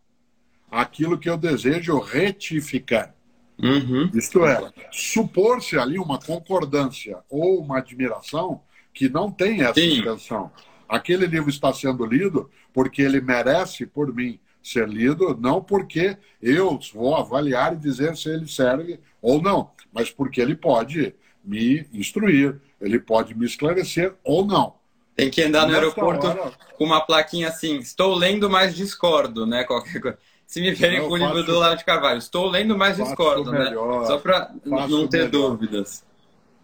aquilo 0.70 1.18
que 1.18 1.31
eu 1.31 1.37
desejo 1.37 1.98
retificar. 2.00 3.14
Uhum. 3.62 4.11
Isto 4.12 4.44
é, 4.44 4.72
supor-se 4.90 5.79
ali 5.79 5.98
uma 5.98 6.18
concordância 6.18 7.18
ou 7.31 7.61
uma 7.61 7.79
admiração 7.79 8.61
que 8.92 9.09
não 9.09 9.31
tem 9.31 9.62
essa 9.62 9.74
Sim. 9.74 10.00
intenção. 10.00 10.50
Aquele 10.88 11.27
livro 11.27 11.48
está 11.48 11.72
sendo 11.72 12.05
lido 12.05 12.50
porque 12.72 13.03
ele 13.03 13.20
merece, 13.20 13.87
por 13.87 14.12
mim, 14.12 14.40
ser 14.64 14.88
lido, 14.88 15.37
não 15.38 15.62
porque 15.62 16.16
eu 16.40 16.81
vou 16.94 17.14
avaliar 17.14 17.74
e 17.74 17.77
dizer 17.77 18.16
se 18.16 18.31
ele 18.31 18.48
serve 18.48 18.98
ou 19.20 19.40
não, 19.40 19.70
mas 19.92 20.11
porque 20.11 20.40
ele 20.40 20.57
pode 20.57 21.14
me 21.44 21.87
instruir, 21.92 22.59
ele 22.81 22.98
pode 22.98 23.35
me 23.35 23.44
esclarecer 23.44 24.14
ou 24.24 24.46
não. 24.46 24.74
Tem 25.14 25.31
que 25.31 25.42
andar 25.42 25.68
no 25.68 25.74
aeroporto 25.74 26.27
hora... 26.27 26.53
com 26.77 26.85
uma 26.85 27.00
plaquinha 27.00 27.48
assim, 27.48 27.77
estou 27.77 28.14
lendo, 28.14 28.48
mas 28.48 28.74
discordo, 28.74 29.46
né? 29.46 29.64
Qualquer 29.64 30.00
coisa. 30.00 30.18
Se 30.46 30.61
me 30.61 30.72
verem 30.72 31.00
com 31.00 31.14
o 31.14 31.16
livro 31.16 31.42
do 31.42 31.59
Lado 31.59 31.77
de 31.77 31.85
Carvalho, 31.85 32.18
estou 32.18 32.48
lendo, 32.48 32.77
mas 32.77 32.96
discordo, 32.96 33.53
né? 33.53 33.70
Só 34.07 34.18
para 34.18 34.50
não 34.64 35.07
ter 35.07 35.24
melhor. 35.27 35.31
dúvidas. 35.31 36.05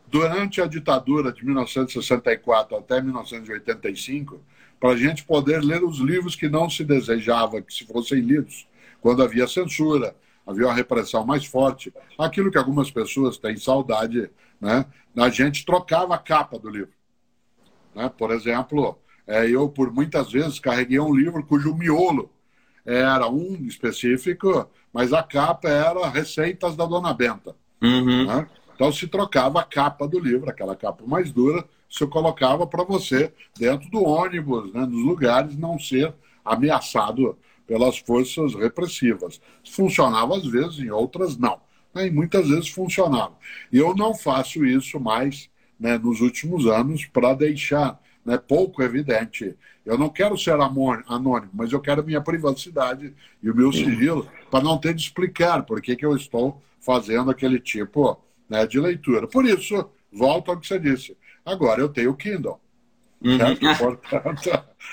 Durante 0.06 0.60
a 0.60 0.66
ditadura 0.66 1.32
de 1.32 1.44
1964 1.44 2.76
até 2.76 3.00
1985, 3.00 4.40
para 4.80 4.90
a 4.90 4.96
gente 4.96 5.24
poder 5.24 5.62
ler 5.62 5.84
os 5.84 5.98
livros 5.98 6.34
que 6.34 6.48
não 6.48 6.68
se 6.70 6.82
desejava 6.82 7.60
que 7.60 7.72
se 7.72 7.84
fossem 7.84 8.20
lidos, 8.20 8.66
quando 9.00 9.22
havia 9.22 9.46
censura, 9.46 10.16
havia 10.46 10.66
uma 10.66 10.74
repressão 10.74 11.24
mais 11.24 11.44
forte, 11.44 11.92
aquilo 12.18 12.50
que 12.50 12.58
algumas 12.58 12.90
pessoas 12.90 13.36
têm 13.36 13.56
saudade, 13.56 14.30
né? 14.58 14.86
a 15.16 15.28
gente 15.28 15.64
trocava 15.66 16.14
a 16.14 16.18
capa 16.18 16.58
do 16.58 16.70
livro. 16.70 16.92
Né? 17.94 18.10
Por 18.16 18.30
exemplo, 18.30 18.98
é, 19.26 19.48
eu, 19.48 19.68
por 19.68 19.92
muitas 19.92 20.32
vezes, 20.32 20.58
carreguei 20.58 20.98
um 20.98 21.14
livro 21.14 21.44
cujo 21.44 21.76
miolo 21.76 22.30
era 22.84 23.28
um 23.28 23.54
específico, 23.66 24.68
mas 24.92 25.12
a 25.12 25.22
capa 25.22 25.68
era 25.68 26.08
Receitas 26.08 26.74
da 26.74 26.86
Dona 26.86 27.12
Benta. 27.12 27.54
Uhum. 27.82 28.26
Né? 28.26 28.46
Então 28.74 28.90
se 28.90 29.06
trocava 29.06 29.60
a 29.60 29.64
capa 29.64 30.08
do 30.08 30.18
livro, 30.18 30.48
aquela 30.48 30.74
capa 30.74 31.04
mais 31.06 31.30
dura, 31.30 31.64
se 31.90 32.06
colocava 32.06 32.66
para 32.66 32.84
você 32.84 33.32
dentro 33.58 33.90
do 33.90 34.04
ônibus, 34.04 34.72
né, 34.72 34.86
nos 34.86 35.04
lugares, 35.04 35.56
não 35.56 35.78
ser 35.78 36.14
ameaçado 36.44 37.36
pelas 37.66 37.98
forças 37.98 38.54
repressivas. 38.54 39.40
Funcionava 39.68 40.36
às 40.36 40.46
vezes, 40.46 40.78
em 40.78 40.90
outras 40.90 41.36
não. 41.36 41.60
Né, 41.92 42.06
e 42.06 42.10
muitas 42.10 42.48
vezes 42.48 42.68
funcionava. 42.68 43.32
E 43.72 43.78
eu 43.78 43.94
não 43.94 44.14
faço 44.14 44.64
isso 44.64 45.00
mais 45.00 45.50
né, 45.78 45.98
nos 45.98 46.20
últimos 46.20 46.66
anos 46.66 47.04
para 47.06 47.34
deixar 47.34 48.00
né, 48.24 48.38
pouco 48.38 48.82
evidente. 48.82 49.56
Eu 49.84 49.98
não 49.98 50.08
quero 50.08 50.38
ser 50.38 50.54
anônimo, 50.60 51.50
mas 51.52 51.72
eu 51.72 51.80
quero 51.80 52.04
minha 52.04 52.20
privacidade 52.20 53.12
e 53.42 53.50
o 53.50 53.56
meu 53.56 53.72
sigilo 53.72 54.28
para 54.50 54.62
não 54.62 54.78
ter 54.78 54.94
de 54.94 55.02
explicar 55.02 55.64
por 55.64 55.80
que, 55.80 55.96
que 55.96 56.06
eu 56.06 56.14
estou 56.14 56.62
fazendo 56.80 57.30
aquele 57.30 57.58
tipo 57.58 58.20
né, 58.48 58.66
de 58.66 58.78
leitura. 58.78 59.26
Por 59.26 59.44
isso, 59.44 59.88
volto 60.12 60.50
ao 60.50 60.58
que 60.58 60.66
você 60.66 60.78
disse. 60.78 61.16
Agora 61.44 61.80
eu 61.80 61.88
tenho 61.88 62.10
o 62.10 62.16
Kindle. 62.16 62.60
Uhum. 63.22 63.76
Portanto, 63.78 64.50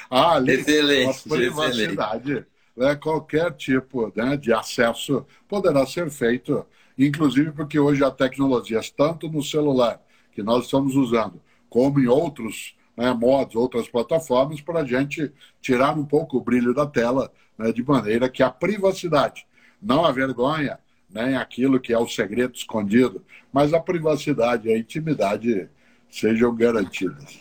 há 0.09 0.33
ali 0.35 0.53
excelente, 0.53 1.25
uma 1.25 1.37
privacidade. 1.37 2.45
Né, 2.75 2.95
qualquer 2.95 3.53
tipo 3.53 4.13
né, 4.15 4.37
de 4.37 4.53
acesso 4.53 5.25
poderá 5.47 5.83
ser 5.85 6.11
feito, 6.11 6.63
inclusive 6.97 7.51
porque 7.51 7.79
hoje 7.79 8.03
há 8.03 8.11
tecnologias, 8.11 8.91
tanto 8.91 9.27
no 9.29 9.41
celular 9.41 9.99
que 10.31 10.43
nós 10.43 10.65
estamos 10.65 10.95
usando, 10.95 11.41
como 11.69 11.99
em 11.99 12.05
outros 12.05 12.75
né, 12.95 13.11
modos, 13.13 13.55
outras 13.55 13.89
plataformas, 13.89 14.61
para 14.61 14.81
a 14.81 14.85
gente 14.85 15.31
tirar 15.59 15.97
um 15.97 16.05
pouco 16.05 16.37
o 16.37 16.41
brilho 16.41 16.71
da 16.71 16.85
tela, 16.85 17.31
né, 17.57 17.71
de 17.71 17.83
maneira 17.83 18.29
que 18.29 18.43
a 18.43 18.51
privacidade, 18.51 19.47
não 19.81 20.05
a 20.05 20.11
vergonha, 20.11 20.77
nem 21.09 21.35
aquilo 21.35 21.79
que 21.79 21.93
é 21.93 21.97
o 21.97 22.07
segredo 22.07 22.55
escondido, 22.55 23.23
mas 23.51 23.73
a 23.73 23.79
privacidade 23.79 24.69
a 24.69 24.77
intimidade 24.77 25.67
sejam 26.09 26.55
garantidas. 26.55 27.39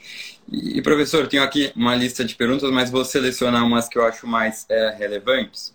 E, 0.50 0.80
professor, 0.80 1.26
tenho 1.26 1.42
aqui 1.42 1.72
uma 1.74 1.94
lista 1.94 2.24
de 2.24 2.34
perguntas, 2.34 2.70
mas 2.70 2.90
vou 2.90 3.04
selecionar 3.04 3.64
umas 3.64 3.88
que 3.88 3.98
eu 3.98 4.04
acho 4.04 4.26
mais 4.26 4.64
é, 4.68 4.94
relevantes. 4.96 5.74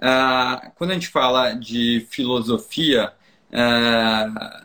Ah, 0.00 0.70
quando 0.76 0.90
a 0.90 0.94
gente 0.94 1.08
fala 1.08 1.52
de 1.52 2.06
filosofia, 2.10 3.12
é, 3.50 3.60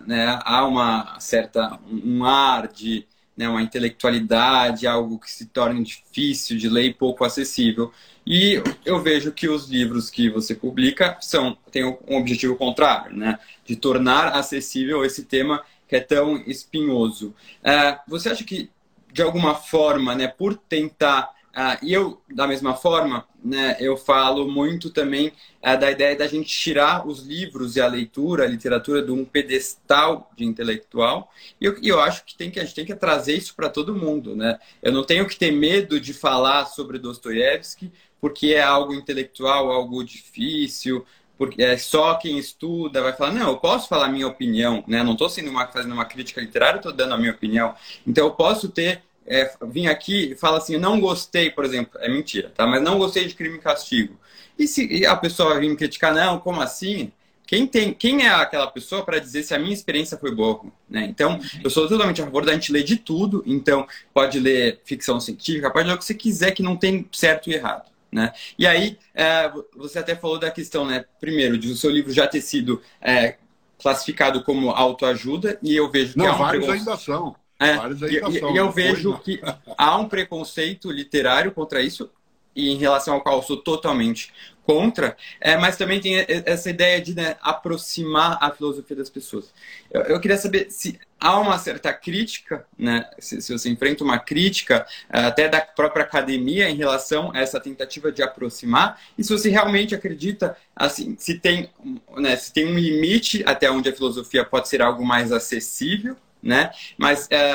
né, 0.05 0.39
há 0.43 0.65
uma 0.65 1.19
certa 1.19 1.79
um 1.89 2.23
ar 2.25 2.67
de 2.67 3.05
né, 3.35 3.49
uma 3.49 3.61
intelectualidade, 3.61 4.87
algo 4.87 5.19
que 5.19 5.29
se 5.29 5.47
torna 5.47 5.83
difícil 5.83 6.57
de 6.57 6.69
ler 6.69 6.85
e 6.85 6.93
pouco 6.93 7.23
acessível. 7.25 7.91
E 8.25 8.61
eu 8.85 9.01
vejo 9.01 9.31
que 9.31 9.47
os 9.47 9.69
livros 9.69 10.09
que 10.09 10.29
você 10.29 10.55
publica 10.55 11.17
são 11.21 11.57
têm 11.71 11.83
um 11.85 12.17
objetivo 12.17 12.55
contrário, 12.55 13.15
né, 13.15 13.37
de 13.65 13.75
tornar 13.75 14.29
acessível 14.29 15.03
esse 15.03 15.25
tema 15.25 15.61
que 15.87 15.95
é 15.95 15.99
tão 15.99 16.37
espinhoso. 16.47 17.33
Uh, 17.61 17.99
você 18.07 18.29
acha 18.29 18.43
que 18.43 18.69
de 19.11 19.21
alguma 19.21 19.55
forma, 19.55 20.13
né, 20.13 20.27
por 20.27 20.57
tentar 20.57 21.33
Uh, 21.55 21.79
e 21.81 21.93
eu, 21.93 22.21
da 22.29 22.45
mesma 22.45 22.75
forma, 22.75 23.25
né, 23.41 23.77
eu 23.79 23.95
falo 23.95 24.45
muito 24.45 24.89
também 24.89 25.31
uh, 25.63 25.79
da 25.79 25.89
ideia 25.89 26.13
da 26.13 26.27
gente 26.27 26.49
tirar 26.49 27.07
os 27.07 27.25
livros 27.25 27.77
e 27.77 27.81
a 27.81 27.87
leitura, 27.87 28.43
a 28.43 28.47
literatura, 28.47 29.01
de 29.01 29.09
um 29.09 29.23
pedestal 29.23 30.29
de 30.35 30.43
intelectual. 30.43 31.31
E 31.61 31.63
eu, 31.63 31.77
eu 31.81 32.01
acho 32.01 32.25
que, 32.25 32.35
tem 32.35 32.51
que 32.51 32.59
a 32.59 32.65
gente 32.65 32.75
tem 32.75 32.85
que 32.85 32.93
trazer 32.93 33.37
isso 33.37 33.55
para 33.55 33.69
todo 33.69 33.95
mundo. 33.95 34.35
Né? 34.35 34.59
Eu 34.83 34.91
não 34.91 35.05
tenho 35.05 35.25
que 35.25 35.37
ter 35.37 35.49
medo 35.49 35.97
de 35.97 36.13
falar 36.13 36.65
sobre 36.65 36.99
Dostoiévski, 36.99 37.89
porque 38.19 38.47
é 38.47 38.61
algo 38.61 38.93
intelectual, 38.93 39.71
algo 39.71 40.03
difícil, 40.03 41.05
porque 41.37 41.61
é 41.61 41.77
só 41.77 42.15
quem 42.15 42.37
estuda 42.37 43.01
vai 43.01 43.13
falar, 43.13 43.31
não, 43.31 43.49
eu 43.49 43.57
posso 43.57 43.87
falar 43.87 44.05
a 44.05 44.09
minha 44.09 44.27
opinião, 44.27 44.83
né? 44.87 45.03
Não 45.03 45.13
estou 45.13 45.29
sendo 45.29 45.49
uma, 45.49 45.67
fazendo 45.67 45.93
uma 45.93 46.05
crítica 46.05 46.41
literária, 46.41 46.77
estou 46.77 46.93
dando 46.93 47.13
a 47.13 47.17
minha 47.17 47.31
opinião. 47.31 47.73
Então 48.05 48.25
eu 48.25 48.31
posso 48.31 48.69
ter 48.69 49.01
é, 49.25 49.51
vir 49.67 49.87
aqui 49.87 50.31
e 50.31 50.35
falar 50.35 50.57
assim, 50.57 50.77
não 50.77 50.99
gostei, 50.99 51.49
por 51.49 51.65
exemplo, 51.65 51.99
é 51.99 52.07
mentira, 52.07 52.51
tá? 52.55 52.65
Mas 52.65 52.81
não 52.81 52.97
gostei 52.97 53.25
de 53.25 53.33
crime 53.33 53.57
e 53.57 53.61
castigo. 53.61 54.17
E 54.57 54.67
se 54.67 55.05
a 55.05 55.15
pessoa 55.15 55.59
vir 55.59 55.69
me 55.69 55.75
criticar, 55.75 56.13
não, 56.13 56.39
como 56.39 56.61
assim? 56.61 57.11
Quem, 57.47 57.67
tem, 57.67 57.93
quem 57.93 58.25
é 58.25 58.29
aquela 58.29 58.67
pessoa 58.67 59.03
para 59.03 59.19
dizer 59.19 59.43
se 59.43 59.53
a 59.53 59.59
minha 59.59 59.73
experiência 59.73 60.17
foi 60.17 60.33
boa? 60.33 60.61
Né? 60.89 61.05
Então, 61.05 61.39
eu 61.63 61.69
sou 61.69 61.87
totalmente 61.87 62.21
a 62.21 62.25
favor 62.25 62.43
da 62.43 62.53
gente 62.53 62.71
ler 62.71 62.83
de 62.83 62.95
tudo. 62.97 63.43
Então, 63.45 63.87
pode 64.13 64.39
ler 64.39 64.81
ficção 64.83 65.19
científica, 65.19 65.69
pode 65.69 65.87
ler 65.87 65.93
o 65.93 65.97
que 65.97 66.05
você 66.05 66.15
quiser, 66.15 66.51
que 66.51 66.63
não 66.63 66.75
tem 66.75 67.07
certo 67.11 67.49
e 67.49 67.53
errado. 67.53 67.91
Né? 68.11 68.31
E 68.57 68.65
aí, 68.65 68.97
é, 69.13 69.51
você 69.75 69.99
até 69.99 70.15
falou 70.15 70.39
da 70.39 70.49
questão, 70.49 70.85
né? 70.85 71.05
Primeiro, 71.19 71.57
de 71.57 71.71
o 71.71 71.75
seu 71.75 71.91
livro 71.91 72.13
já 72.13 72.27
ter 72.27 72.41
sido 72.41 72.81
é, 73.01 73.35
classificado 73.81 74.43
como 74.43 74.69
autoajuda, 74.69 75.59
e 75.61 75.75
eu 75.75 75.89
vejo 75.89 76.13
que 76.13 76.19
não, 76.19 76.27
há 76.27 76.35
um 76.35 76.37
vários 76.37 76.69
ainda 76.69 76.97
são. 76.97 77.35
É, 77.59 77.75
e, 78.09 78.37
e, 78.37 78.57
eu 78.57 78.69
vejo 78.71 79.17
que 79.19 79.41
há 79.77 79.97
um 79.97 80.09
preconceito 80.09 80.91
literário 80.91 81.51
contra 81.51 81.81
isso, 81.81 82.09
e 82.55 82.71
em 82.71 82.77
relação 82.77 83.15
ao 83.15 83.21
qual 83.21 83.37
eu 83.37 83.43
sou 83.43 83.57
totalmente 83.57 84.31
contra, 84.65 85.15
é, 85.39 85.55
mas 85.55 85.77
também 85.77 86.01
tem 86.01 86.25
essa 86.27 86.69
ideia 86.69 86.99
de 86.99 87.13
né, 87.13 87.37
aproximar 87.41 88.37
a 88.41 88.49
filosofia 88.49 88.95
das 88.95 89.09
pessoas. 89.09 89.53
Eu, 89.91 90.01
eu, 90.01 90.19
queria 90.19 90.37
saber 90.37 90.71
se 90.71 90.99
há 91.19 91.39
uma 91.39 91.57
certa 91.59 91.93
crítica, 91.93 92.65
né, 92.77 93.07
se, 93.19 93.41
se, 93.41 93.53
você 93.53 93.69
enfrenta 93.69 94.03
uma 94.03 94.17
crítica 94.17 94.85
é, 95.11 95.19
até 95.19 95.47
da 95.47 95.61
própria 95.61 96.03
academia 96.03 96.67
em 96.67 96.75
relação 96.75 97.31
a 97.31 97.39
essa 97.39 97.59
tentativa 97.59 98.11
de 98.11 98.23
aproximar, 98.23 98.99
e 99.17 99.23
se 99.23 99.31
você 99.31 99.49
realmente 99.49 99.93
acredita, 99.93 100.57
assim, 100.75 101.15
se 101.17 101.39
tem, 101.39 101.69
né, 102.17 102.35
se 102.35 102.51
tem 102.51 102.65
um 102.65 102.75
limite 102.75 103.43
até 103.45 103.69
onde 103.69 103.89
a 103.89 103.93
filosofia 103.93 104.43
pode 104.43 104.67
ser 104.67 104.81
algo 104.81 105.05
mais 105.05 105.31
acessível, 105.31 106.15
né, 106.41 106.71
mas 106.97 107.27
é, 107.29 107.53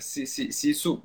se, 0.00 0.26
se, 0.26 0.50
se 0.50 0.70
isso 0.70 1.00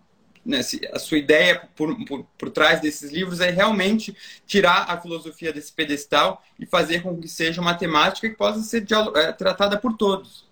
né, 0.45 0.63
se 0.63 0.81
a 0.91 0.99
sua 0.99 1.17
ideia 1.17 1.69
por, 1.75 1.95
por, 2.05 2.25
por 2.37 2.49
trás 2.49 2.81
desses 2.81 3.11
livros 3.11 3.39
é 3.39 3.49
realmente 3.49 4.15
tirar 4.45 4.89
a 4.89 4.99
filosofia 4.99 5.53
desse 5.53 5.71
pedestal 5.71 6.43
e 6.59 6.65
fazer 6.65 7.03
com 7.03 7.19
que 7.19 7.27
seja 7.27 7.61
uma 7.61 7.75
temática 7.75 8.29
que 8.29 8.35
possa 8.35 8.61
ser 8.61 8.85
é, 9.15 9.31
tratada 9.31 9.77
por 9.77 9.93
todos. 9.93 10.49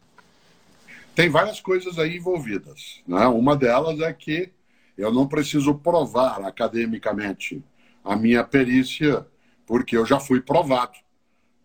Tem 1.15 1.29
várias 1.29 1.59
coisas 1.59 1.97
aí 1.97 2.17
envolvidas. 2.17 3.01
Né? 3.07 3.25
Uma 3.27 3.55
delas 3.55 3.99
é 3.99 4.13
que 4.13 4.51
eu 4.97 5.11
não 5.11 5.27
preciso 5.27 5.75
provar 5.75 6.45
academicamente 6.45 7.63
a 8.03 8.15
minha 8.15 8.43
perícia, 8.43 9.25
porque 9.65 9.97
eu 9.97 10.05
já 10.05 10.19
fui 10.19 10.39
provado 10.39 10.97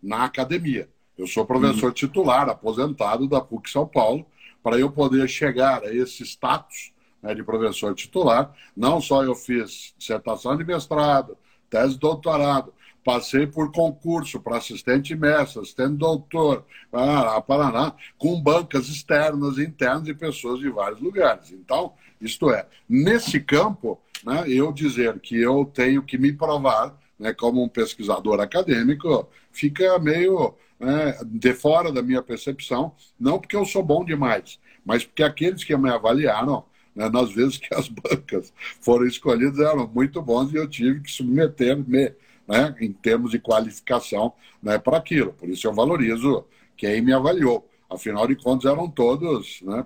na 0.03 0.25
academia. 0.25 0.89
Eu 1.17 1.27
sou 1.27 1.47
professor 1.47 1.87
uhum. 1.87 1.93
titular, 1.93 2.49
aposentado 2.49 3.29
da 3.29 3.41
PUC 3.41 3.71
São 3.71 3.87
Paulo, 3.87 4.27
para 4.63 4.79
eu 4.79 4.91
poder 4.91 5.29
chegar 5.29 5.85
a 5.85 5.95
esse 5.95 6.23
status 6.25 6.94
né, 7.25 7.35
de 7.35 7.43
professor 7.43 7.95
titular. 7.95 8.55
Não 8.77 9.01
só 9.01 9.25
eu 9.25 9.35
fiz 9.35 9.95
dissertação 9.97 10.57
de 10.57 10.65
mestrado, 10.65 11.37
tese 11.71 11.95
de 11.95 12.01
doutorado, 12.01 12.73
passei 13.03 13.47
por 13.47 13.73
concurso 13.73 14.39
para 14.39 14.59
assistente 14.59 15.17
mestre, 15.17 15.61
assistente 15.61 15.97
doutor, 15.97 16.65
Paraná, 16.91 17.41
Paraná, 17.41 17.95
com 18.19 18.41
bancas 18.41 18.89
externas 18.89 19.57
e 19.57 19.63
internas 19.63 20.05
de 20.05 20.15
pessoas 20.15 20.61
de 20.61 20.69
vários 20.69 21.01
lugares. 21.01 21.51
Então, 21.51 21.95
isto 22.21 22.51
é, 22.51 22.67
nesse 22.89 23.41
campo, 23.41 23.99
né, 24.25 24.45
eu 24.47 24.71
dizer 24.71 25.19
que 25.21 25.41
eu 25.41 25.65
tenho 25.65 26.03
que 26.03 26.19
me 26.19 26.33
provar 26.33 26.95
né, 27.19 27.33
como 27.33 27.63
um 27.63 27.69
pesquisador 27.69 28.41
acadêmico 28.41 29.29
fica 29.51 29.99
meio 29.99 30.55
né, 30.79 31.19
de 31.25 31.55
fora 31.55 31.91
da 31.91 32.03
minha 32.03 32.23
percepção, 32.23 32.95
não 33.19 33.39
porque 33.39 33.57
eu 33.57 33.65
sou 33.65 33.83
bom 33.83 34.05
demais, 34.05 34.59
mas 34.85 35.05
porque 35.05 35.23
aqueles 35.23 35.65
que 35.65 35.77
me 35.77 35.91
avaliaram 35.91 36.65
né, 36.95 37.09
nas 37.09 37.33
vezes 37.33 37.59
que 37.59 37.75
as 37.75 37.89
bancas 37.89 38.53
foram 38.81 39.07
escolhidas 39.07 39.59
eram 39.59 39.87
muito 39.87 40.21
bons 40.23 40.53
e 40.53 40.57
eu 40.57 40.69
tive 40.69 41.01
que 41.01 41.11
submeter-me 41.11 42.15
né, 42.47 42.75
em 42.81 42.93
termos 42.93 43.31
de 43.31 43.39
qualificação 43.39 44.33
né, 44.63 44.79
para 44.79 44.99
aquilo. 44.99 45.33
Por 45.33 45.49
isso 45.49 45.67
eu 45.67 45.73
valorizo 45.73 46.45
quem 46.77 47.01
me 47.01 47.13
avaliou. 47.13 47.69
Afinal 47.89 48.27
de 48.27 48.37
contas, 48.37 48.71
eram 48.71 48.89
todos, 48.89 49.61
né, 49.63 49.85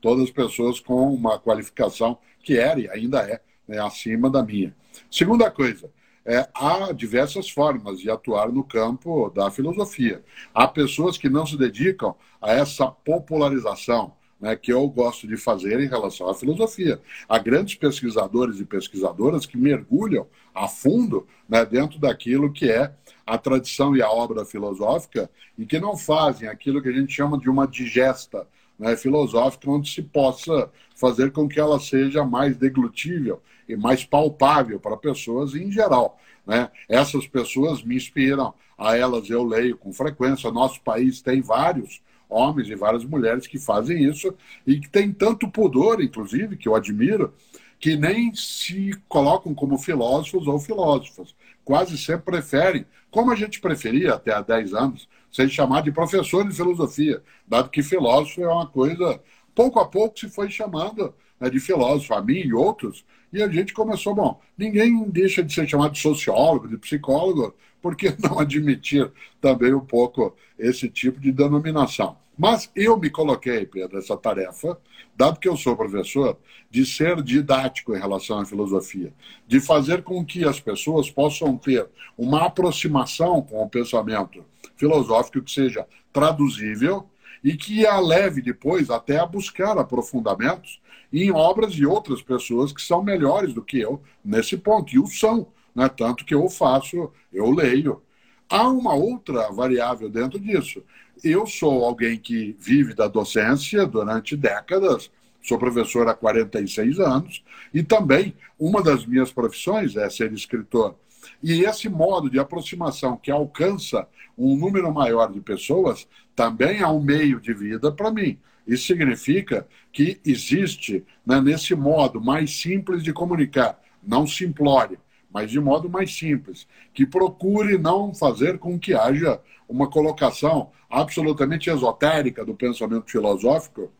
todas 0.00 0.30
pessoas 0.30 0.80
com 0.80 1.12
uma 1.12 1.38
qualificação 1.38 2.18
que 2.42 2.56
era 2.56 2.80
e 2.80 2.88
ainda 2.88 3.20
é 3.20 3.40
né, 3.66 3.78
acima 3.78 4.30
da 4.30 4.42
minha. 4.42 4.74
Segunda 5.10 5.50
coisa, 5.50 5.90
é, 6.24 6.46
há 6.54 6.92
diversas 6.92 7.48
formas 7.48 8.00
de 8.00 8.10
atuar 8.10 8.52
no 8.52 8.62
campo 8.62 9.30
da 9.30 9.50
filosofia. 9.50 10.22
Há 10.52 10.68
pessoas 10.68 11.16
que 11.16 11.28
não 11.28 11.46
se 11.46 11.56
dedicam 11.56 12.14
a 12.40 12.52
essa 12.52 12.86
popularização, 12.86 14.12
né, 14.40 14.54
que 14.56 14.72
eu 14.72 14.86
gosto 14.88 15.26
de 15.26 15.36
fazer 15.36 15.80
em 15.80 15.88
relação 15.88 16.28
à 16.28 16.34
filosofia. 16.34 17.00
Há 17.28 17.38
grandes 17.38 17.74
pesquisadores 17.74 18.60
e 18.60 18.64
pesquisadoras 18.64 19.46
que 19.46 19.56
mergulham 19.56 20.26
a 20.54 20.68
fundo 20.68 21.26
né, 21.48 21.64
dentro 21.64 21.98
daquilo 21.98 22.52
que 22.52 22.70
é 22.70 22.92
a 23.26 23.36
tradição 23.36 23.96
e 23.96 24.02
a 24.02 24.10
obra 24.10 24.44
filosófica 24.44 25.30
e 25.56 25.66
que 25.66 25.78
não 25.78 25.96
fazem 25.96 26.48
aquilo 26.48 26.80
que 26.80 26.88
a 26.88 26.92
gente 26.92 27.12
chama 27.12 27.38
de 27.38 27.50
uma 27.50 27.66
digesta 27.66 28.46
né, 28.78 28.96
filosófica, 28.96 29.70
onde 29.70 29.90
se 29.90 30.02
possa 30.02 30.70
fazer 30.94 31.32
com 31.32 31.48
que 31.48 31.58
ela 31.58 31.80
seja 31.80 32.24
mais 32.24 32.56
deglutível 32.56 33.42
e 33.68 33.76
mais 33.76 34.04
palpável 34.04 34.78
para 34.78 34.96
pessoas 34.96 35.54
em 35.54 35.70
geral. 35.70 36.18
Né? 36.46 36.70
Essas 36.88 37.26
pessoas 37.26 37.82
me 37.82 37.96
inspiram, 37.96 38.54
a 38.78 38.96
elas 38.96 39.28
eu 39.28 39.42
leio 39.42 39.76
com 39.76 39.92
frequência. 39.92 40.50
Nosso 40.52 40.80
país 40.80 41.20
tem 41.20 41.42
vários 41.42 42.00
homens 42.28 42.68
e 42.68 42.74
várias 42.74 43.04
mulheres 43.04 43.46
que 43.46 43.58
fazem 43.58 44.04
isso 44.04 44.34
e 44.66 44.78
que 44.78 44.88
têm 44.88 45.12
tanto 45.12 45.50
pudor, 45.50 46.02
inclusive, 46.02 46.56
que 46.56 46.68
eu 46.68 46.74
admiro, 46.74 47.32
que 47.80 47.96
nem 47.96 48.34
se 48.34 48.90
colocam 49.08 49.54
como 49.54 49.78
filósofos 49.78 50.46
ou 50.46 50.58
filósofas. 50.58 51.34
Quase 51.64 51.96
sempre 51.96 52.24
preferem, 52.24 52.86
como 53.10 53.30
a 53.30 53.36
gente 53.36 53.60
preferia 53.60 54.14
até 54.14 54.32
há 54.32 54.40
10 54.40 54.74
anos, 54.74 55.08
ser 55.30 55.48
chamado 55.48 55.84
de 55.84 55.92
professor 55.92 56.46
de 56.46 56.54
filosofia, 56.54 57.22
dado 57.46 57.70
que 57.70 57.82
filósofo 57.82 58.42
é 58.42 58.48
uma 58.48 58.66
coisa. 58.66 59.20
Pouco 59.54 59.78
a 59.78 59.86
pouco 59.86 60.18
se 60.18 60.28
foi 60.28 60.50
chamando 60.50 61.14
né, 61.38 61.48
de 61.50 61.60
filósofo, 61.60 62.14
a 62.14 62.22
mim 62.22 62.38
e 62.38 62.52
outros, 62.52 63.04
e 63.32 63.42
a 63.42 63.48
gente 63.48 63.72
começou, 63.72 64.14
bom, 64.14 64.40
ninguém 64.56 65.08
deixa 65.10 65.42
de 65.42 65.52
ser 65.52 65.68
chamado 65.68 65.92
de 65.92 66.00
sociólogo, 66.00 66.68
de 66.68 66.78
psicólogo, 66.78 67.54
por 67.80 67.96
que 67.96 68.14
não 68.22 68.38
admitir 68.38 69.10
também 69.40 69.74
um 69.74 69.80
pouco 69.80 70.34
esse 70.58 70.88
tipo 70.88 71.20
de 71.20 71.32
denominação? 71.32 72.16
Mas 72.38 72.70
eu 72.76 72.96
me 72.96 73.10
coloquei, 73.10 73.66
Pedro, 73.66 73.98
essa 73.98 74.16
tarefa, 74.16 74.78
dado 75.16 75.40
que 75.40 75.48
eu 75.48 75.56
sou 75.56 75.76
professor, 75.76 76.38
de 76.70 76.86
ser 76.86 77.20
didático 77.20 77.96
em 77.96 77.98
relação 77.98 78.38
à 78.38 78.46
filosofia, 78.46 79.12
de 79.46 79.58
fazer 79.58 80.02
com 80.02 80.24
que 80.24 80.44
as 80.44 80.60
pessoas 80.60 81.10
possam 81.10 81.56
ter 81.56 81.88
uma 82.16 82.46
aproximação 82.46 83.42
com 83.42 83.60
o 83.60 83.68
pensamento 83.68 84.44
filosófico 84.76 85.42
que 85.42 85.50
seja 85.50 85.84
traduzível 86.12 87.08
e 87.42 87.56
que 87.56 87.84
a 87.84 87.98
leve 87.98 88.40
depois 88.40 88.88
até 88.88 89.18
a 89.18 89.26
buscar 89.26 89.76
aprofundamentos 89.76 90.80
em 91.12 91.32
obras 91.32 91.72
de 91.72 91.86
outras 91.86 92.22
pessoas 92.22 92.72
que 92.72 92.82
são 92.82 93.02
melhores 93.02 93.52
do 93.52 93.62
que 93.62 93.80
eu 93.80 94.00
nesse 94.24 94.56
ponto, 94.56 94.94
e 94.94 94.98
o 94.98 95.06
são 95.06 95.48
né? 95.74 95.88
tanto 95.88 96.24
que 96.24 96.34
eu 96.34 96.48
faço, 96.48 97.10
eu 97.32 97.50
leio. 97.50 98.02
Há 98.48 98.68
uma 98.68 98.94
outra 98.94 99.50
variável 99.50 100.08
dentro 100.08 100.38
disso. 100.38 100.82
Eu 101.22 101.46
sou 101.46 101.84
alguém 101.84 102.18
que 102.18 102.56
vive 102.58 102.94
da 102.94 103.08
docência 103.08 103.86
durante 103.86 104.36
décadas, 104.36 105.10
sou 105.42 105.58
professor 105.58 106.08
há 106.08 106.14
46 106.14 107.00
anos, 107.00 107.44
e 107.72 107.82
também 107.82 108.34
uma 108.58 108.82
das 108.82 109.04
minhas 109.04 109.32
profissões 109.32 109.96
é 109.96 110.08
ser 110.08 110.32
escritor. 110.32 110.96
E 111.42 111.64
esse 111.64 111.88
modo 111.88 112.30
de 112.30 112.38
aproximação 112.38 113.16
que 113.16 113.30
alcança 113.30 114.06
um 114.36 114.56
número 114.56 114.92
maior 114.92 115.32
de 115.32 115.40
pessoas 115.40 116.06
também 116.34 116.80
é 116.80 116.86
um 116.86 117.00
meio 117.00 117.40
de 117.40 117.52
vida 117.52 117.90
para 117.90 118.10
mim. 118.10 118.38
Isso 118.66 118.86
significa 118.86 119.66
que 119.92 120.20
existe 120.24 121.04
né, 121.26 121.40
nesse 121.40 121.74
modo 121.74 122.20
mais 122.20 122.60
simples 122.60 123.02
de 123.02 123.12
comunicar, 123.12 123.80
não 124.02 124.26
simplório, 124.26 124.98
mas 125.32 125.50
de 125.50 125.60
modo 125.60 125.88
mais 125.88 126.16
simples, 126.16 126.66
que 126.94 127.06
procure 127.06 127.78
não 127.78 128.14
fazer 128.14 128.58
com 128.58 128.78
que 128.78 128.94
haja 128.94 129.40
uma 129.68 129.88
colocação 129.88 130.70
absolutamente 130.88 131.68
esotérica 131.68 132.44
do 132.44 132.54
pensamento 132.54 133.10
filosófico. 133.10 133.92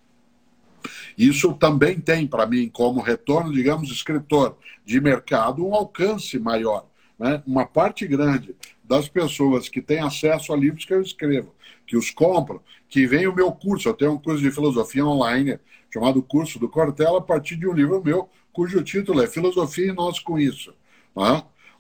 Isso 1.16 1.52
também 1.54 2.00
tem 2.00 2.26
para 2.26 2.46
mim, 2.46 2.68
como 2.68 3.00
retorno, 3.00 3.52
digamos, 3.52 3.90
escritor 3.90 4.56
de 4.84 5.00
mercado, 5.00 5.66
um 5.66 5.74
alcance 5.74 6.38
maior. 6.38 6.86
Né? 7.18 7.42
Uma 7.46 7.66
parte 7.66 8.06
grande 8.06 8.54
das 8.82 9.08
pessoas 9.08 9.68
que 9.68 9.82
têm 9.82 9.98
acesso 9.98 10.52
a 10.52 10.56
livros 10.56 10.84
que 10.84 10.94
eu 10.94 11.02
escrevo, 11.02 11.54
que 11.86 11.96
os 11.96 12.10
compram, 12.10 12.60
que 12.88 13.06
vem 13.06 13.26
o 13.26 13.34
meu 13.34 13.52
curso. 13.52 13.88
Eu 13.88 13.94
tenho 13.94 14.12
um 14.12 14.18
curso 14.18 14.42
de 14.42 14.50
filosofia 14.50 15.04
online 15.04 15.58
chamado 15.92 16.22
Curso 16.22 16.58
do 16.58 16.68
Cortella, 16.68 17.18
a 17.18 17.22
partir 17.22 17.56
de 17.56 17.66
um 17.66 17.72
livro 17.72 18.02
meu, 18.02 18.28
cujo 18.52 18.82
título 18.82 19.22
é 19.22 19.26
Filosofia 19.26 19.90
e 19.90 19.92
Nós 19.92 20.18
com 20.18 20.38
Isso. 20.38 20.74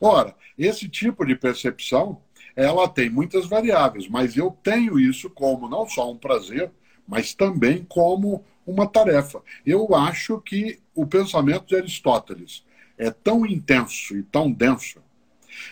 Ora, 0.00 0.34
esse 0.56 0.88
tipo 0.88 1.24
de 1.24 1.34
percepção, 1.34 2.20
ela 2.54 2.88
tem 2.88 3.08
muitas 3.08 3.46
variáveis, 3.46 4.08
mas 4.08 4.36
eu 4.36 4.56
tenho 4.62 4.98
isso 4.98 5.30
como 5.30 5.68
não 5.68 5.88
só 5.88 6.10
um 6.10 6.16
prazer, 6.16 6.70
mas 7.06 7.34
também 7.34 7.84
como 7.88 8.44
uma 8.66 8.86
tarefa. 8.86 9.42
Eu 9.64 9.94
acho 9.94 10.40
que 10.40 10.78
o 10.94 11.06
pensamento 11.06 11.66
de 11.66 11.76
Aristóteles 11.76 12.64
é 12.98 13.10
tão 13.10 13.46
intenso 13.46 14.16
e 14.16 14.22
tão 14.22 14.50
denso 14.50 15.00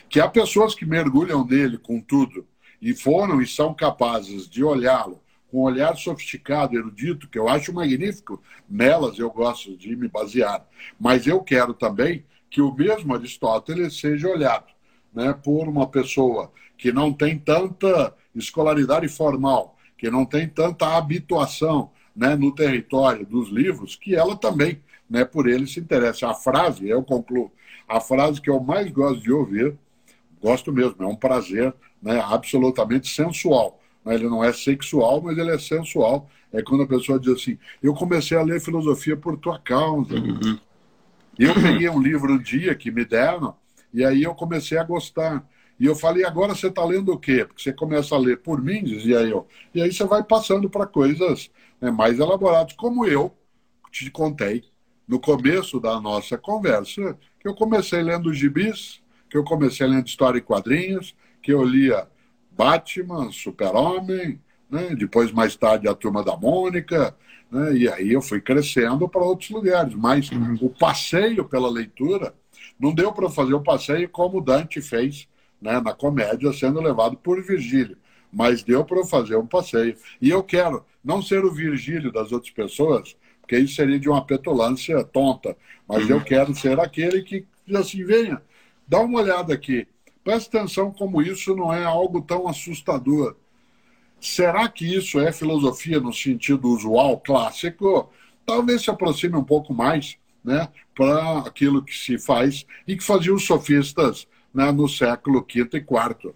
que 0.09 0.19
há 0.19 0.27
pessoas 0.27 0.73
que 0.73 0.85
mergulham 0.85 1.45
nele 1.45 1.77
com 1.77 2.01
tudo 2.01 2.47
e 2.81 2.93
foram 2.93 3.41
e 3.41 3.47
são 3.47 3.73
capazes 3.73 4.47
de 4.49 4.63
olhá-lo 4.63 5.21
com 5.49 5.59
um 5.59 5.63
olhar 5.63 5.95
sofisticado, 5.95 6.75
erudito, 6.75 7.29
que 7.29 7.39
eu 7.39 7.47
acho 7.47 7.73
magnífico, 7.73 8.41
nelas 8.69 9.17
eu 9.17 9.29
gosto 9.29 9.77
de 9.77 9.95
me 9.95 10.07
basear. 10.07 10.65
Mas 10.99 11.25
eu 11.25 11.41
quero 11.41 11.73
também 11.73 12.25
que 12.49 12.61
o 12.61 12.73
mesmo 12.73 13.13
Aristóteles 13.13 13.99
seja 13.99 14.27
olhado 14.27 14.77
né, 15.13 15.33
por 15.33 15.67
uma 15.67 15.87
pessoa 15.87 16.51
que 16.77 16.91
não 16.91 17.11
tem 17.11 17.37
tanta 17.37 18.13
escolaridade 18.35 19.07
formal, 19.07 19.75
que 19.97 20.11
não 20.11 20.25
tem 20.25 20.47
tanta 20.47 20.95
habituação 20.95 21.89
né, 22.15 22.35
no 22.35 22.53
território 22.53 23.25
dos 23.25 23.49
livros, 23.49 23.95
que 23.95 24.15
ela 24.15 24.35
também, 24.35 24.81
né, 25.09 25.25
por 25.25 25.47
ele, 25.47 25.65
se 25.65 25.79
interessa. 25.79 26.29
A 26.29 26.33
frase, 26.33 26.87
eu 26.87 27.03
concluo, 27.03 27.51
a 27.87 27.99
frase 27.99 28.39
que 28.39 28.49
eu 28.49 28.59
mais 28.59 28.91
gosto 28.91 29.21
de 29.21 29.31
ouvir, 29.31 29.75
gosto 30.41 30.71
mesmo, 30.71 31.03
é 31.03 31.07
um 31.07 31.15
prazer 31.15 31.73
né, 32.01 32.19
absolutamente 32.19 33.07
sensual. 33.07 33.79
Né, 34.05 34.15
ele 34.15 34.29
não 34.29 34.43
é 34.43 34.53
sexual, 34.53 35.21
mas 35.21 35.37
ele 35.37 35.51
é 35.51 35.57
sensual. 35.57 36.29
É 36.53 36.61
quando 36.61 36.83
a 36.83 36.87
pessoa 36.87 37.19
diz 37.19 37.33
assim: 37.33 37.57
Eu 37.83 37.93
comecei 37.93 38.37
a 38.37 38.41
ler 38.41 38.61
filosofia 38.61 39.17
por 39.17 39.37
tua 39.37 39.59
causa. 39.59 40.15
Uhum. 40.15 40.57
Eu 41.37 41.53
peguei 41.53 41.89
um 41.89 42.01
livro 42.01 42.33
um 42.33 42.37
dia 42.37 42.73
que 42.75 42.91
me 42.91 43.05
deram, 43.05 43.55
e 43.93 44.03
aí 44.03 44.23
eu 44.23 44.33
comecei 44.33 44.77
a 44.77 44.83
gostar. 44.83 45.47
E 45.79 45.85
eu 45.85 45.95
falei, 45.95 46.25
agora 46.25 46.55
você 46.55 46.67
está 46.67 46.83
lendo 46.83 47.11
o 47.11 47.19
quê? 47.19 47.45
Porque 47.45 47.61
você 47.61 47.71
começa 47.71 48.15
a 48.15 48.17
ler 48.17 48.37
por 48.41 48.61
mim, 48.61 48.83
dizia 48.83 49.19
eu. 49.21 49.47
E 49.73 49.81
aí 49.81 49.91
você 49.93 50.03
vai 50.05 50.23
passando 50.23 50.69
para 50.69 50.87
coisas 50.87 51.51
né, 51.79 51.91
mais 51.91 52.17
elaboradas, 52.19 52.73
como 52.73 53.05
eu 53.05 53.35
te 53.91 54.09
contei 54.09 54.63
no 55.07 55.19
começo 55.19 55.79
da 55.79 56.01
nossa 56.01 56.37
conversa, 56.37 57.17
que 57.39 57.47
eu 57.47 57.53
comecei 57.53 58.01
lendo 58.01 58.33
gibis, 58.33 59.01
que 59.29 59.37
eu 59.37 59.43
comecei 59.43 59.87
lendo 59.87 60.07
história 60.07 60.39
e 60.39 60.41
quadrinhos, 60.41 61.15
que 61.41 61.53
eu 61.53 61.63
lia 61.63 62.07
Batman, 62.51 63.31
Super-Homem, 63.31 64.41
né? 64.69 64.95
depois 64.95 65.31
mais 65.31 65.55
tarde 65.55 65.87
a 65.87 65.93
Turma 65.93 66.23
da 66.23 66.35
Mônica, 66.35 67.15
né? 67.51 67.73
e 67.75 67.89
aí 67.89 68.13
eu 68.13 68.21
fui 68.21 68.41
crescendo 68.41 69.07
para 69.07 69.21
outros 69.21 69.49
lugares. 69.49 69.93
Mas 69.93 70.29
uhum. 70.31 70.57
o 70.61 70.69
passeio 70.69 71.45
pela 71.45 71.69
leitura 71.69 72.33
não 72.79 72.93
deu 72.93 73.11
para 73.11 73.29
fazer 73.29 73.53
o 73.53 73.63
passeio 73.63 74.09
como 74.09 74.41
Dante 74.41 74.81
fez 74.81 75.27
né, 75.61 75.79
na 75.79 75.93
comédia, 75.93 76.53
sendo 76.53 76.79
levado 76.79 77.17
por 77.17 77.41
Virgílio. 77.41 77.97
Mas 78.31 78.63
deu 78.63 78.83
para 78.83 78.97
eu 78.97 79.05
fazer 79.05 79.35
um 79.37 79.47
passeio. 79.47 79.95
E 80.21 80.29
eu 80.29 80.43
quero 80.43 80.85
não 81.03 81.21
ser 81.21 81.43
o 81.45 81.51
Virgílio 81.51 82.11
das 82.11 82.31
outras 82.31 82.51
pessoas, 82.51 83.15
porque 83.41 83.57
isso 83.57 83.75
seria 83.75 83.99
de 83.99 84.09
uma 84.09 84.23
petulância 84.23 85.03
tonta. 85.03 85.55
Mas 85.87 86.09
eu 86.09 86.21
quero 86.23 86.53
ser 86.53 86.79
aquele 86.79 87.21
que 87.23 87.45
diz 87.65 87.75
assim: 87.75 88.03
venha, 88.03 88.41
dá 88.87 88.99
uma 88.99 89.21
olhada 89.21 89.53
aqui. 89.53 89.87
Preste 90.23 90.55
atenção 90.55 90.91
como 90.91 91.21
isso 91.21 91.55
não 91.55 91.73
é 91.73 91.85
algo 91.85 92.21
tão 92.21 92.47
assustador. 92.47 93.35
Será 94.19 94.67
que 94.67 94.85
isso 94.85 95.19
é 95.19 95.31
filosofia 95.31 95.99
no 95.99 96.13
sentido 96.13 96.67
usual, 96.69 97.19
clássico? 97.19 98.09
Talvez 98.45 98.83
se 98.83 98.89
aproxime 98.89 99.35
um 99.35 99.43
pouco 99.43 99.73
mais 99.73 100.17
né, 100.43 100.69
para 100.95 101.39
aquilo 101.39 101.83
que 101.83 101.95
se 101.95 102.17
faz 102.17 102.65
e 102.87 102.95
que 102.95 103.03
faziam 103.03 103.35
os 103.35 103.45
sofistas 103.45 104.27
né, 104.53 104.71
no 104.71 104.87
século 104.87 105.41
V 105.41 105.69
e 105.73 105.77
IV. 105.77 106.33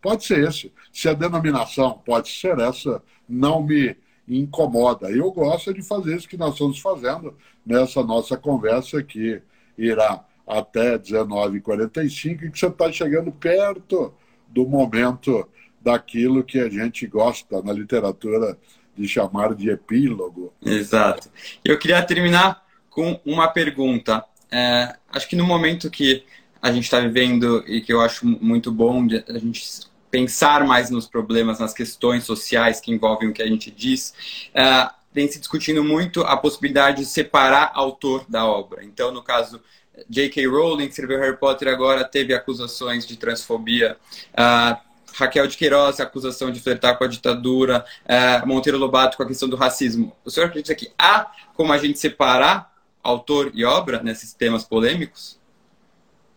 Pode 0.00 0.24
ser 0.24 0.46
esse. 0.46 0.72
Se 0.92 1.08
a 1.08 1.14
denominação 1.14 2.00
pode 2.04 2.28
ser 2.28 2.58
essa, 2.58 3.02
não 3.28 3.62
me 3.62 3.96
incomoda. 4.28 5.10
Eu 5.10 5.30
gosto 5.32 5.72
de 5.72 5.82
fazer 5.82 6.16
isso 6.16 6.28
que 6.28 6.36
nós 6.36 6.52
estamos 6.52 6.78
fazendo 6.78 7.34
nessa 7.64 8.02
nossa 8.02 8.36
conversa 8.36 9.02
que 9.02 9.40
irá 9.76 10.24
até 10.46 10.98
19h45 10.98 12.42
e 12.42 12.50
que 12.50 12.58
você 12.58 12.66
está 12.66 12.92
chegando 12.92 13.32
perto 13.32 14.14
do 14.48 14.66
momento 14.66 15.48
daquilo 15.86 16.42
que 16.42 16.58
a 16.58 16.68
gente 16.68 17.06
gosta 17.06 17.62
na 17.62 17.72
literatura 17.72 18.58
de 18.98 19.06
chamar 19.06 19.54
de 19.54 19.70
epílogo. 19.70 20.52
Exato. 20.60 21.30
Eu 21.64 21.78
queria 21.78 22.02
terminar 22.02 22.60
com 22.90 23.20
uma 23.24 23.46
pergunta. 23.46 24.24
É, 24.50 24.96
acho 25.08 25.28
que 25.28 25.36
no 25.36 25.46
momento 25.46 25.88
que 25.88 26.24
a 26.60 26.72
gente 26.72 26.82
está 26.82 26.98
vivendo 26.98 27.62
e 27.68 27.80
que 27.80 27.92
eu 27.92 28.00
acho 28.00 28.26
muito 28.26 28.72
bom 28.72 29.06
a 29.28 29.38
gente 29.38 29.64
pensar 30.10 30.66
mais 30.66 30.90
nos 30.90 31.06
problemas, 31.06 31.60
nas 31.60 31.72
questões 31.72 32.24
sociais 32.24 32.80
que 32.80 32.90
envolvem 32.90 33.28
o 33.28 33.32
que 33.32 33.42
a 33.42 33.46
gente 33.46 33.70
diz, 33.70 34.12
é, 34.52 34.90
tem 35.14 35.28
se 35.28 35.38
discutindo 35.38 35.84
muito 35.84 36.22
a 36.22 36.36
possibilidade 36.36 37.02
de 37.02 37.06
separar 37.06 37.70
autor 37.74 38.24
da 38.28 38.44
obra. 38.44 38.82
Então, 38.82 39.12
no 39.12 39.22
caso 39.22 39.62
J.K. 40.10 40.48
Rowling, 40.48 40.86
que 40.86 40.90
escreveu 40.90 41.20
Harry 41.20 41.36
Potter, 41.36 41.68
agora 41.68 42.02
teve 42.02 42.34
acusações 42.34 43.06
de 43.06 43.16
transfobia. 43.16 43.96
Uh, 44.32 44.86
Raquel 45.16 45.46
de 45.46 45.56
Queiroz, 45.56 45.98
acusação 45.98 46.50
de 46.50 46.60
flertar 46.60 46.98
com 46.98 47.04
a 47.04 47.06
ditadura. 47.06 47.84
Uh, 48.04 48.46
Monteiro 48.46 48.78
Lobato 48.78 49.16
com 49.16 49.22
a 49.22 49.26
questão 49.26 49.48
do 49.48 49.56
racismo. 49.56 50.14
O 50.24 50.30
senhor 50.30 50.46
acredita 50.46 50.74
que 50.74 50.92
há 50.98 51.30
como 51.54 51.72
a 51.72 51.78
gente 51.78 51.98
separar 51.98 52.70
autor 53.02 53.50
e 53.54 53.64
obra 53.64 54.02
nesses 54.02 54.34
temas 54.34 54.64
polêmicos? 54.64 55.40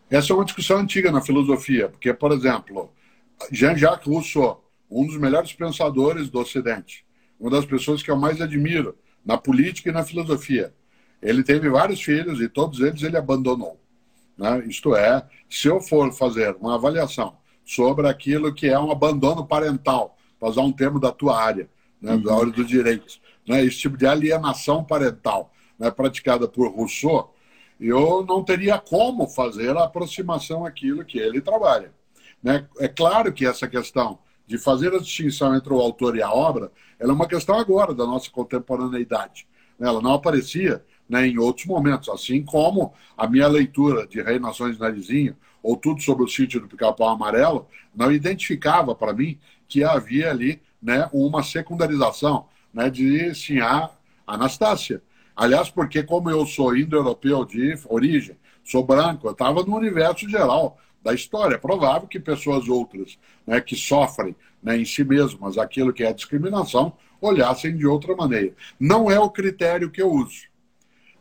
Essa 0.10 0.32
é 0.32 0.36
uma 0.36 0.46
discussão 0.46 0.78
antiga 0.78 1.12
na 1.12 1.22
filosofia, 1.22 1.90
porque, 1.90 2.14
por 2.14 2.32
exemplo, 2.32 2.92
Jean-Jacques 3.52 4.08
Rousseau, 4.08 4.64
um 4.90 5.06
dos 5.06 5.18
melhores 5.18 5.52
pensadores 5.54 6.30
do 6.30 6.40
Ocidente, 6.40 7.06
uma 7.40 7.52
das 7.52 7.66
pessoas 7.66 8.02
que 8.02 8.10
eu 8.10 8.16
mais 8.16 8.42
admiro 8.42 8.98
na 9.26 9.38
política 9.38 9.90
e 9.90 9.92
na 9.94 10.04
filosofia. 10.04 10.74
Ele 11.22 11.44
teve 11.44 11.70
vários 11.70 12.02
filhos 12.02 12.40
e 12.40 12.48
todos 12.48 12.80
eles 12.80 13.04
ele 13.04 13.18
abandonou. 13.18 13.80
Né? 14.38 14.64
Isto 14.68 14.96
é, 14.96 15.24
se 15.50 15.68
eu 15.68 15.82
for 15.82 16.12
fazer 16.14 16.56
uma 16.62 16.76
avaliação 16.76 17.38
sobre 17.70 18.08
aquilo 18.08 18.52
que 18.52 18.68
é 18.68 18.80
um 18.80 18.90
abandono 18.90 19.46
parental, 19.46 20.18
para 20.40 20.50
usar 20.50 20.62
um 20.62 20.72
termo 20.72 21.00
da 21.00 21.12
tua 21.12 21.40
área, 21.40 21.70
né, 22.02 22.14
uhum. 22.14 22.22
da 22.24 22.34
área 22.34 22.52
dos 22.52 22.68
direitos, 22.68 23.22
né, 23.48 23.64
esse 23.64 23.78
tipo 23.78 23.96
de 23.96 24.08
alienação 24.08 24.84
parental, 24.84 25.54
né, 25.78 25.92
praticada 25.92 26.48
por 26.48 26.68
Rousseau, 26.72 27.32
eu 27.80 28.26
não 28.28 28.44
teria 28.44 28.80
como 28.80 29.28
fazer 29.28 29.78
a 29.78 29.84
aproximação 29.84 30.66
àquilo 30.66 31.06
que 31.06 31.20
ele 31.20 31.42
trabalha. 31.42 31.94
Né? 32.42 32.68
É 32.80 32.88
claro 32.88 33.32
que 33.32 33.46
essa 33.46 33.68
questão 33.68 34.18
de 34.48 34.58
fazer 34.58 34.92
a 34.96 34.98
distinção 34.98 35.56
entre 35.56 35.72
o 35.72 35.80
autor 35.80 36.18
e 36.18 36.24
a 36.24 36.34
obra, 36.34 36.72
ela 36.98 37.12
é 37.12 37.16
uma 37.16 37.28
questão 37.28 37.60
agora 37.60 37.94
da 37.94 38.04
nossa 38.04 38.32
contemporaneidade. 38.32 39.48
Né? 39.78 39.88
Ela 39.88 40.02
não 40.02 40.14
aparecia 40.14 40.84
né, 41.08 41.28
em 41.28 41.38
outros 41.38 41.68
momentos, 41.68 42.10
assim 42.10 42.44
como 42.44 42.94
a 43.16 43.28
minha 43.28 43.48
leitura 43.48 44.08
de 44.08 44.24
Rei 44.24 44.40
Nações 44.40 44.80
Narizinho, 44.80 45.38
ou 45.62 45.76
tudo 45.76 46.02
sobre 46.02 46.24
o 46.24 46.28
sítio 46.28 46.60
do 46.60 46.68
Pica-Pau 46.68 47.10
Amarelo, 47.10 47.68
não 47.96 48.12
identificava 48.12 48.96
para 48.96 49.14
mim 49.14 49.38
que 49.68 49.84
havia 49.84 50.30
ali 50.30 50.62
né, 50.82 51.10
uma 51.14 51.44
secundarização 51.44 52.48
né, 52.74 52.90
de 52.90 53.34
Sinhá 53.36 53.92
Anastácia. 54.26 55.02
Aliás, 55.36 55.70
porque 55.70 56.04
como 56.04 56.30
eu 56.30 56.46
sou 56.46 56.76
indo-europeu 56.76 57.46
de 57.46 57.78
origem, 57.88 58.38
sou 58.64 58.84
branco, 58.84 59.28
eu 59.28 59.32
estava 59.32 59.64
no 59.64 59.76
universo 59.76 60.28
geral 60.30 60.78
da 61.02 61.14
história. 61.14 61.56
É 61.56 61.58
provável 61.58 62.08
que 62.08 62.20
pessoas 62.20 62.68
outras 62.68 63.18
né, 63.46 63.62
que 63.62 63.76
sofrem 63.76 64.36
né, 64.62 64.78
em 64.78 64.86
si 64.86 65.04
mesmas 65.04 65.58
aquilo 65.58 65.94
que 65.94 66.04
é 66.04 66.14
discriminação 66.14 66.94
olhassem 67.22 67.76
de 67.76 67.86
outra 67.86 68.16
maneira. 68.16 68.54
Não 68.80 69.10
é 69.10 69.20
o 69.20 69.30
critério 69.30 69.90
que 69.90 70.02
eu 70.02 70.12
uso. 70.12 70.48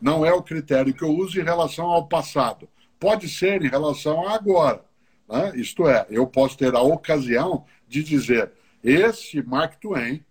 Não 0.01 0.25
é 0.25 0.33
o 0.33 0.43
critério 0.43 0.95
que 0.95 1.03
eu 1.03 1.11
uso 1.11 1.41
em 1.41 1.45
relação 1.45 1.87
ao 1.87 2.07
passado. 2.07 2.69
Pode 2.99 3.29
ser 3.29 3.65
em 3.65 3.69
relação 3.69 4.27
a 4.27 4.35
agora. 4.35 4.85
Né? 5.29 5.53
Isto 5.57 5.89
é, 5.89 6.07
eu 6.11 6.27
posso 6.27 6.57
ter 6.57 6.75
a 6.75 6.81
ocasião 6.81 7.65
de 7.87 8.03
dizer: 8.03 8.53
esse 8.83 9.43
Mark 9.43 9.77
Twain 9.81 10.25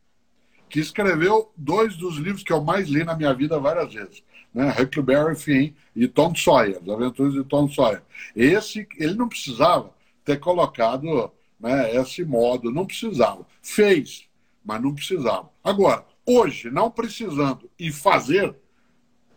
que 0.69 0.79
escreveu 0.79 1.51
dois 1.55 1.95
dos 1.95 2.17
livros 2.17 2.43
que 2.43 2.51
eu 2.51 2.61
mais 2.61 2.89
li 2.89 3.03
na 3.03 3.15
minha 3.15 3.33
vida 3.33 3.59
várias 3.59 3.93
vezes. 3.93 4.23
Né? 4.53 4.69
Huckleberry 4.79 5.35
Finn 5.35 5.73
e 5.95 6.07
Tom 6.07 6.35
Sawyer, 6.35 6.77
As 6.81 6.89
Aventuras 6.89 7.33
de 7.33 7.43
Tom 7.43 7.69
Sawyer. 7.69 8.01
Esse, 8.35 8.87
ele 8.97 9.13
não 9.13 9.29
precisava 9.29 9.93
ter 10.25 10.39
colocado 10.39 11.31
né, 11.59 11.95
esse 11.95 12.23
modo, 12.25 12.71
não 12.71 12.85
precisava. 12.85 13.45
Fez, 13.61 14.27
mas 14.63 14.81
não 14.81 14.93
precisava. 14.93 15.49
Agora, 15.63 16.05
hoje, 16.25 16.69
não 16.69 16.91
precisando 16.91 17.69
e 17.79 17.91
fazer, 17.91 18.53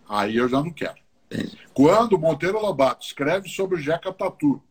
aí 0.09 0.37
eu 0.37 0.49
já 0.49 0.61
não 0.61 0.73
quero. 0.73 0.99
Quando 1.73 2.19
Monteiro 2.19 2.61
Lobato 2.61 3.05
escreve 3.05 3.49
sobre 3.49 3.77
o 3.77 3.81
Jeca 3.81 4.13
Tatu, 4.13 4.63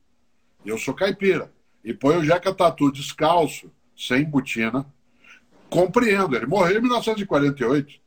eu 0.65 0.77
sou 0.77 0.93
caipira, 0.93 1.51
e 1.83 1.93
põe 1.93 2.17
o 2.17 2.23
Jeca 2.23 2.53
Tatu 2.53 2.91
descalço, 2.91 3.71
sem 3.95 4.25
botina, 4.25 4.85
Compreendo, 5.69 6.35
ele 6.35 6.47
morreu 6.47 6.79
em 6.79 6.81
1948. 6.81 7.99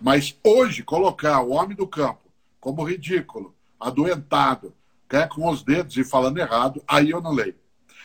Mas 0.00 0.38
hoje, 0.44 0.82
colocar 0.84 1.40
o 1.42 1.50
homem 1.50 1.76
do 1.76 1.86
campo 1.86 2.20
como 2.60 2.84
ridículo, 2.84 3.54
adoentado, 3.78 4.72
quer 5.08 5.28
com 5.28 5.48
os 5.48 5.62
dedos 5.62 5.96
e 5.96 6.04
falando 6.04 6.38
errado, 6.38 6.82
aí 6.86 7.10
eu 7.10 7.20
não 7.20 7.32
leio. 7.32 7.56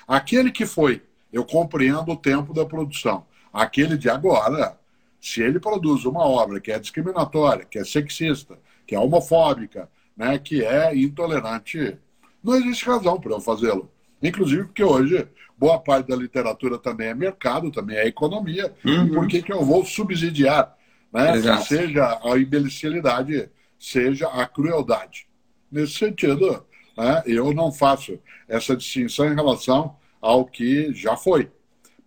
Aquele 0.08 0.52
que 0.52 0.66
foi, 0.66 1.04
eu 1.32 1.46
compreendo 1.46 2.12
o 2.12 2.18
tempo 2.18 2.54
da 2.54 2.66
produção. 2.66 3.26
Aquele 3.54 3.98
de 3.98 4.10
agora, 4.10 4.80
Se 5.22 5.42
ele 5.42 5.60
produz 5.60 6.06
uma 6.06 6.24
obra 6.24 6.60
que 6.60 6.72
é 6.72 6.78
discriminatória, 6.78 7.66
que 7.66 7.80
é 7.80 7.84
sexista, 7.84 8.60
que 8.86 8.96
é 8.96 9.00
homofóbica, 9.00 9.90
né, 10.16 10.38
que 10.38 10.64
é 10.64 10.96
intolerante, 10.96 11.98
não 12.44 12.56
existe 12.56 12.86
razão 12.86 13.20
para 13.20 13.34
eu 13.34 13.42
fazê-lo. 13.42 13.90
Inclusive 14.22 14.66
porque 14.66 14.84
hoje 14.84 15.28
boa 15.58 15.80
parte 15.80 16.08
da 16.08 16.16
literatura 16.16 16.78
também 16.78 17.08
é 17.08 17.14
mercado, 17.14 17.72
também 17.72 17.98
é 17.98 18.08
economia. 18.08 18.74
Uhum. 18.84 19.06
E 19.06 19.10
por 19.12 19.28
que, 19.28 19.42
que 19.42 19.54
eu 19.54 19.64
vou 19.64 19.86
subsidiar? 19.86 20.76
Né? 21.12 21.42
Seja 21.60 22.20
a 22.24 22.38
imbecilidade, 22.38 23.50
seja 23.80 24.28
a 24.28 24.46
crueldade. 24.46 25.28
Nesse 25.72 25.94
sentido, 25.94 26.66
né, 26.98 27.24
eu 27.26 27.54
não 27.54 27.72
faço 27.72 28.20
essa 28.48 28.76
distinção 28.76 29.32
em 29.32 29.36
relação 29.36 29.96
ao 30.22 30.46
que 30.46 30.94
já 30.94 31.16
foi. 31.16 31.50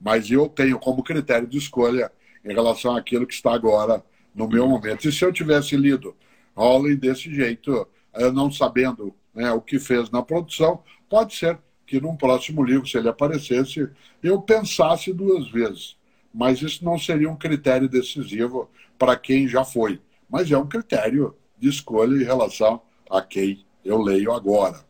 Mas 0.01 0.31
eu 0.31 0.49
tenho 0.49 0.79
como 0.79 1.03
critério 1.03 1.47
de 1.47 1.59
escolha 1.59 2.13
em 2.45 2.53
relação 2.53 2.97
àquilo 2.97 3.27
que 3.27 3.35
está 3.35 3.53
agora 3.53 4.03
no 4.35 4.49
meu 4.49 4.69
momento. 4.69 5.09
E 5.09 5.13
se 5.13 5.25
eu 5.25 5.33
tivesse 5.33 5.77
lido 5.77 6.15
Hawley 6.59 6.97
desse 6.97 7.33
jeito, 7.33 7.87
não 8.35 8.51
sabendo 8.51 9.15
né, 9.35 9.53
o 9.53 9.61
que 9.61 9.79
fez 9.79 10.11
na 10.11 10.23
produção, 10.23 10.83
pode 11.09 11.35
ser 11.37 11.59
que 11.87 12.01
num 12.01 12.17
próximo 12.17 12.63
livro, 12.63 12.87
se 12.87 12.99
ele 12.99 13.09
aparecesse, 13.09 13.89
eu 14.23 14.43
pensasse 14.43 15.13
duas 15.13 15.51
vezes. 15.51 15.97
Mas 16.35 16.61
isso 16.61 16.85
não 16.85 16.99
seria 16.99 17.31
um 17.31 17.37
critério 17.37 17.89
decisivo 17.89 18.69
para 18.99 19.17
quem 19.17 19.49
já 19.49 19.65
foi. 19.65 20.01
Mas 20.29 20.51
é 20.51 20.59
um 20.59 20.67
critério 20.67 21.35
de 21.59 21.69
escolha 21.69 22.15
em 22.15 22.25
relação 22.25 22.83
a 23.09 23.23
quem 23.23 23.65
eu 23.85 24.03
leio 24.03 24.33
agora. 24.33 24.87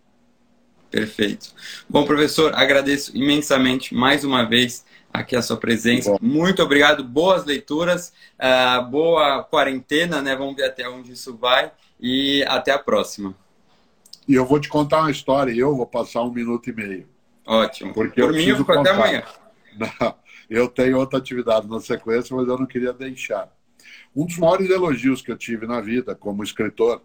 Perfeito. 0.90 1.54
Bom, 1.88 2.04
professor, 2.04 2.52
agradeço 2.54 3.16
imensamente 3.16 3.94
mais 3.94 4.24
uma 4.24 4.44
vez 4.44 4.84
aqui 5.20 5.36
a 5.36 5.42
sua 5.42 5.56
presença. 5.56 6.10
Bom. 6.12 6.18
Muito 6.20 6.62
obrigado, 6.62 7.04
boas 7.04 7.44
leituras, 7.44 8.12
uh, 8.38 8.84
boa 8.90 9.42
quarentena, 9.44 10.22
né? 10.22 10.34
Vamos 10.34 10.56
ver 10.56 10.64
até 10.64 10.88
onde 10.88 11.12
isso 11.12 11.36
vai 11.36 11.70
e 12.00 12.44
até 12.48 12.72
a 12.72 12.78
próxima. 12.78 13.34
E 14.26 14.34
eu 14.34 14.44
vou 14.44 14.60
te 14.60 14.68
contar 14.68 15.00
uma 15.00 15.10
história 15.10 15.52
e 15.52 15.58
eu 15.58 15.74
vou 15.74 15.86
passar 15.86 16.22
um 16.22 16.32
minuto 16.32 16.68
e 16.68 16.72
meio. 16.72 17.08
Ótimo. 17.46 17.94
Porque 17.94 18.20
Por 18.20 18.30
eu 18.30 18.36
mim, 18.36 18.44
eu 18.44 18.56
fico 18.58 18.72
até 18.72 18.90
amanhã. 18.90 19.22
Não, 20.00 20.14
eu 20.50 20.68
tenho 20.68 20.98
outra 20.98 21.18
atividade 21.18 21.66
na 21.68 21.80
sequência, 21.80 22.34
mas 22.34 22.48
eu 22.48 22.58
não 22.58 22.66
queria 22.66 22.92
deixar. 22.92 23.48
Um 24.14 24.26
dos 24.26 24.36
maiores 24.36 24.68
elogios 24.68 25.22
que 25.22 25.30
eu 25.30 25.36
tive 25.36 25.66
na 25.66 25.80
vida 25.80 26.16
como 26.16 26.42
escritor 26.42 27.00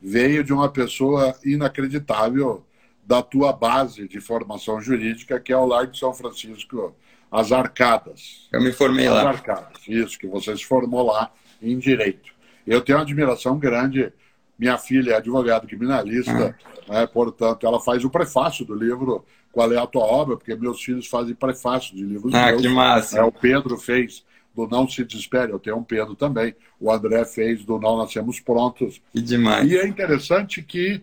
veio 0.00 0.44
de 0.44 0.52
uma 0.52 0.68
pessoa 0.68 1.34
inacreditável 1.42 2.66
da 3.04 3.22
tua 3.22 3.52
base 3.52 4.06
de 4.06 4.20
formação 4.20 4.80
jurídica, 4.80 5.40
que 5.40 5.52
é 5.52 5.56
o 5.56 5.64
Lar 5.64 5.86
de 5.86 5.98
São 5.98 6.12
Francisco 6.12 6.94
as 7.32 7.50
Arcadas. 7.50 8.46
Eu 8.52 8.60
me 8.60 8.72
formei 8.72 9.06
as 9.06 9.14
lá. 9.14 9.20
As 9.22 9.36
Arcadas, 9.36 9.82
isso, 9.88 10.18
que 10.18 10.26
você 10.26 10.54
se 10.54 10.64
formou 10.64 11.06
lá 11.06 11.32
em 11.62 11.78
Direito. 11.78 12.30
Eu 12.66 12.82
tenho 12.82 12.98
uma 12.98 13.04
admiração 13.04 13.58
grande. 13.58 14.12
Minha 14.58 14.76
filha 14.76 15.12
é 15.12 15.16
advogada 15.16 15.66
criminalista, 15.66 16.54
ah. 16.88 17.00
né, 17.00 17.06
portanto, 17.06 17.66
ela 17.66 17.80
faz 17.80 18.04
o 18.04 18.10
prefácio 18.10 18.64
do 18.64 18.74
livro 18.74 19.24
Qual 19.50 19.72
é 19.72 19.78
a 19.78 19.86
Tua 19.86 20.04
Obra, 20.04 20.36
porque 20.36 20.54
meus 20.54 20.80
filhos 20.80 21.06
fazem 21.06 21.34
prefácio 21.34 21.96
de 21.96 22.02
livros 22.04 22.32
ah, 22.34 22.48
meus. 22.48 22.62
que 22.62 22.68
massa. 22.68 23.18
É, 23.18 23.22
o 23.24 23.32
Pedro 23.32 23.78
fez 23.78 24.24
do 24.54 24.68
Não 24.68 24.86
Se 24.86 25.02
Desespere, 25.02 25.50
eu 25.50 25.58
tenho 25.58 25.78
um 25.78 25.82
Pedro 25.82 26.14
também. 26.14 26.54
O 26.78 26.92
André 26.92 27.24
fez 27.24 27.64
do 27.64 27.80
Não 27.80 27.96
Nascemos 27.96 28.38
Prontos. 28.38 29.00
Que 29.10 29.22
demais. 29.22 29.68
E 29.68 29.76
é 29.76 29.86
interessante 29.86 30.62
que 30.62 31.02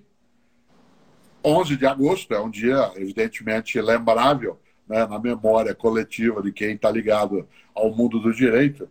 11 1.44 1.76
de 1.76 1.86
agosto 1.88 2.34
é 2.34 2.40
um 2.40 2.50
dia, 2.50 2.92
evidentemente, 2.96 3.82
lembrável, 3.82 4.60
né, 4.90 5.06
na 5.06 5.20
memória 5.20 5.76
coletiva 5.76 6.42
de 6.42 6.52
quem 6.52 6.74
está 6.74 6.90
ligado 6.90 7.48
ao 7.76 7.96
mundo 7.96 8.20
do 8.20 8.34
direito. 8.34 8.90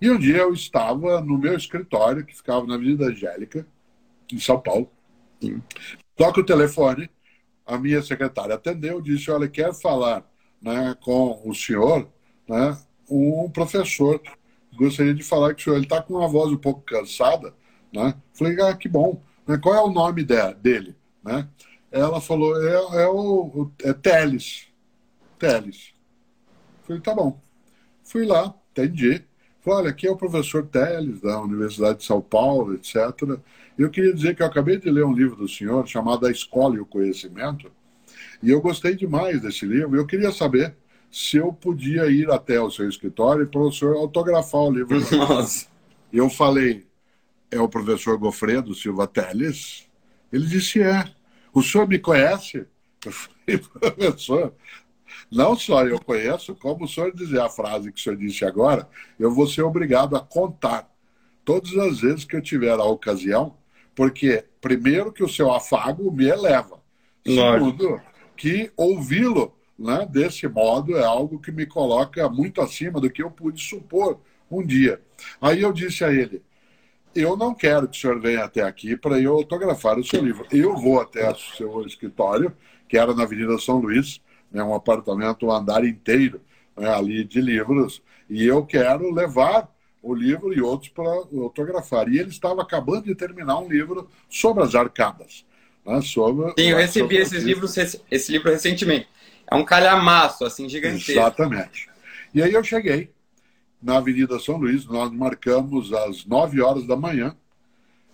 E 0.00 0.10
um 0.10 0.18
dia 0.18 0.38
eu 0.38 0.52
estava 0.52 1.20
no 1.20 1.38
meu 1.38 1.54
escritório, 1.54 2.24
que 2.26 2.36
ficava 2.36 2.66
na 2.66 2.74
Avenida 2.74 3.06
Angélica, 3.06 3.66
em 4.32 4.38
São 4.40 4.60
Paulo. 4.60 4.90
Sim. 5.40 5.62
Toca 6.16 6.40
o 6.40 6.44
telefone, 6.44 7.08
a 7.64 7.78
minha 7.78 8.02
secretária 8.02 8.56
atendeu, 8.56 9.00
disse: 9.00 9.30
Olha, 9.30 9.48
quer 9.48 9.72
falar 9.72 10.28
né, 10.60 10.96
com 11.00 11.40
o 11.44 11.54
senhor, 11.54 12.08
né, 12.48 12.76
um 13.08 13.48
professor. 13.50 14.20
Gostaria 14.74 15.14
de 15.14 15.22
falar 15.22 15.54
que 15.54 15.62
o 15.62 15.64
senhor 15.64 15.80
está 15.80 16.02
com 16.02 16.14
uma 16.14 16.28
voz 16.28 16.52
um 16.52 16.56
pouco 16.56 16.80
cansada. 16.80 17.54
Né? 17.92 18.14
Falei: 18.32 18.60
Ah, 18.60 18.74
que 18.74 18.88
bom. 18.88 19.22
Né, 19.46 19.58
qual 19.58 19.74
é 19.74 19.80
o 19.80 19.90
nome 19.90 20.24
de, 20.24 20.54
dele? 20.54 20.96
Né? 21.22 21.48
Ela 21.92 22.20
falou: 22.20 22.56
É, 22.60 23.02
é 23.02 23.08
o 23.08 23.70
é 23.82 23.92
Teles. 23.92 24.67
Teles. 25.38 25.94
Falei, 26.82 27.00
tá 27.00 27.14
bom. 27.14 27.40
Fui 28.04 28.24
lá, 28.24 28.54
entendi. 28.72 29.22
Falei, 29.60 29.80
olha, 29.80 29.90
aqui 29.90 30.06
é 30.06 30.10
o 30.10 30.16
professor 30.16 30.66
Teles, 30.66 31.20
da 31.20 31.40
Universidade 31.40 31.98
de 31.98 32.04
São 32.04 32.20
Paulo, 32.20 32.74
etc. 32.74 32.96
Eu 33.76 33.90
queria 33.90 34.14
dizer 34.14 34.34
que 34.34 34.42
eu 34.42 34.46
acabei 34.46 34.78
de 34.78 34.90
ler 34.90 35.04
um 35.04 35.12
livro 35.12 35.36
do 35.36 35.48
senhor 35.48 35.86
chamado 35.86 36.26
A 36.26 36.30
Escola 36.30 36.76
e 36.76 36.80
o 36.80 36.86
Conhecimento, 36.86 37.70
e 38.42 38.50
eu 38.50 38.60
gostei 38.60 38.94
demais 38.94 39.42
desse 39.42 39.66
livro. 39.66 39.96
Eu 39.96 40.06
queria 40.06 40.32
saber 40.32 40.74
se 41.10 41.36
eu 41.36 41.52
podia 41.52 42.06
ir 42.06 42.30
até 42.30 42.60
o 42.60 42.70
seu 42.70 42.88
escritório 42.88 43.46
para 43.46 43.60
o 43.60 43.72
senhor 43.72 43.96
autografar 43.96 44.62
o 44.62 44.70
livro. 44.70 44.98
Nossa. 45.16 45.66
Eu 46.12 46.30
falei, 46.30 46.86
é 47.50 47.60
o 47.60 47.68
professor 47.68 48.16
Gofredo 48.16 48.74
Silva 48.74 49.06
Teles? 49.06 49.86
Ele 50.32 50.46
disse, 50.46 50.80
é. 50.80 51.04
O 51.52 51.62
senhor 51.62 51.88
me 51.88 51.98
conhece? 51.98 52.66
Eu 53.04 53.12
falei, 53.12 53.58
professor, 53.96 54.54
não 55.30 55.56
só 55.56 55.84
eu 55.84 56.00
conheço, 56.00 56.54
como 56.54 56.84
o 56.84 56.88
senhor 56.88 57.14
dizer 57.14 57.40
a 57.40 57.48
frase 57.48 57.92
que 57.92 58.00
o 58.00 58.02
senhor 58.02 58.16
disse 58.16 58.44
agora, 58.44 58.88
eu 59.18 59.32
vou 59.32 59.46
ser 59.46 59.62
obrigado 59.62 60.16
a 60.16 60.20
contar 60.20 60.88
todas 61.44 61.76
as 61.76 62.00
vezes 62.00 62.24
que 62.24 62.36
eu 62.36 62.42
tiver 62.42 62.78
a 62.78 62.84
ocasião, 62.84 63.56
porque, 63.94 64.44
primeiro, 64.60 65.12
que 65.12 65.24
o 65.24 65.28
seu 65.28 65.52
afago 65.52 66.10
me 66.12 66.26
eleva. 66.26 66.78
Segundo, 67.26 68.00
que 68.36 68.70
ouvi-lo 68.76 69.54
né, 69.78 70.06
desse 70.10 70.46
modo 70.48 70.96
é 70.96 71.04
algo 71.04 71.38
que 71.38 71.52
me 71.52 71.66
coloca 71.66 72.28
muito 72.28 72.60
acima 72.60 73.00
do 73.00 73.10
que 73.10 73.22
eu 73.22 73.30
pude 73.30 73.62
supor 73.62 74.20
um 74.50 74.64
dia. 74.64 75.00
Aí 75.40 75.62
eu 75.62 75.72
disse 75.72 76.04
a 76.04 76.12
ele: 76.12 76.42
eu 77.14 77.36
não 77.36 77.54
quero 77.54 77.88
que 77.88 77.96
o 77.96 78.00
senhor 78.00 78.20
venha 78.20 78.44
até 78.44 78.62
aqui 78.62 78.96
para 78.96 79.18
eu 79.20 79.34
autografar 79.34 79.98
o 79.98 80.04
seu 80.04 80.22
livro. 80.22 80.46
Eu 80.52 80.76
vou 80.76 81.00
até 81.00 81.30
o 81.30 81.36
seu 81.36 81.84
escritório, 81.86 82.52
que 82.88 82.96
era 82.96 83.14
na 83.14 83.24
Avenida 83.24 83.58
São 83.58 83.78
Luís, 83.78 84.20
né, 84.50 84.62
um 84.62 84.74
apartamento, 84.74 85.46
um 85.46 85.52
andar 85.52 85.84
inteiro 85.84 86.40
né, 86.76 86.88
ali 86.88 87.24
de 87.24 87.40
livros, 87.40 88.02
e 88.28 88.44
eu 88.44 88.64
quero 88.64 89.12
levar 89.12 89.68
o 90.02 90.14
livro 90.14 90.52
e 90.52 90.60
outros 90.60 90.90
para 90.90 91.08
autografar. 91.08 92.08
E 92.08 92.18
ele 92.18 92.30
estava 92.30 92.62
acabando 92.62 93.04
de 93.04 93.14
terminar 93.14 93.58
um 93.58 93.68
livro 93.68 94.08
sobre 94.28 94.62
as 94.62 94.74
arcadas. 94.74 95.44
Né, 95.84 96.00
sobre, 96.02 96.52
Sim, 96.58 96.70
eu 96.70 96.76
recebi 96.76 97.16
esses 97.16 97.42
livros, 97.42 97.76
esse 97.76 98.32
livro 98.32 98.50
recentemente. 98.50 99.08
É 99.50 99.54
um 99.54 99.64
calhamaço, 99.64 100.44
assim, 100.44 100.68
gigantesco. 100.68 101.12
Exatamente. 101.12 101.88
E 102.34 102.42
aí 102.42 102.52
eu 102.52 102.62
cheguei 102.62 103.10
na 103.82 103.96
Avenida 103.96 104.38
São 104.38 104.56
Luís, 104.56 104.84
nós 104.86 105.10
marcamos 105.10 105.92
às 105.92 106.24
9 106.26 106.60
horas 106.60 106.86
da 106.86 106.96
manhã, 106.96 107.34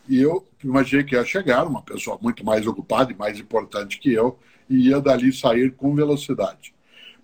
e 0.09 0.21
eu 0.21 0.47
imaginei 0.63 1.05
que 1.05 1.15
ia 1.15 1.25
chegar 1.25 1.67
uma 1.67 1.83
pessoa 1.83 2.19
muito 2.21 2.45
mais 2.45 2.67
ocupada 2.67 3.13
e 3.13 3.17
mais 3.17 3.39
importante 3.39 3.99
que 3.99 4.13
eu, 4.13 4.39
e 4.69 4.89
ia 4.89 5.01
dali 5.01 5.33
sair 5.33 5.73
com 5.73 5.95
velocidade. 5.95 6.75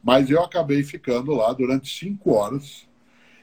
Mas 0.03 0.30
eu 0.30 0.43
acabei 0.43 0.82
ficando 0.82 1.32
lá 1.34 1.53
durante 1.53 1.93
cinco 1.93 2.32
horas, 2.32 2.88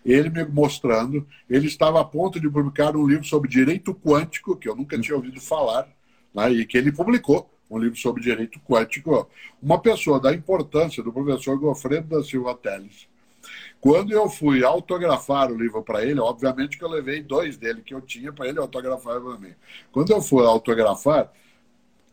ele 0.03 0.29
me 0.29 0.45
mostrando, 0.45 1.27
ele 1.49 1.67
estava 1.67 1.99
a 1.99 2.05
ponto 2.05 2.39
de 2.39 2.49
publicar 2.49 2.95
um 2.95 3.05
livro 3.05 3.25
sobre 3.25 3.49
direito 3.49 3.93
quântico, 3.93 4.55
que 4.55 4.67
eu 4.67 4.75
nunca 4.75 4.99
tinha 4.99 5.15
ouvido 5.15 5.39
falar, 5.41 5.87
né, 6.33 6.51
e 6.51 6.65
que 6.65 6.77
ele 6.77 6.91
publicou, 6.91 7.49
um 7.69 7.77
livro 7.77 7.97
sobre 7.97 8.23
direito 8.23 8.59
quântico. 8.61 9.29
Uma 9.61 9.79
pessoa 9.79 10.19
da 10.19 10.33
importância 10.33 11.03
do 11.03 11.11
professor 11.11 11.57
Gofredo 11.59 12.17
da 12.17 12.23
Silva 12.23 12.55
Teles. 12.55 13.07
Quando 13.79 14.11
eu 14.11 14.29
fui 14.29 14.63
autografar 14.63 15.51
o 15.51 15.57
livro 15.57 15.83
para 15.83 16.03
ele, 16.03 16.19
obviamente 16.19 16.77
que 16.77 16.83
eu 16.83 16.89
levei 16.89 17.21
dois 17.21 17.57
dele 17.57 17.81
que 17.81 17.93
eu 17.93 18.01
tinha 18.01 18.33
para 18.33 18.47
ele 18.47 18.59
autografar 18.59 19.21
para 19.21 19.37
mim. 19.37 19.53
Quando 19.91 20.11
eu 20.11 20.21
fui 20.21 20.45
autografar, 20.45 21.31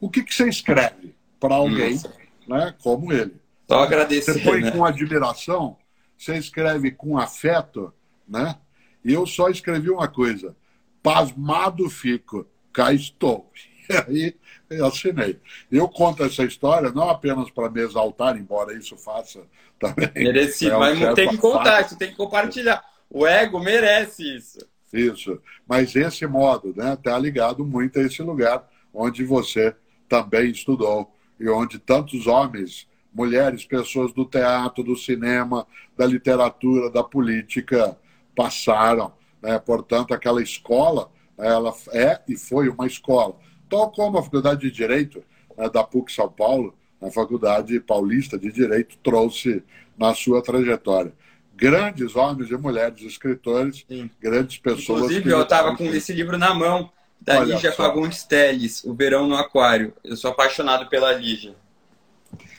o 0.00 0.10
que, 0.10 0.22
que 0.22 0.34
você 0.34 0.48
escreve? 0.48 1.14
Para 1.44 1.56
alguém 1.56 2.00
né, 2.48 2.74
como 2.82 3.12
ele. 3.12 3.36
Só 3.68 3.80
agradecer. 3.80 4.32
Você 4.32 4.40
põe 4.40 4.62
né? 4.62 4.70
com 4.70 4.82
admiração, 4.82 5.76
você 6.16 6.38
escreve 6.38 6.90
com 6.90 7.18
afeto, 7.18 7.92
né? 8.26 8.56
E 9.04 9.12
eu 9.12 9.26
só 9.26 9.50
escrevi 9.50 9.90
uma 9.90 10.08
coisa: 10.08 10.56
pasmado 11.02 11.90
fico, 11.90 12.46
cá 12.72 12.92
estou. 12.92 13.50
E 13.86 13.94
aí 13.94 14.34
eu 14.70 14.86
assinei. 14.86 15.38
Eu 15.70 15.86
conto 15.86 16.24
essa 16.24 16.42
história 16.42 16.90
não 16.90 17.10
apenas 17.10 17.50
para 17.50 17.68
me 17.68 17.82
exaltar, 17.82 18.34
embora 18.34 18.72
isso 18.72 18.96
faça 18.96 19.42
também. 19.78 20.10
Merecido, 20.14 20.76
é 20.76 20.78
mas 20.78 21.14
tem 21.14 21.28
que 21.28 21.36
contar, 21.36 21.82
isso 21.82 21.98
tem 21.98 22.08
que 22.08 22.16
compartilhar. 22.16 22.82
O 23.10 23.26
ego 23.26 23.60
merece 23.60 24.36
isso. 24.36 24.66
Isso. 24.90 25.38
Mas 25.68 25.94
esse 25.94 26.26
modo, 26.26 26.72
né, 26.74 26.94
está 26.94 27.18
ligado 27.18 27.62
muito 27.62 27.98
a 27.98 28.02
esse 28.04 28.22
lugar 28.22 28.66
onde 28.94 29.22
você 29.22 29.76
também 30.08 30.50
estudou 30.50 31.14
e 31.38 31.48
onde 31.48 31.78
tantos 31.78 32.26
homens, 32.26 32.88
mulheres, 33.12 33.64
pessoas 33.64 34.12
do 34.12 34.24
teatro, 34.24 34.82
do 34.82 34.96
cinema, 34.96 35.66
da 35.96 36.06
literatura, 36.06 36.90
da 36.90 37.02
política 37.02 37.96
passaram. 38.34 39.12
Né? 39.40 39.58
Portanto, 39.58 40.12
aquela 40.12 40.42
escola, 40.42 41.10
ela 41.38 41.72
é 41.92 42.20
e 42.28 42.36
foi 42.36 42.68
uma 42.68 42.86
escola. 42.86 43.36
Tal 43.68 43.90
como 43.90 44.18
a 44.18 44.22
Faculdade 44.22 44.60
de 44.62 44.70
Direito 44.70 45.22
né, 45.56 45.68
da 45.68 45.84
PUC 45.84 46.12
São 46.12 46.28
Paulo, 46.28 46.74
a 47.00 47.10
Faculdade 47.10 47.78
Paulista 47.80 48.38
de 48.38 48.50
Direito 48.50 48.96
trouxe 49.02 49.62
na 49.96 50.14
sua 50.14 50.42
trajetória. 50.42 51.12
Grandes 51.56 52.16
homens 52.16 52.50
e 52.50 52.56
mulheres 52.56 53.00
escritores, 53.02 53.84
Sim. 53.88 54.10
grandes 54.20 54.58
pessoas. 54.58 55.02
Inclusive, 55.02 55.30
eu 55.30 55.42
estava 55.42 55.76
com 55.76 55.84
esse 55.84 56.12
livro 56.12 56.36
na 56.36 56.52
mão, 56.52 56.90
da 57.24 57.38
Olha 57.38 57.54
Lígia 57.54 57.72
só. 57.72 57.84
Fagundes 57.84 58.22
Teles, 58.22 58.84
O 58.84 58.94
Verão 58.94 59.26
no 59.26 59.34
Aquário. 59.34 59.94
Eu 60.04 60.16
sou 60.16 60.30
apaixonado 60.30 60.88
pela 60.90 61.12
Lígia. 61.12 61.54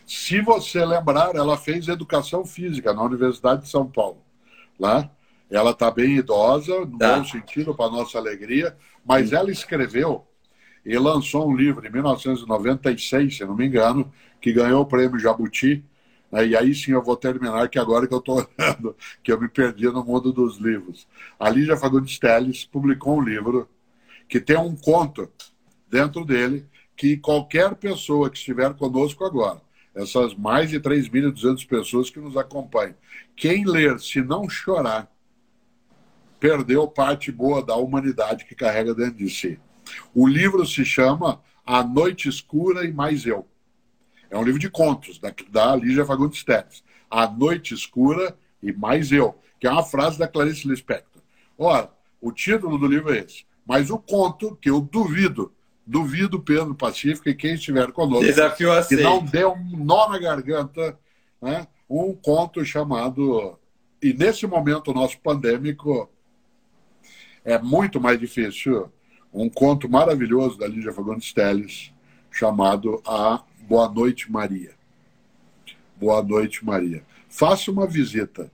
Se 0.07 0.41
você 0.41 0.83
lembrar, 0.83 1.35
ela 1.35 1.55
fez 1.55 1.87
educação 1.87 2.43
física 2.43 2.93
na 2.93 3.03
Universidade 3.03 3.63
de 3.63 3.69
São 3.69 3.87
Paulo. 3.87 4.17
Lá, 4.79 5.09
ela 5.51 5.71
está 5.71 5.91
bem 5.91 6.17
idosa, 6.17 6.79
no 6.79 6.97
tá. 6.97 7.17
bom 7.17 7.25
sentido, 7.25 7.75
para 7.75 7.91
nossa 7.91 8.17
alegria, 8.17 8.75
mas 9.05 9.31
ela 9.31 9.51
escreveu 9.51 10.25
e 10.83 10.97
lançou 10.97 11.47
um 11.47 11.55
livro 11.55 11.85
em 11.85 11.91
1996, 11.91 13.37
se 13.37 13.45
não 13.45 13.55
me 13.55 13.65
engano, 13.65 14.11
que 14.41 14.51
ganhou 14.51 14.81
o 14.81 14.85
prêmio 14.85 15.19
Jabuti. 15.19 15.83
Né? 16.31 16.47
E 16.47 16.57
aí 16.57 16.73
sim 16.73 16.91
eu 16.91 17.03
vou 17.03 17.15
terminar, 17.15 17.69
que 17.69 17.77
agora 17.77 18.07
que 18.07 18.13
eu 18.13 18.19
estou 18.19 18.37
olhando, 18.57 18.95
que 19.23 19.31
eu 19.31 19.39
me 19.39 19.47
perdi 19.47 19.85
no 19.85 20.03
mundo 20.03 20.33
dos 20.33 20.57
livros. 20.57 21.07
A 21.39 21.49
Lígia 21.49 21.77
Fagundes 21.77 22.17
Teles 22.17 22.65
publicou 22.65 23.17
um 23.17 23.21
livro 23.21 23.69
que 24.27 24.39
tem 24.39 24.57
um 24.57 24.75
conto 24.75 25.31
dentro 25.89 26.25
dele 26.25 26.65
que 26.95 27.17
qualquer 27.17 27.75
pessoa 27.75 28.29
que 28.29 28.37
estiver 28.37 28.73
conosco 28.73 29.25
agora, 29.25 29.61
essas 29.93 30.33
mais 30.33 30.69
de 30.69 30.79
3.200 30.79 31.67
pessoas 31.67 32.09
que 32.09 32.19
nos 32.19 32.35
acompanham. 32.37 32.95
Quem 33.35 33.65
ler, 33.65 33.99
se 33.99 34.21
não 34.21 34.49
chorar, 34.49 35.11
perdeu 36.39 36.87
parte 36.87 37.31
boa 37.31 37.63
da 37.63 37.75
humanidade 37.75 38.45
que 38.45 38.55
carrega 38.55 38.93
dentro 38.93 39.17
de 39.17 39.29
si. 39.29 39.59
O 40.13 40.27
livro 40.27 40.65
se 40.65 40.83
chama 40.83 41.41
A 41.65 41.83
Noite 41.83 42.27
Escura 42.27 42.85
e 42.85 42.93
Mais 42.93 43.25
Eu. 43.25 43.47
É 44.29 44.37
um 44.37 44.43
livro 44.43 44.59
de 44.59 44.69
contos 44.69 45.19
da, 45.19 45.33
da 45.49 45.75
Lígia 45.75 46.05
Fagundes 46.05 46.43
Teres. 46.43 46.83
A 47.09 47.27
Noite 47.27 47.73
Escura 47.73 48.37
e 48.61 48.73
Mais 48.73 49.11
Eu, 49.11 49.39
que 49.59 49.67
é 49.67 49.71
uma 49.71 49.83
frase 49.83 50.17
da 50.17 50.27
Clarice 50.27 50.67
Lispector. 50.67 51.21
Ora, 51.57 51.89
o 52.19 52.31
título 52.31 52.77
do 52.77 52.87
livro 52.87 53.13
é 53.13 53.19
esse. 53.19 53.45
Mas 53.65 53.89
o 53.89 53.97
conto, 53.97 54.55
que 54.61 54.69
eu 54.69 54.79
duvido 54.79 55.51
Duvido, 55.85 56.39
Pedro 56.39 56.73
Pacífico, 56.73 57.29
e 57.29 57.35
quem 57.35 57.53
estiver 57.53 57.91
conosco, 57.91 58.25
Desafio 58.25 58.69
que 58.87 58.95
não 58.95 59.23
dê 59.23 59.45
um 59.45 59.55
nó 59.77 60.09
na 60.09 60.17
garganta, 60.17 60.97
né? 61.39 61.67
um 61.87 62.13
conto 62.13 62.65
chamado. 62.65 63.57
E 64.01 64.11
nesse 64.11 64.47
momento 64.47 64.93
nosso 64.93 65.19
pandêmico, 65.19 66.09
é 67.43 67.59
muito 67.59 68.01
mais 68.01 68.19
difícil. 68.19 68.91
Um 69.31 69.47
conto 69.47 69.87
maravilhoso 69.87 70.57
da 70.57 70.67
Lígia 70.67 70.93
Fagundes 70.93 71.31
Teles, 71.33 71.91
chamado 72.31 73.01
A 73.05 73.43
Boa 73.67 73.87
Noite 73.87 74.31
Maria. 74.31 74.71
Boa 75.97 76.23
Noite 76.23 76.65
Maria. 76.65 77.03
Faça 77.29 77.69
uma 77.69 77.85
visita, 77.85 78.49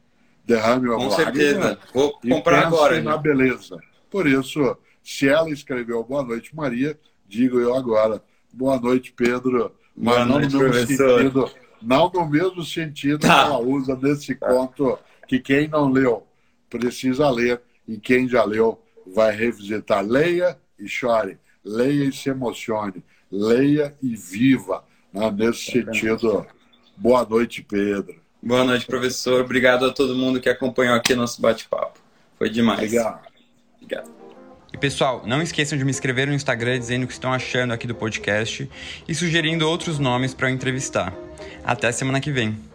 derrame 0.46 0.90
uma 0.90 0.98
Com 0.98 1.12
certeza. 1.12 1.80
Vou 1.94 2.20
comprar 2.20 2.68
agora. 2.68 3.02
na 3.02 3.16
beleza. 3.16 3.80
Por 4.10 4.28
isso, 4.28 4.76
se 5.04 5.28
ela 5.28 5.50
escreveu 5.50 6.04
Boa 6.04 6.24
Noite 6.24 6.56
Maria, 6.56 6.98
digo 7.28 7.60
eu 7.60 7.76
agora. 7.76 8.22
Boa 8.54 8.80
noite, 8.80 9.12
Pedro. 9.12 9.74
Mas 9.96 10.16
Boa 10.16 10.26
não 10.26 10.40
noite, 10.40 10.54
no 10.54 10.60
mesmo 10.60 10.88
sentido, 10.88 11.52
não 11.82 12.12
no 12.14 12.30
mesmo 12.30 12.64
sentido 12.64 13.20
tá. 13.20 13.28
que 13.28 13.50
ela 13.50 13.60
usa 13.60 13.96
nesse 13.96 14.36
tá. 14.36 14.48
conto 14.48 14.98
que 15.28 15.40
quem 15.40 15.68
não 15.68 15.90
leu 15.90 16.28
precisa 16.70 17.30
ler 17.30 17.62
e 17.88 17.98
quem 17.98 18.28
já 18.28 18.44
leu 18.44 18.82
vai 19.14 19.36
revisitar. 19.36 20.06
Leia 20.06 20.58
e 20.80 20.88
chore, 20.88 21.38
leia 21.64 22.06
e 22.06 22.12
se 22.12 22.30
emocione, 22.30 23.04
leia 23.32 23.96
e 24.02 24.16
viva. 24.16 24.84
Né? 25.14 25.30
Nesse 25.32 25.72
sentido, 25.72 26.46
boa 26.96 27.26
noite, 27.26 27.62
Pedro. 27.62 28.16
Boa 28.42 28.64
noite, 28.64 28.86
professor. 28.88 29.42
Obrigado 29.42 29.86
a 29.86 29.94
todo 29.94 30.16
mundo 30.16 30.40
que 30.40 30.50
acompanhou 30.50 30.96
aqui 30.96 31.14
nosso 31.14 31.42
bate-papo. 31.42 32.00
Foi 32.38 32.50
demais. 32.50 32.80
Obrigado. 32.80 33.28
Obrigado. 33.82 34.21
Pessoal, 34.82 35.22
não 35.28 35.44
esqueçam 35.44 35.78
de 35.78 35.86
me 35.86 35.92
escrever 35.92 36.26
no 36.26 36.34
Instagram 36.34 36.80
dizendo 36.80 37.04
o 37.04 37.08
que 37.08 37.14
estão 37.14 37.32
achando 37.32 37.72
aqui 37.72 37.86
do 37.86 37.94
podcast 37.94 38.68
e 39.08 39.14
sugerindo 39.14 39.70
outros 39.70 40.00
nomes 40.00 40.34
para 40.34 40.50
eu 40.50 40.56
entrevistar. 40.56 41.14
Até 41.64 41.92
semana 41.92 42.20
que 42.20 42.32
vem. 42.32 42.71